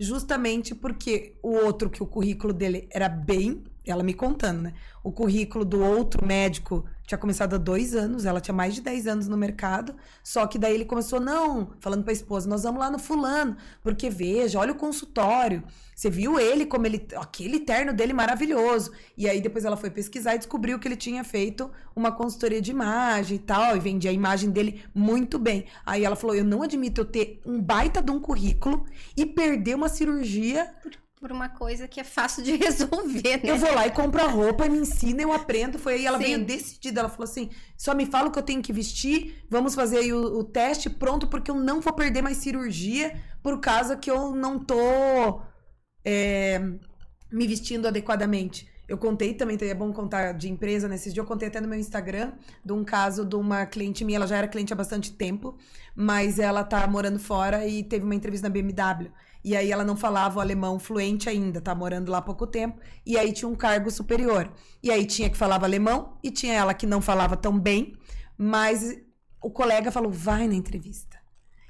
justamente 0.00 0.74
porque 0.74 1.36
o 1.42 1.50
outro, 1.50 1.90
que 1.90 2.02
o 2.02 2.06
currículo 2.06 2.52
dele 2.52 2.88
era 2.90 3.08
bem, 3.08 3.64
ela 3.86 4.02
me 4.02 4.14
contando, 4.14 4.62
né? 4.62 4.74
O 5.02 5.12
currículo 5.12 5.64
do 5.64 5.82
outro 5.82 6.26
médico 6.26 6.84
tinha 7.06 7.18
começado 7.18 7.54
há 7.54 7.58
dois 7.58 7.94
anos, 7.94 8.24
ela 8.24 8.40
tinha 8.40 8.54
mais 8.54 8.74
de 8.74 8.80
10 8.80 9.06
anos 9.06 9.28
no 9.28 9.36
mercado, 9.36 9.94
só 10.22 10.46
que 10.46 10.58
daí 10.58 10.74
ele 10.74 10.86
começou, 10.86 11.20
não, 11.20 11.72
falando 11.78 12.02
pra 12.02 12.12
esposa, 12.12 12.48
nós 12.48 12.62
vamos 12.62 12.80
lá 12.80 12.90
no 12.90 12.98
fulano, 12.98 13.56
porque 13.82 14.08
veja, 14.08 14.58
olha 14.58 14.72
o 14.72 14.76
consultório, 14.76 15.62
você 15.94 16.08
viu 16.08 16.40
ele 16.40 16.64
como 16.64 16.86
ele, 16.86 17.06
aquele 17.16 17.60
terno 17.60 17.92
dele 17.92 18.12
maravilhoso. 18.12 18.90
E 19.16 19.28
aí 19.28 19.40
depois 19.40 19.64
ela 19.64 19.76
foi 19.76 19.90
pesquisar 19.90 20.34
e 20.34 20.38
descobriu 20.38 20.78
que 20.78 20.88
ele 20.88 20.96
tinha 20.96 21.22
feito 21.22 21.70
uma 21.94 22.10
consultoria 22.10 22.60
de 22.60 22.70
imagem 22.70 23.36
e 23.36 23.40
tal, 23.40 23.76
e 23.76 23.80
vendia 23.80 24.10
a 24.10 24.14
imagem 24.14 24.50
dele 24.50 24.82
muito 24.94 25.38
bem. 25.38 25.66
Aí 25.84 26.04
ela 26.04 26.16
falou, 26.16 26.34
eu 26.34 26.44
não 26.44 26.62
admito 26.62 27.02
eu 27.02 27.04
ter 27.04 27.40
um 27.44 27.60
baita 27.60 28.02
de 28.02 28.10
um 28.10 28.18
currículo 28.18 28.86
e 29.16 29.26
perder 29.26 29.76
uma 29.76 29.88
cirurgia 29.88 30.74
Por 31.24 31.32
uma 31.32 31.48
coisa 31.48 31.88
que 31.88 31.98
é 31.98 32.04
fácil 32.04 32.44
de 32.44 32.52
resolver, 32.62 33.42
né? 33.42 33.50
eu 33.50 33.56
vou 33.56 33.74
lá 33.74 33.86
e 33.86 33.90
compro 33.90 34.22
a 34.22 34.26
roupa, 34.26 34.68
me 34.68 34.76
ensina, 34.76 35.22
eu 35.22 35.32
aprendo. 35.32 35.78
Foi 35.78 35.94
aí, 35.94 36.04
ela 36.04 36.18
Sim. 36.18 36.24
veio 36.24 36.44
decidida. 36.44 37.00
Ela 37.00 37.08
falou 37.08 37.24
assim: 37.24 37.48
só 37.78 37.94
me 37.94 38.04
fala 38.04 38.28
o 38.28 38.30
que 38.30 38.38
eu 38.38 38.42
tenho 38.42 38.60
que 38.60 38.74
vestir, 38.74 39.42
vamos 39.48 39.74
fazer 39.74 40.00
aí 40.00 40.12
o, 40.12 40.20
o 40.20 40.44
teste 40.44 40.90
pronto, 40.90 41.26
porque 41.26 41.50
eu 41.50 41.54
não 41.54 41.80
vou 41.80 41.94
perder 41.94 42.20
mais 42.20 42.36
cirurgia 42.36 43.18
por 43.42 43.58
causa 43.58 43.96
que 43.96 44.10
eu 44.10 44.34
não 44.36 44.58
tô 44.58 45.40
é, 46.04 46.60
me 47.32 47.46
vestindo 47.46 47.88
adequadamente. 47.88 48.68
Eu 48.86 48.98
contei 48.98 49.32
também, 49.32 49.54
então 49.54 49.66
é 49.66 49.72
bom 49.72 49.90
contar 49.94 50.32
de 50.32 50.50
empresa 50.50 50.86
nesses 50.88 51.14
dias. 51.14 51.16
Eu 51.16 51.24
contei 51.24 51.48
até 51.48 51.58
no 51.58 51.66
meu 51.66 51.78
Instagram 51.78 52.32
de 52.62 52.74
um 52.74 52.84
caso 52.84 53.24
de 53.24 53.34
uma 53.34 53.64
cliente 53.64 54.04
minha. 54.04 54.18
Ela 54.18 54.26
já 54.26 54.36
era 54.36 54.46
cliente 54.46 54.74
há 54.74 54.76
bastante 54.76 55.10
tempo, 55.10 55.56
mas 55.96 56.38
ela 56.38 56.62
tá 56.62 56.86
morando 56.86 57.18
fora 57.18 57.66
e 57.66 57.82
teve 57.82 58.04
uma 58.04 58.14
entrevista 58.14 58.46
na 58.46 58.52
BMW. 58.52 59.10
E 59.44 59.54
aí 59.54 59.70
ela 59.70 59.84
não 59.84 59.94
falava 59.94 60.38
o 60.38 60.40
alemão 60.40 60.78
fluente 60.78 61.28
ainda, 61.28 61.60
tá 61.60 61.74
morando 61.74 62.10
lá 62.10 62.18
há 62.18 62.22
pouco 62.22 62.46
tempo. 62.46 62.80
E 63.04 63.18
aí 63.18 63.30
tinha 63.32 63.48
um 63.48 63.54
cargo 63.54 63.90
superior. 63.90 64.50
E 64.82 64.90
aí 64.90 65.04
tinha 65.04 65.28
que 65.28 65.36
falava 65.36 65.66
alemão 65.66 66.16
e 66.22 66.30
tinha 66.30 66.54
ela 66.54 66.72
que 66.72 66.86
não 66.86 67.02
falava 67.02 67.36
tão 67.36 67.58
bem, 67.58 67.94
mas 68.38 68.96
o 69.42 69.50
colega 69.50 69.92
falou: 69.92 70.10
vai 70.10 70.48
na 70.48 70.54
entrevista. 70.54 71.18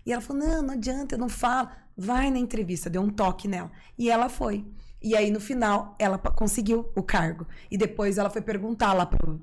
E 0.07 0.13
ela 0.13 0.23
falou: 0.23 0.47
não, 0.47 0.63
não 0.63 0.75
adianta, 0.75 1.17
eu 1.17 1.19
não 1.19 1.29
falo. 1.29 1.69
Vai 1.97 2.31
na 2.31 2.39
entrevista, 2.39 2.89
deu 2.89 3.03
um 3.03 3.11
toque 3.11 3.49
nela. 3.49 3.71
E 3.99 4.11
ela 4.11 4.29
foi. 4.29 4.65
E 5.03 5.15
aí, 5.15 5.31
no 5.31 5.39
final, 5.39 5.95
ela 5.99 6.17
conseguiu 6.17 6.91
o 6.97 7.03
cargo. 7.03 7.47
E 7.71 7.77
depois 7.77 8.17
ela 8.17 8.31
foi 8.31 8.41
perguntar 8.41 8.95
lá 8.95 9.05
pro, 9.05 9.41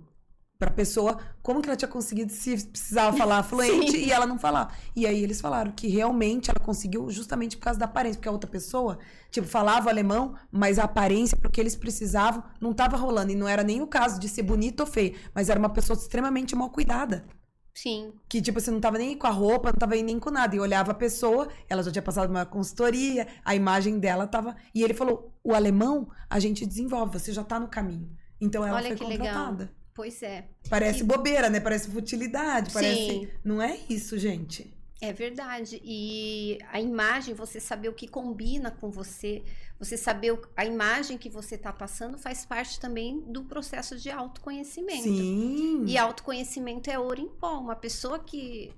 pra 0.61 0.69
pessoa 0.69 1.17
como 1.41 1.59
que 1.59 1.67
ela 1.67 1.75
tinha 1.75 1.89
conseguido 1.89 2.31
se 2.31 2.67
precisava 2.67 3.17
falar 3.17 3.41
fluente 3.43 3.93
Sim. 3.93 4.05
e 4.05 4.11
ela 4.11 4.27
não 4.27 4.37
falava. 4.37 4.71
E 4.95 5.07
aí 5.07 5.23
eles 5.23 5.41
falaram 5.41 5.71
que 5.71 5.87
realmente 5.87 6.51
ela 6.51 6.59
conseguiu 6.63 7.09
justamente 7.09 7.57
por 7.57 7.63
causa 7.63 7.79
da 7.79 7.85
aparência, 7.85 8.19
porque 8.19 8.29
a 8.29 8.31
outra 8.31 8.47
pessoa, 8.47 8.99
tipo, 9.31 9.47
falava 9.47 9.89
alemão, 9.89 10.35
mas 10.51 10.77
a 10.77 10.83
aparência, 10.83 11.35
porque 11.35 11.59
eles 11.59 11.75
precisavam, 11.75 12.43
não 12.61 12.73
tava 12.73 12.95
rolando. 12.95 13.31
E 13.31 13.35
não 13.35 13.47
era 13.47 13.63
nem 13.63 13.81
o 13.81 13.87
caso 13.87 14.19
de 14.19 14.29
ser 14.29 14.43
bonita 14.43 14.83
ou 14.83 14.87
feia, 14.87 15.15
mas 15.33 15.49
era 15.49 15.59
uma 15.59 15.69
pessoa 15.69 15.97
extremamente 15.97 16.55
mal 16.55 16.69
cuidada. 16.69 17.25
Sim. 17.73 18.13
Que, 18.29 18.39
tipo, 18.39 18.59
você 18.59 18.69
não 18.69 18.79
tava 18.79 18.99
nem 18.99 19.17
com 19.17 19.25
a 19.25 19.31
roupa, 19.31 19.71
não 19.71 19.79
tava 19.79 19.95
nem 19.95 20.19
com 20.19 20.29
nada. 20.29 20.55
E 20.55 20.59
olhava 20.59 20.91
a 20.91 20.95
pessoa, 20.95 21.47
ela 21.67 21.81
já 21.81 21.91
tinha 21.91 22.03
passado 22.03 22.29
uma 22.29 22.45
consultoria, 22.45 23.27
a 23.43 23.55
imagem 23.55 23.97
dela 23.97 24.27
tava. 24.27 24.55
E 24.75 24.83
ele 24.83 24.93
falou: 24.93 25.33
o 25.43 25.55
alemão 25.55 26.07
a 26.29 26.37
gente 26.39 26.67
desenvolve, 26.67 27.17
você 27.17 27.33
já 27.33 27.43
tá 27.43 27.59
no 27.59 27.67
caminho. 27.67 28.11
Então 28.39 28.63
ela 28.63 28.77
Olha 28.77 28.89
foi 28.89 28.97
que 28.97 29.05
legal. 29.05 29.57
Pois 29.93 30.21
é. 30.23 30.45
Parece 30.69 31.01
E- 31.01 31.03
bobeira, 31.03 31.49
né? 31.49 31.59
Parece 31.59 31.89
futilidade, 31.89 32.71
parece. 32.73 32.95
Sim. 33.09 33.27
Não 33.43 33.61
é 33.61 33.77
isso, 33.89 34.17
gente. 34.17 34.73
É 35.01 35.11
verdade. 35.11 35.81
E 35.83 36.59
a 36.71 36.79
imagem, 36.79 37.33
você 37.33 37.59
saber 37.59 37.89
o 37.89 37.93
que 37.93 38.07
combina 38.07 38.69
com 38.69 38.91
você, 38.91 39.41
você 39.79 39.97
saber 39.97 40.31
o- 40.33 40.41
a 40.55 40.63
imagem 40.63 41.17
que 41.17 41.27
você 41.27 41.55
está 41.55 41.73
passando, 41.73 42.17
faz 42.19 42.45
parte 42.45 42.79
também 42.79 43.19
do 43.21 43.43
processo 43.45 43.97
de 43.97 44.11
autoconhecimento. 44.11 45.03
Sim. 45.03 45.83
E 45.87 45.97
autoconhecimento 45.97 46.89
é 46.89 46.99
ouro 46.99 47.19
em 47.19 47.27
pó. 47.29 47.57
Uma 47.59 47.75
pessoa 47.75 48.19
que 48.19 48.71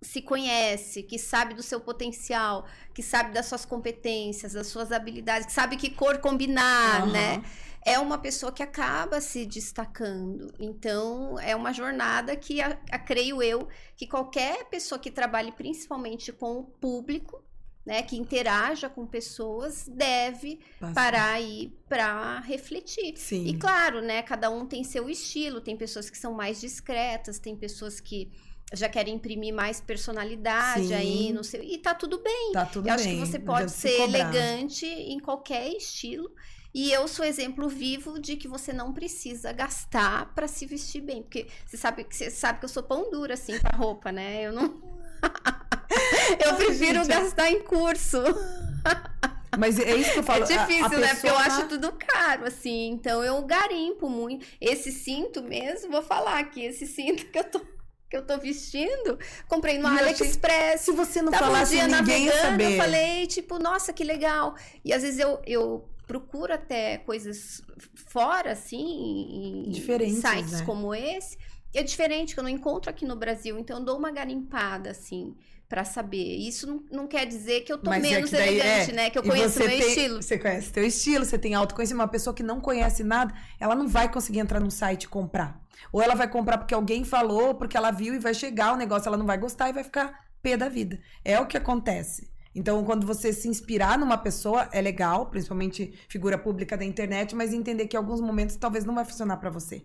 se 0.00 0.20
conhece, 0.22 1.02
que 1.02 1.18
sabe 1.18 1.54
do 1.54 1.62
seu 1.62 1.80
potencial, 1.80 2.66
que 2.94 3.02
sabe 3.02 3.32
das 3.32 3.46
suas 3.46 3.64
competências, 3.64 4.54
das 4.54 4.66
suas 4.66 4.90
habilidades, 4.90 5.46
que 5.46 5.52
sabe 5.52 5.76
que 5.76 5.90
cor 5.90 6.18
combinar, 6.18 7.02
Aham. 7.02 7.12
né? 7.12 7.42
É 7.84 7.98
uma 7.98 8.18
pessoa 8.18 8.52
que 8.52 8.62
acaba 8.62 9.20
se 9.20 9.44
destacando. 9.44 10.52
Então, 10.58 11.38
é 11.40 11.54
uma 11.56 11.72
jornada 11.72 12.36
que, 12.36 12.60
a, 12.60 12.78
a- 12.90 12.98
creio 12.98 13.42
eu, 13.42 13.68
que 13.96 14.06
qualquer 14.06 14.64
pessoa 14.70 14.98
que 14.98 15.10
trabalhe 15.10 15.50
principalmente 15.52 16.32
com 16.32 16.58
o 16.58 16.64
público, 16.64 17.42
né, 17.84 18.00
que 18.02 18.16
interaja 18.16 18.88
com 18.88 19.04
pessoas, 19.06 19.88
deve 19.88 20.60
Bastante. 20.80 20.94
parar 20.94 21.32
aí 21.32 21.76
para 21.88 22.38
refletir. 22.40 23.16
Sim. 23.16 23.46
E 23.46 23.54
claro, 23.58 24.00
né, 24.00 24.22
cada 24.22 24.48
um 24.50 24.64
tem 24.64 24.84
seu 24.84 25.10
estilo, 25.10 25.60
tem 25.60 25.76
pessoas 25.76 26.08
que 26.08 26.16
são 26.16 26.32
mais 26.32 26.60
discretas, 26.60 27.40
tem 27.40 27.56
pessoas 27.56 28.00
que 28.00 28.30
já 28.72 28.88
querem 28.88 29.16
imprimir 29.16 29.52
mais 29.52 29.80
personalidade 29.80 30.86
Sim. 30.88 30.94
aí, 30.94 31.32
não 31.32 31.42
sei, 31.42 31.74
e 31.74 31.78
tá 31.78 31.94
tudo 31.94 32.22
bem. 32.22 32.52
Tá 32.52 32.64
tudo 32.66 32.88
eu 32.88 32.94
acho 32.94 33.04
bem. 33.04 33.14
que 33.14 33.26
você 33.26 33.38
pode 33.38 33.70
se 33.72 33.78
ser 33.80 33.96
cobrar. 33.96 34.08
elegante 34.08 34.86
em 34.86 35.18
qualquer 35.18 35.68
estilo. 35.76 36.30
E 36.74 36.90
eu 36.90 37.06
sou 37.06 37.24
exemplo 37.24 37.68
vivo 37.68 38.18
de 38.18 38.36
que 38.36 38.48
você 38.48 38.72
não 38.72 38.92
precisa 38.92 39.52
gastar 39.52 40.32
para 40.34 40.48
se 40.48 40.64
vestir 40.64 41.02
bem, 41.02 41.22
porque 41.22 41.46
você 41.66 41.76
sabe 41.76 42.04
que 42.04 42.16
você 42.16 42.30
sabe 42.30 42.58
que 42.60 42.64
eu 42.64 42.68
sou 42.68 42.82
pão 42.82 43.10
dura 43.10 43.34
assim 43.34 43.58
para 43.58 43.76
roupa, 43.76 44.10
né? 44.10 44.42
Eu 44.46 44.52
não 44.52 44.80
Eu 46.44 46.56
prefiro 46.56 46.98
gente, 47.04 47.08
gastar 47.08 47.50
em 47.50 47.60
curso. 47.60 48.18
Mas 49.58 49.78
é 49.78 49.94
isso 49.94 50.12
que 50.14 50.18
eu 50.20 50.22
falo. 50.22 50.44
É 50.44 50.56
a- 50.56 50.62
a 50.62 50.66
difícil, 50.66 50.98
né? 50.98 51.14
Porque 51.14 51.28
eu 51.28 51.36
acho 51.38 51.68
tudo 51.68 51.92
caro, 51.92 52.46
assim. 52.46 52.88
Então 52.88 53.22
eu 53.22 53.42
garimpo 53.42 54.08
muito. 54.08 54.46
Esse 54.60 54.90
cinto 54.90 55.42
mesmo, 55.42 55.90
vou 55.90 56.02
falar 56.02 56.38
aqui, 56.38 56.64
esse 56.64 56.86
cinto 56.86 57.26
que 57.26 57.38
eu 57.38 57.44
tô, 57.44 57.60
que 58.08 58.16
eu 58.16 58.26
tô 58.26 58.38
vestindo, 58.38 59.18
comprei 59.46 59.76
no 59.78 59.86
AliExpress. 59.86 60.80
Se 60.80 60.92
você 60.92 61.20
não 61.20 61.30
Tava 61.30 61.44
um 61.44 61.48
falasse, 61.52 61.72
dia 61.72 61.86
ninguém 61.86 62.24
ia 62.24 62.32
navegando, 62.34 62.50
saber. 62.50 62.72
eu 62.72 62.76
falei, 62.78 63.26
tipo, 63.26 63.58
nossa, 63.58 63.92
que 63.92 64.02
legal. 64.02 64.54
E 64.82 64.90
às 64.92 65.02
vezes 65.02 65.20
eu, 65.20 65.40
eu 65.46 65.86
procuro 66.12 66.52
até 66.52 66.98
coisas 66.98 67.62
fora, 68.06 68.52
assim, 68.52 69.64
em 69.66 69.70
Diferentes, 69.70 70.18
sites 70.18 70.60
né? 70.60 70.66
como 70.66 70.94
esse. 70.94 71.38
é 71.74 71.82
diferente, 71.82 72.34
que 72.34 72.40
eu 72.40 72.44
não 72.44 72.50
encontro 72.50 72.90
aqui 72.90 73.06
no 73.06 73.16
Brasil, 73.16 73.58
então 73.58 73.78
eu 73.78 73.84
dou 73.84 73.96
uma 73.96 74.10
garimpada, 74.10 74.90
assim, 74.90 75.34
para 75.66 75.84
saber. 75.84 76.36
Isso 76.36 76.66
não, 76.66 76.84
não, 76.92 77.06
quer 77.06 77.24
dizer 77.24 77.62
que 77.62 77.72
eu 77.72 77.78
tô 77.78 77.88
Mas 77.88 78.04
é 78.04 78.10
menos 78.10 78.32
é 78.34 78.46
elegante, 78.46 78.90
é... 78.90 78.94
né? 78.94 79.10
Que 79.10 79.18
eu 79.18 79.22
conheço 79.22 79.56
o 79.56 79.66
meu 79.66 79.68
tem, 79.70 79.88
estilo. 79.88 80.22
Você 80.22 80.38
conhece 80.38 80.68
o 80.68 80.72
teu 80.74 80.84
estilo, 80.84 81.24
você 81.24 81.38
tem 81.38 81.54
autoconhecimento. 81.54 82.02
Uma 82.02 82.12
pessoa 82.12 82.34
que 82.34 82.42
não 82.42 82.60
conhece 82.60 83.02
nada, 83.02 83.32
ela 83.58 83.74
não 83.74 83.88
vai 83.88 84.12
conseguir 84.12 84.40
entrar 84.40 84.60
no 84.60 84.70
site 84.70 85.04
e 85.04 85.08
comprar. 85.08 85.58
Ou 85.90 86.02
ela 86.02 86.14
vai 86.14 86.28
comprar 86.28 86.58
porque 86.58 86.74
alguém 86.74 87.04
falou, 87.04 87.54
porque 87.54 87.74
ela 87.74 87.90
viu 87.90 88.12
e 88.12 88.18
vai 88.18 88.34
chegar 88.34 88.74
o 88.74 88.76
negócio, 88.76 89.08
ela 89.08 89.16
não 89.16 89.24
vai 89.24 89.38
gostar 89.38 89.70
e 89.70 89.72
vai 89.72 89.82
ficar 89.82 90.12
pé 90.42 90.58
da 90.58 90.68
vida. 90.68 91.00
É 91.24 91.40
o 91.40 91.46
que 91.46 91.56
acontece. 91.56 92.31
Então, 92.54 92.84
quando 92.84 93.06
você 93.06 93.32
se 93.32 93.48
inspirar 93.48 93.98
numa 93.98 94.18
pessoa, 94.18 94.68
é 94.72 94.80
legal, 94.80 95.26
principalmente 95.26 95.92
figura 96.08 96.36
pública 96.36 96.76
da 96.76 96.84
internet, 96.84 97.34
mas 97.34 97.52
entender 97.52 97.86
que 97.86 97.96
em 97.96 97.98
alguns 97.98 98.20
momentos 98.20 98.56
talvez 98.56 98.84
não 98.84 98.94
vai 98.94 99.04
funcionar 99.04 99.38
para 99.38 99.50
você. 99.50 99.84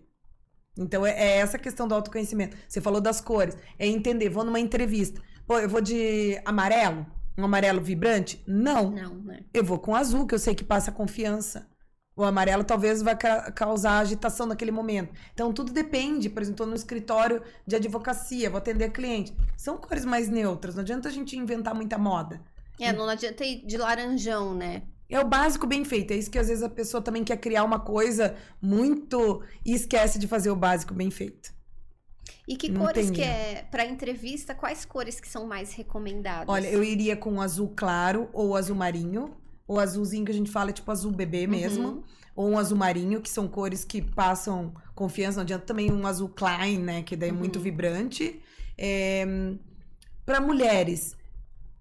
Então, 0.78 1.06
é, 1.06 1.12
é 1.12 1.38
essa 1.38 1.58
questão 1.58 1.88
do 1.88 1.96
autoconhecimento. 1.96 2.56
Você 2.68 2.82
falou 2.82 3.02
das 3.02 3.22
cores. 3.22 3.58
É 3.80 3.88
entender, 3.88 4.30
vou 4.30 4.44
numa 4.44 4.60
entrevista. 4.60 5.22
Pô, 5.46 5.58
eu 5.60 5.70
vou 5.70 5.82
de 5.82 6.40
amarelo? 6.46 7.06
Um 7.38 7.46
amarelo 7.46 7.82
vibrante? 7.82 8.44
Não. 8.46 8.92
Não, 8.92 9.16
né? 9.16 9.42
Eu 9.54 9.64
vou 9.64 9.80
com 9.80 9.96
azul, 9.96 10.28
que 10.28 10.36
eu 10.36 10.40
sei 10.40 10.54
que 10.54 10.64
passa 10.64 10.92
confiança. 10.92 11.68
O 12.16 12.24
amarelo 12.24 12.64
talvez 12.64 13.02
vai 13.04 13.16
ca 13.16 13.52
causar 13.52 14.00
agitação 14.00 14.48
naquele 14.48 14.72
momento. 14.72 15.14
Então, 15.34 15.54
tudo 15.54 15.72
depende. 15.72 16.30
Por 16.30 16.42
exemplo, 16.42 16.56
estou 16.56 16.68
no 16.68 16.76
escritório 16.76 17.42
de 17.66 17.76
advocacia, 17.76 18.50
vou 18.50 18.58
atender 18.58 18.90
cliente. 18.92 19.36
São 19.56 19.78
cores 19.78 20.04
mais 20.04 20.28
neutras. 20.28 20.76
Não 20.76 20.82
adianta 20.82 21.10
a 21.10 21.12
gente 21.12 21.38
inventar 21.38 21.74
muita 21.74 21.98
moda. 21.98 22.42
É, 22.80 22.94
não 22.94 23.08
adianta 23.10 23.44
ir 23.44 23.66
de 23.66 23.78
laranjão, 23.78 24.54
né? 24.54 24.84
É 25.10 25.20
o 25.20 25.28
básico 25.28 25.66
bem 25.66 25.86
feito. 25.86 26.12
É 26.12 26.18
isso 26.18 26.30
que 26.30 26.38
às 26.38 26.48
vezes 26.48 26.64
a 26.64 26.70
pessoa 26.70 27.02
também 27.02 27.24
quer 27.24 27.38
criar 27.38 27.64
uma 27.64 27.80
coisa 27.80 28.36
muito 28.62 29.42
e 29.66 29.74
esquece 29.74 30.20
de 30.20 30.28
fazer 30.28 30.52
o 30.52 30.56
básico 30.56 30.94
bem 30.94 31.10
feito. 31.10 31.56
E 32.48 32.56
que 32.56 32.70
não 32.70 32.86
cores 32.86 33.10
que 33.10 33.22
é 33.22 33.66
para 33.70 33.86
entrevista? 33.86 34.54
Quais 34.56 34.86
cores 34.86 35.20
que 35.20 35.28
são 35.28 35.46
mais 35.46 35.74
recomendadas? 35.74 36.48
Olha, 36.48 36.68
eu 36.68 36.84
iria 36.84 37.16
com 37.16 37.42
azul 37.42 37.74
claro 37.76 38.30
ou 38.32 38.56
azul 38.56 38.76
marinho, 38.76 39.36
ou 39.68 39.80
azulzinho 39.80 40.26
que 40.26 40.32
a 40.32 40.36
gente 40.36 40.52
fala 40.52 40.72
tipo 40.72 40.90
azul 40.90 41.12
bebê 41.12 41.44
uhum. 41.44 41.52
mesmo, 41.52 41.88
uhum. 41.88 42.04
ou 42.36 42.50
um 42.52 42.58
azul 42.58 42.78
marinho, 42.78 43.22
que 43.22 43.30
são 43.30 43.48
cores 43.48 43.84
que 43.84 44.02
passam 44.02 44.74
confiança. 44.96 45.38
Não 45.38 45.44
adianta 45.44 45.66
também 45.66 45.92
um 45.92 46.08
azul 46.08 46.30
Klein, 46.30 46.80
né, 46.80 47.04
que 47.04 47.16
daí 47.16 47.30
é 47.30 47.34
muito 47.34 47.58
uhum. 47.58 47.64
vibrante. 47.64 48.42
É... 48.78 49.26
Para 50.26 50.42
mulheres, 50.42 51.16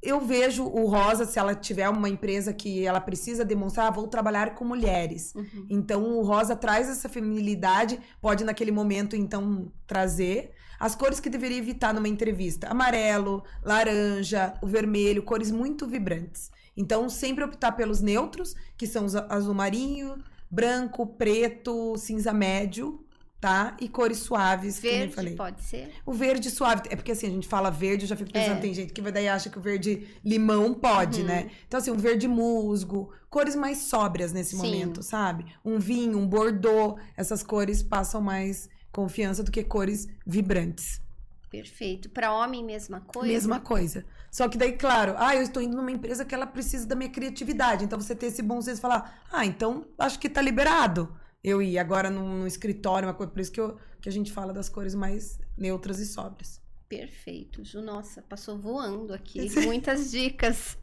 eu 0.03 0.21
vejo 0.21 0.65
o 0.65 0.87
Rosa, 0.87 1.25
se 1.25 1.39
ela 1.39 1.55
tiver 1.55 1.89
uma 1.89 2.09
empresa 2.09 2.53
que 2.53 2.87
ela 2.87 3.01
precisa 3.01 3.45
demonstrar, 3.45 3.89
ah, 3.89 3.91
vou 3.91 4.07
trabalhar 4.07 4.55
com 4.55 4.65
mulheres. 4.65 5.35
Uhum. 5.35 5.67
Então, 5.69 6.19
o 6.19 6.23
Rosa 6.23 6.55
traz 6.55 6.89
essa 6.89 7.09
feminilidade, 7.09 7.99
pode 8.21 8.45
naquele 8.45 8.71
momento, 8.71 9.17
então, 9.17 9.73
trazer. 9.87 10.53
As 10.79 10.95
cores 10.95 11.21
que 11.21 11.31
deveria 11.31 11.59
evitar 11.59 11.95
numa 11.95 12.09
entrevista: 12.09 12.69
amarelo, 12.69 13.43
laranja, 13.65 14.55
o 14.63 14.67
vermelho, 14.67 15.23
cores 15.23 15.51
muito 15.51 15.87
vibrantes. 15.87 16.51
Então, 16.77 17.09
sempre 17.09 17.43
optar 17.43 17.73
pelos 17.73 18.01
neutros, 18.01 18.55
que 18.77 18.87
são 18.87 19.07
os 19.07 19.17
azul 19.17 19.55
marinho, 19.55 20.23
branco, 20.51 21.07
preto, 21.07 21.97
cinza 21.97 22.33
médio, 22.33 23.06
tá? 23.41 23.77
E 23.81 23.89
cores 23.89 24.19
suaves, 24.19 24.79
verde, 24.79 24.99
como 24.99 25.11
eu 25.11 25.15
falei. 25.15 25.37
pode 25.37 25.63
ser? 25.63 25.93
O 26.05 26.13
verde 26.13 26.51
suave, 26.51 26.83
é 26.91 26.97
porque 26.97 27.13
assim, 27.13 27.27
a 27.27 27.31
gente 27.31 27.47
fala 27.47 27.71
verde, 27.71 28.05
eu 28.05 28.09
já 28.09 28.17
fico 28.17 28.33
pensando, 28.33 28.59
é. 28.59 28.61
tem 28.61 28.75
gente 28.75 28.93
que 28.93 29.03
vai 29.03 29.13
daí 29.13 29.29
acha 29.29 29.51
que 29.51 29.59
o 29.59 29.61
verde 29.61 30.07
limão 30.25 30.73
pode, 30.75 31.21
uhum. 31.21 31.27
né? 31.27 31.51
Então 31.67 31.79
assim, 31.79 31.91
um 31.91 31.97
verde 31.97 32.27
musgo, 32.27 33.13
cores 33.29 33.55
mais 33.55 33.79
sóbrias 33.79 34.33
nesse 34.33 34.57
Sim. 34.57 34.63
momento, 34.63 35.03
sabe? 35.03 35.47
Um 35.65 35.79
vinho, 35.79 36.19
um 36.19 36.27
bordô, 36.27 36.99
essas 37.17 37.43
cores 37.43 37.83
passam 37.83 38.21
mais 38.21 38.69
confiança 38.91 39.43
do 39.43 39.51
que 39.51 39.63
cores 39.63 40.09
vibrantes. 40.27 41.01
Perfeito. 41.51 42.11
Para 42.11 42.33
homem, 42.33 42.65
mesma 42.65 43.01
coisa? 43.01 43.33
Mesma 43.33 43.61
coisa. 43.61 44.05
Só 44.31 44.49
que 44.49 44.59
daí, 44.59 44.73
claro, 44.73 45.15
ah, 45.17 45.35
eu 45.37 45.43
estou 45.43 45.63
indo 45.63 45.77
numa 45.77 45.91
empresa 45.91 46.25
que 46.25 46.35
ela 46.35 46.47
precisa 46.47 46.87
da 46.87 46.97
minha 46.97 47.09
criatividade. 47.09 47.85
Então 47.85 47.99
você 47.99 48.15
ter 48.15 48.27
esse 48.27 48.43
bom 48.43 48.61
senso 48.61 48.81
e 48.81 48.83
falar, 48.83 49.23
ah, 49.33 49.47
então 49.47 49.87
acho 49.99 50.19
que 50.19 50.29
tá 50.29 50.43
liberado 50.43 51.15
eu 51.47 51.63
ir 51.63 51.79
agora 51.79 52.11
num, 52.11 52.41
num 52.41 52.47
escritório, 52.47 53.07
uma 53.07 53.15
coisa, 53.15 53.31
por 53.33 53.41
isso 53.41 53.53
que, 53.53 53.61
eu, 53.61 53.79
que 54.01 54.09
a 54.09 54.13
gente 54.13 54.33
fala 54.33 54.53
das 54.53 54.69
cores 54.69 54.97
mais 54.97 55.39
neutras 55.57 56.01
e 56.01 56.07
sóbrias. 56.07 56.61
Perfeito, 56.89 57.65
Ju. 57.65 57.81
Nossa, 57.81 58.21
passou 58.21 58.59
voando 58.59 59.15
aqui. 59.15 59.49
Muitas 59.65 60.11
dicas. 60.11 60.77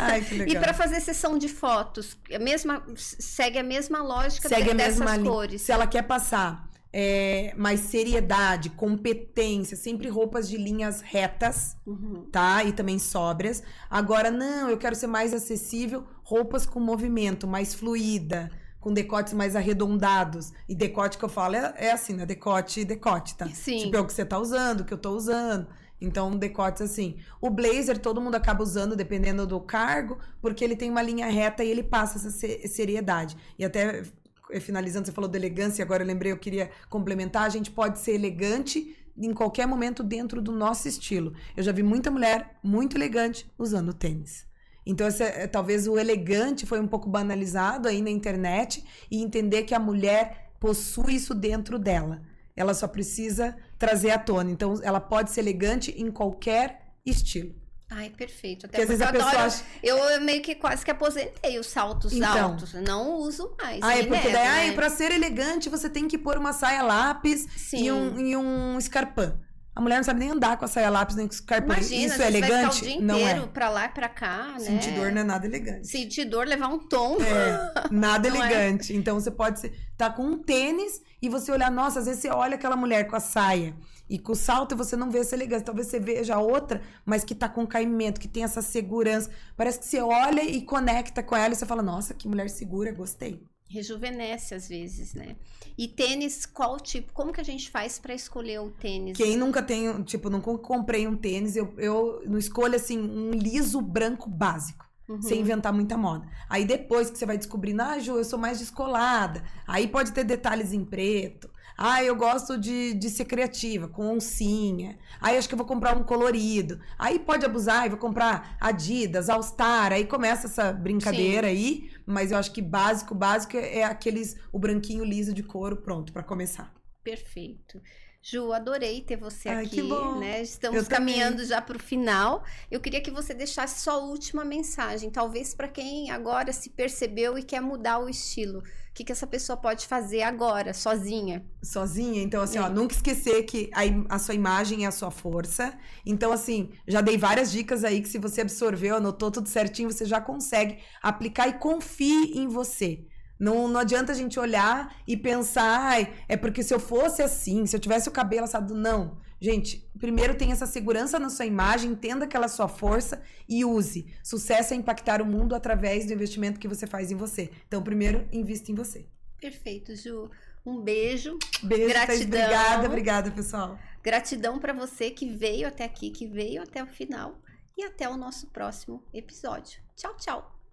Ai, 0.00 0.24
que 0.24 0.36
legal. 0.36 0.56
E 0.56 0.58
para 0.58 0.72
fazer 0.72 1.00
sessão 1.00 1.36
de 1.36 1.48
fotos, 1.48 2.16
a 2.34 2.38
mesma, 2.38 2.82
segue 2.96 3.58
a 3.58 3.62
mesma 3.62 4.02
lógica 4.02 4.48
segue 4.48 4.70
a 4.70 4.74
dessas 4.74 5.00
mesma 5.00 5.22
cores. 5.22 5.60
Se 5.60 5.70
ela 5.70 5.86
quer 5.86 6.02
passar 6.02 6.70
é, 6.90 7.54
mais 7.56 7.80
seriedade, 7.80 8.70
competência, 8.70 9.76
sempre 9.76 10.08
roupas 10.08 10.48
de 10.48 10.56
linhas 10.56 11.02
retas, 11.02 11.76
uhum. 11.86 12.26
tá? 12.32 12.64
E 12.64 12.72
também 12.72 12.98
sóbrias. 12.98 13.62
Agora, 13.90 14.30
não, 14.30 14.70
eu 14.70 14.78
quero 14.78 14.94
ser 14.94 15.08
mais 15.08 15.34
acessível, 15.34 16.06
roupas 16.22 16.64
com 16.64 16.80
movimento, 16.80 17.46
mais 17.46 17.74
fluida 17.74 18.50
com 18.84 18.92
decotes 18.92 19.32
mais 19.32 19.56
arredondados. 19.56 20.52
E 20.68 20.74
decote 20.74 21.16
que 21.16 21.24
eu 21.24 21.28
falo 21.30 21.56
é, 21.56 21.72
é 21.78 21.90
assim, 21.92 22.12
né? 22.12 22.26
Decote 22.26 22.80
e 22.80 22.84
decote, 22.84 23.34
tá? 23.34 23.48
Sim. 23.48 23.78
Tipo, 23.78 23.96
é 23.96 24.00
o 24.00 24.06
que 24.06 24.12
você 24.12 24.26
tá 24.26 24.38
usando, 24.38 24.80
o 24.80 24.84
que 24.84 24.92
eu 24.92 24.98
tô 24.98 25.16
usando. 25.16 25.66
Então, 25.98 26.36
decotes 26.36 26.82
assim. 26.82 27.16
O 27.40 27.48
blazer 27.48 27.98
todo 27.98 28.20
mundo 28.20 28.34
acaba 28.34 28.62
usando 28.62 28.94
dependendo 28.94 29.46
do 29.46 29.58
cargo, 29.58 30.18
porque 30.38 30.62
ele 30.62 30.76
tem 30.76 30.90
uma 30.90 31.00
linha 31.00 31.28
reta 31.28 31.64
e 31.64 31.70
ele 31.70 31.82
passa 31.82 32.18
essa 32.18 32.68
seriedade. 32.68 33.38
E 33.58 33.64
até 33.64 34.02
eh, 34.50 34.60
finalizando, 34.60 35.06
você 35.06 35.12
falou 35.12 35.30
de 35.30 35.38
elegância, 35.38 35.82
agora 35.82 36.02
eu 36.02 36.06
lembrei, 36.06 36.30
eu 36.30 36.36
queria 36.36 36.70
complementar, 36.90 37.44
a 37.44 37.48
gente 37.48 37.70
pode 37.70 37.98
ser 38.00 38.12
elegante 38.12 38.94
em 39.16 39.32
qualquer 39.32 39.66
momento 39.66 40.02
dentro 40.02 40.42
do 40.42 40.52
nosso 40.52 40.86
estilo. 40.86 41.32
Eu 41.56 41.62
já 41.62 41.72
vi 41.72 41.82
muita 41.82 42.10
mulher 42.10 42.58
muito 42.62 42.98
elegante 42.98 43.50
usando 43.58 43.94
tênis. 43.94 44.46
Então, 44.86 45.06
esse, 45.06 45.22
é, 45.22 45.46
talvez 45.46 45.86
o 45.88 45.98
elegante 45.98 46.66
foi 46.66 46.80
um 46.80 46.86
pouco 46.86 47.08
banalizado 47.08 47.88
aí 47.88 48.02
na 48.02 48.10
internet 48.10 48.84
e 49.10 49.22
entender 49.22 49.62
que 49.62 49.74
a 49.74 49.78
mulher 49.78 50.52
possui 50.60 51.14
isso 51.14 51.34
dentro 51.34 51.78
dela. 51.78 52.22
Ela 52.56 52.74
só 52.74 52.86
precisa 52.86 53.56
trazer 53.78 54.10
à 54.10 54.18
tona. 54.18 54.50
Então, 54.50 54.78
ela 54.82 55.00
pode 55.00 55.30
ser 55.30 55.40
elegante 55.40 55.90
em 55.96 56.10
qualquer 56.10 56.92
estilo. 57.04 57.54
Ai, 57.90 58.10
perfeito. 58.10 58.66
Até 58.66 58.78
porque, 58.78 58.82
às 58.82 58.88
vezes 58.88 59.02
a 59.02 59.12
pessoa 59.12 59.44
acha... 59.44 59.64
Eu 59.82 60.20
meio 60.20 60.42
que 60.42 60.54
quase 60.54 60.84
que 60.84 60.90
aposentei 60.90 61.58
os 61.58 61.66
saltos 61.66 62.12
então, 62.12 62.44
altos. 62.44 62.72
Não 62.74 63.14
uso 63.14 63.54
mais. 63.60 63.80
Ah, 63.82 63.96
é 63.96 64.04
porque 64.04 64.28
nego, 64.28 64.32
daí, 64.32 64.70
né? 64.70 64.74
pra 64.74 64.90
ser 64.90 65.12
elegante, 65.12 65.68
você 65.68 65.88
tem 65.88 66.08
que 66.08 66.18
pôr 66.18 66.36
uma 66.36 66.52
saia 66.52 66.82
lápis 66.82 67.72
e 67.72 67.90
um, 67.90 68.18
e 68.18 68.36
um 68.36 68.78
escarpão. 68.78 69.38
A 69.74 69.80
mulher 69.80 69.96
não 69.96 70.04
sabe 70.04 70.20
nem 70.20 70.30
andar 70.30 70.56
com 70.56 70.64
a 70.64 70.68
saia 70.68 70.88
lápis 70.88 71.16
nem 71.16 71.26
com 71.26 71.34
o 71.34 71.42
carpão. 71.42 71.76
Imagina, 71.76 72.06
Isso 72.06 72.22
é 72.22 72.26
elegante? 72.28 72.50
Vai 72.52 72.72
ficar 72.72 72.86
o 72.86 72.88
dia 72.88 73.00
não 73.00 73.18
inteiro 73.18 73.42
é. 73.42 73.46
pra 73.46 73.68
lá 73.68 73.84
e 73.86 73.88
pra 73.88 74.08
cá, 74.08 74.52
né? 74.52 74.60
Sentir 74.60 74.92
dor 74.92 75.10
não 75.10 75.20
é 75.20 75.24
nada 75.24 75.46
elegante. 75.46 75.88
Sentir 75.88 76.24
dor, 76.26 76.46
levar 76.46 76.68
um 76.68 76.78
tom. 76.78 77.18
É, 77.20 77.88
nada 77.90 78.28
é? 78.28 78.30
elegante. 78.30 78.92
É. 78.92 78.96
Então 78.96 79.18
você 79.18 79.32
pode 79.32 79.66
estar 79.66 79.74
tá 79.96 80.10
com 80.10 80.22
um 80.22 80.38
tênis 80.38 81.02
e 81.20 81.28
você 81.28 81.50
olhar, 81.50 81.70
nossa, 81.72 81.98
às 81.98 82.06
vezes 82.06 82.22
você 82.22 82.28
olha 82.28 82.54
aquela 82.54 82.76
mulher 82.76 83.08
com 83.08 83.16
a 83.16 83.20
saia 83.20 83.74
e 84.08 84.16
com 84.16 84.32
o 84.32 84.36
salto 84.36 84.72
e 84.72 84.76
você 84.76 84.94
não 84.96 85.10
vê 85.10 85.18
essa 85.18 85.34
elegância. 85.34 85.66
Talvez 85.66 85.88
você 85.88 85.98
veja 85.98 86.38
outra, 86.38 86.80
mas 87.04 87.24
que 87.24 87.34
tá 87.34 87.48
com 87.48 87.66
caimento, 87.66 88.20
que 88.20 88.28
tem 88.28 88.44
essa 88.44 88.62
segurança. 88.62 89.28
Parece 89.56 89.80
que 89.80 89.86
você 89.86 90.00
olha 90.00 90.44
e 90.44 90.62
conecta 90.62 91.20
com 91.20 91.36
ela 91.36 91.52
e 91.52 91.56
você 91.56 91.66
fala, 91.66 91.82
nossa, 91.82 92.14
que 92.14 92.28
mulher 92.28 92.48
segura, 92.48 92.92
gostei 92.92 93.42
rejuvenesce 93.68 94.54
às 94.54 94.68
vezes, 94.68 95.14
né? 95.14 95.36
E 95.76 95.88
tênis, 95.88 96.46
qual 96.46 96.78
tipo? 96.78 97.12
Como 97.12 97.32
que 97.32 97.40
a 97.40 97.44
gente 97.44 97.70
faz 97.70 97.98
para 97.98 98.14
escolher 98.14 98.60
o 98.60 98.70
tênis? 98.70 99.16
Quem 99.16 99.36
nunca 99.36 99.62
tem, 99.62 100.02
tipo, 100.02 100.30
nunca 100.30 100.56
comprei 100.58 101.06
um 101.06 101.16
tênis, 101.16 101.56
eu, 101.56 101.74
eu 101.78 102.22
não 102.26 102.38
escolho 102.38 102.76
assim 102.76 102.98
um 102.98 103.30
liso 103.30 103.80
branco 103.80 104.28
básico. 104.28 104.84
Uhum. 105.06 105.20
Sem 105.20 105.40
inventar 105.40 105.70
muita 105.70 105.98
moda. 105.98 106.26
Aí 106.48 106.64
depois 106.64 107.10
que 107.10 107.18
você 107.18 107.26
vai 107.26 107.36
descobrindo, 107.36 107.82
ah, 107.82 107.98
Ju, 107.98 108.16
eu 108.16 108.24
sou 108.24 108.38
mais 108.38 108.58
descolada. 108.58 109.44
Aí 109.66 109.86
pode 109.86 110.12
ter 110.12 110.24
detalhes 110.24 110.72
em 110.72 110.82
preto. 110.82 111.50
Ah, 111.76 112.02
eu 112.04 112.14
gosto 112.14 112.56
de, 112.56 112.94
de 112.94 113.10
ser 113.10 113.24
criativa, 113.24 113.88
com 113.88 114.06
oncinha. 114.06 114.96
Aí 115.20 115.36
acho 115.36 115.48
que 115.48 115.54
eu 115.54 115.58
vou 115.58 115.66
comprar 115.66 115.96
um 115.96 116.04
colorido. 116.04 116.80
Aí 116.98 117.18
pode 117.18 117.44
abusar 117.44 117.86
e 117.86 117.88
vou 117.88 117.98
comprar 117.98 118.56
Adidas, 118.60 119.28
All 119.28 119.42
Star. 119.42 119.92
Aí 119.92 120.06
começa 120.06 120.46
essa 120.46 120.72
brincadeira 120.72 121.48
Sim. 121.48 121.52
aí. 121.52 121.90
Mas 122.06 122.30
eu 122.30 122.38
acho 122.38 122.52
que 122.52 122.62
básico, 122.62 123.14
básico 123.14 123.56
é 123.56 123.82
aqueles, 123.82 124.36
o 124.52 124.58
branquinho 124.58 125.04
liso 125.04 125.32
de 125.34 125.42
couro 125.42 125.76
pronto 125.76 126.12
para 126.12 126.22
começar. 126.22 126.72
Perfeito. 127.02 127.80
Ju, 128.22 128.52
adorei 128.54 129.02
ter 129.02 129.16
você 129.16 129.50
Ai, 129.50 129.66
aqui, 129.66 129.82
né? 130.18 130.40
Estamos 130.40 130.84
eu 130.84 130.88
caminhando 130.88 131.36
também. 131.36 131.48
já 131.48 131.60
para 131.60 131.76
o 131.76 131.80
final. 131.80 132.42
Eu 132.70 132.80
queria 132.80 133.02
que 133.02 133.10
você 133.10 133.34
deixasse 133.34 133.82
sua 133.82 133.98
última 133.98 134.46
mensagem, 134.46 135.10
talvez 135.10 135.54
para 135.54 135.68
quem 135.68 136.10
agora 136.10 136.50
se 136.50 136.70
percebeu 136.70 137.36
e 137.36 137.42
quer 137.42 137.60
mudar 137.60 137.98
o 137.98 138.08
estilo 138.08 138.62
que, 138.94 139.02
que 139.02 139.10
essa 139.10 139.26
pessoa 139.26 139.56
pode 139.56 139.86
fazer 139.86 140.22
agora, 140.22 140.72
sozinha? 140.72 141.44
Sozinha? 141.60 142.22
Então, 142.22 142.40
assim, 142.40 142.58
é. 142.58 142.62
ó, 142.62 142.68
nunca 142.68 142.94
esquecer 142.94 143.42
que 143.42 143.68
a, 143.74 144.14
a 144.14 144.18
sua 144.20 144.34
imagem 144.34 144.84
é 144.84 144.86
a 144.86 144.92
sua 144.92 145.10
força. 145.10 145.76
Então, 146.06 146.30
assim, 146.30 146.70
já 146.86 147.00
dei 147.00 147.18
várias 147.18 147.50
dicas 147.50 147.82
aí 147.82 148.00
que 148.00 148.08
se 148.08 148.18
você 148.18 148.42
absorveu, 148.42 148.96
anotou 148.96 149.32
tudo 149.32 149.48
certinho, 149.48 149.90
você 149.90 150.04
já 150.04 150.20
consegue 150.20 150.78
aplicar 151.02 151.48
e 151.48 151.54
confie 151.54 152.38
em 152.38 152.46
você. 152.46 153.04
Não, 153.38 153.66
não 153.66 153.80
adianta 153.80 154.12
a 154.12 154.14
gente 154.14 154.38
olhar 154.38 154.94
e 155.08 155.16
pensar, 155.16 155.64
ai, 155.64 156.14
é 156.28 156.36
porque 156.36 156.62
se 156.62 156.72
eu 156.72 156.78
fosse 156.78 157.20
assim, 157.20 157.66
se 157.66 157.74
eu 157.74 157.80
tivesse 157.80 158.08
o 158.08 158.12
cabelo 158.12 158.44
assado. 158.44 158.74
Não. 158.76 159.18
Gente, 159.40 159.88
primeiro 159.98 160.36
tenha 160.36 160.52
essa 160.52 160.66
segurança 160.66 161.18
na 161.18 161.28
sua 161.28 161.46
imagem, 161.46 161.90
entenda 161.90 162.26
que 162.26 162.36
ela 162.36 162.46
é 162.46 162.48
sua 162.48 162.68
força 162.68 163.22
e 163.48 163.64
use. 163.64 164.06
Sucesso 164.22 164.74
é 164.74 164.76
impactar 164.76 165.20
o 165.20 165.26
mundo 165.26 165.54
através 165.54 166.06
do 166.06 166.12
investimento 166.12 166.60
que 166.60 166.68
você 166.68 166.86
faz 166.86 167.10
em 167.10 167.16
você. 167.16 167.50
Então, 167.66 167.82
primeiro, 167.82 168.26
invista 168.32 168.70
em 168.70 168.74
você. 168.74 169.06
Perfeito, 169.40 169.94
Ju. 169.94 170.30
Um 170.64 170.80
beijo. 170.80 171.38
Beijo, 171.62 171.88
Gratidão. 171.88 172.40
Obrigada, 172.40 172.86
obrigada, 172.86 173.30
pessoal. 173.30 173.78
Gratidão 174.02 174.58
para 174.58 174.72
você 174.72 175.10
que 175.10 175.28
veio 175.28 175.68
até 175.68 175.84
aqui, 175.84 176.10
que 176.10 176.26
veio 176.26 176.62
até 176.62 176.82
o 176.82 176.86
final. 176.86 177.38
E 177.76 177.84
até 177.84 178.08
o 178.08 178.16
nosso 178.16 178.46
próximo 178.46 179.02
episódio. 179.12 179.82
Tchau, 179.96 180.16
tchau. 180.16 180.63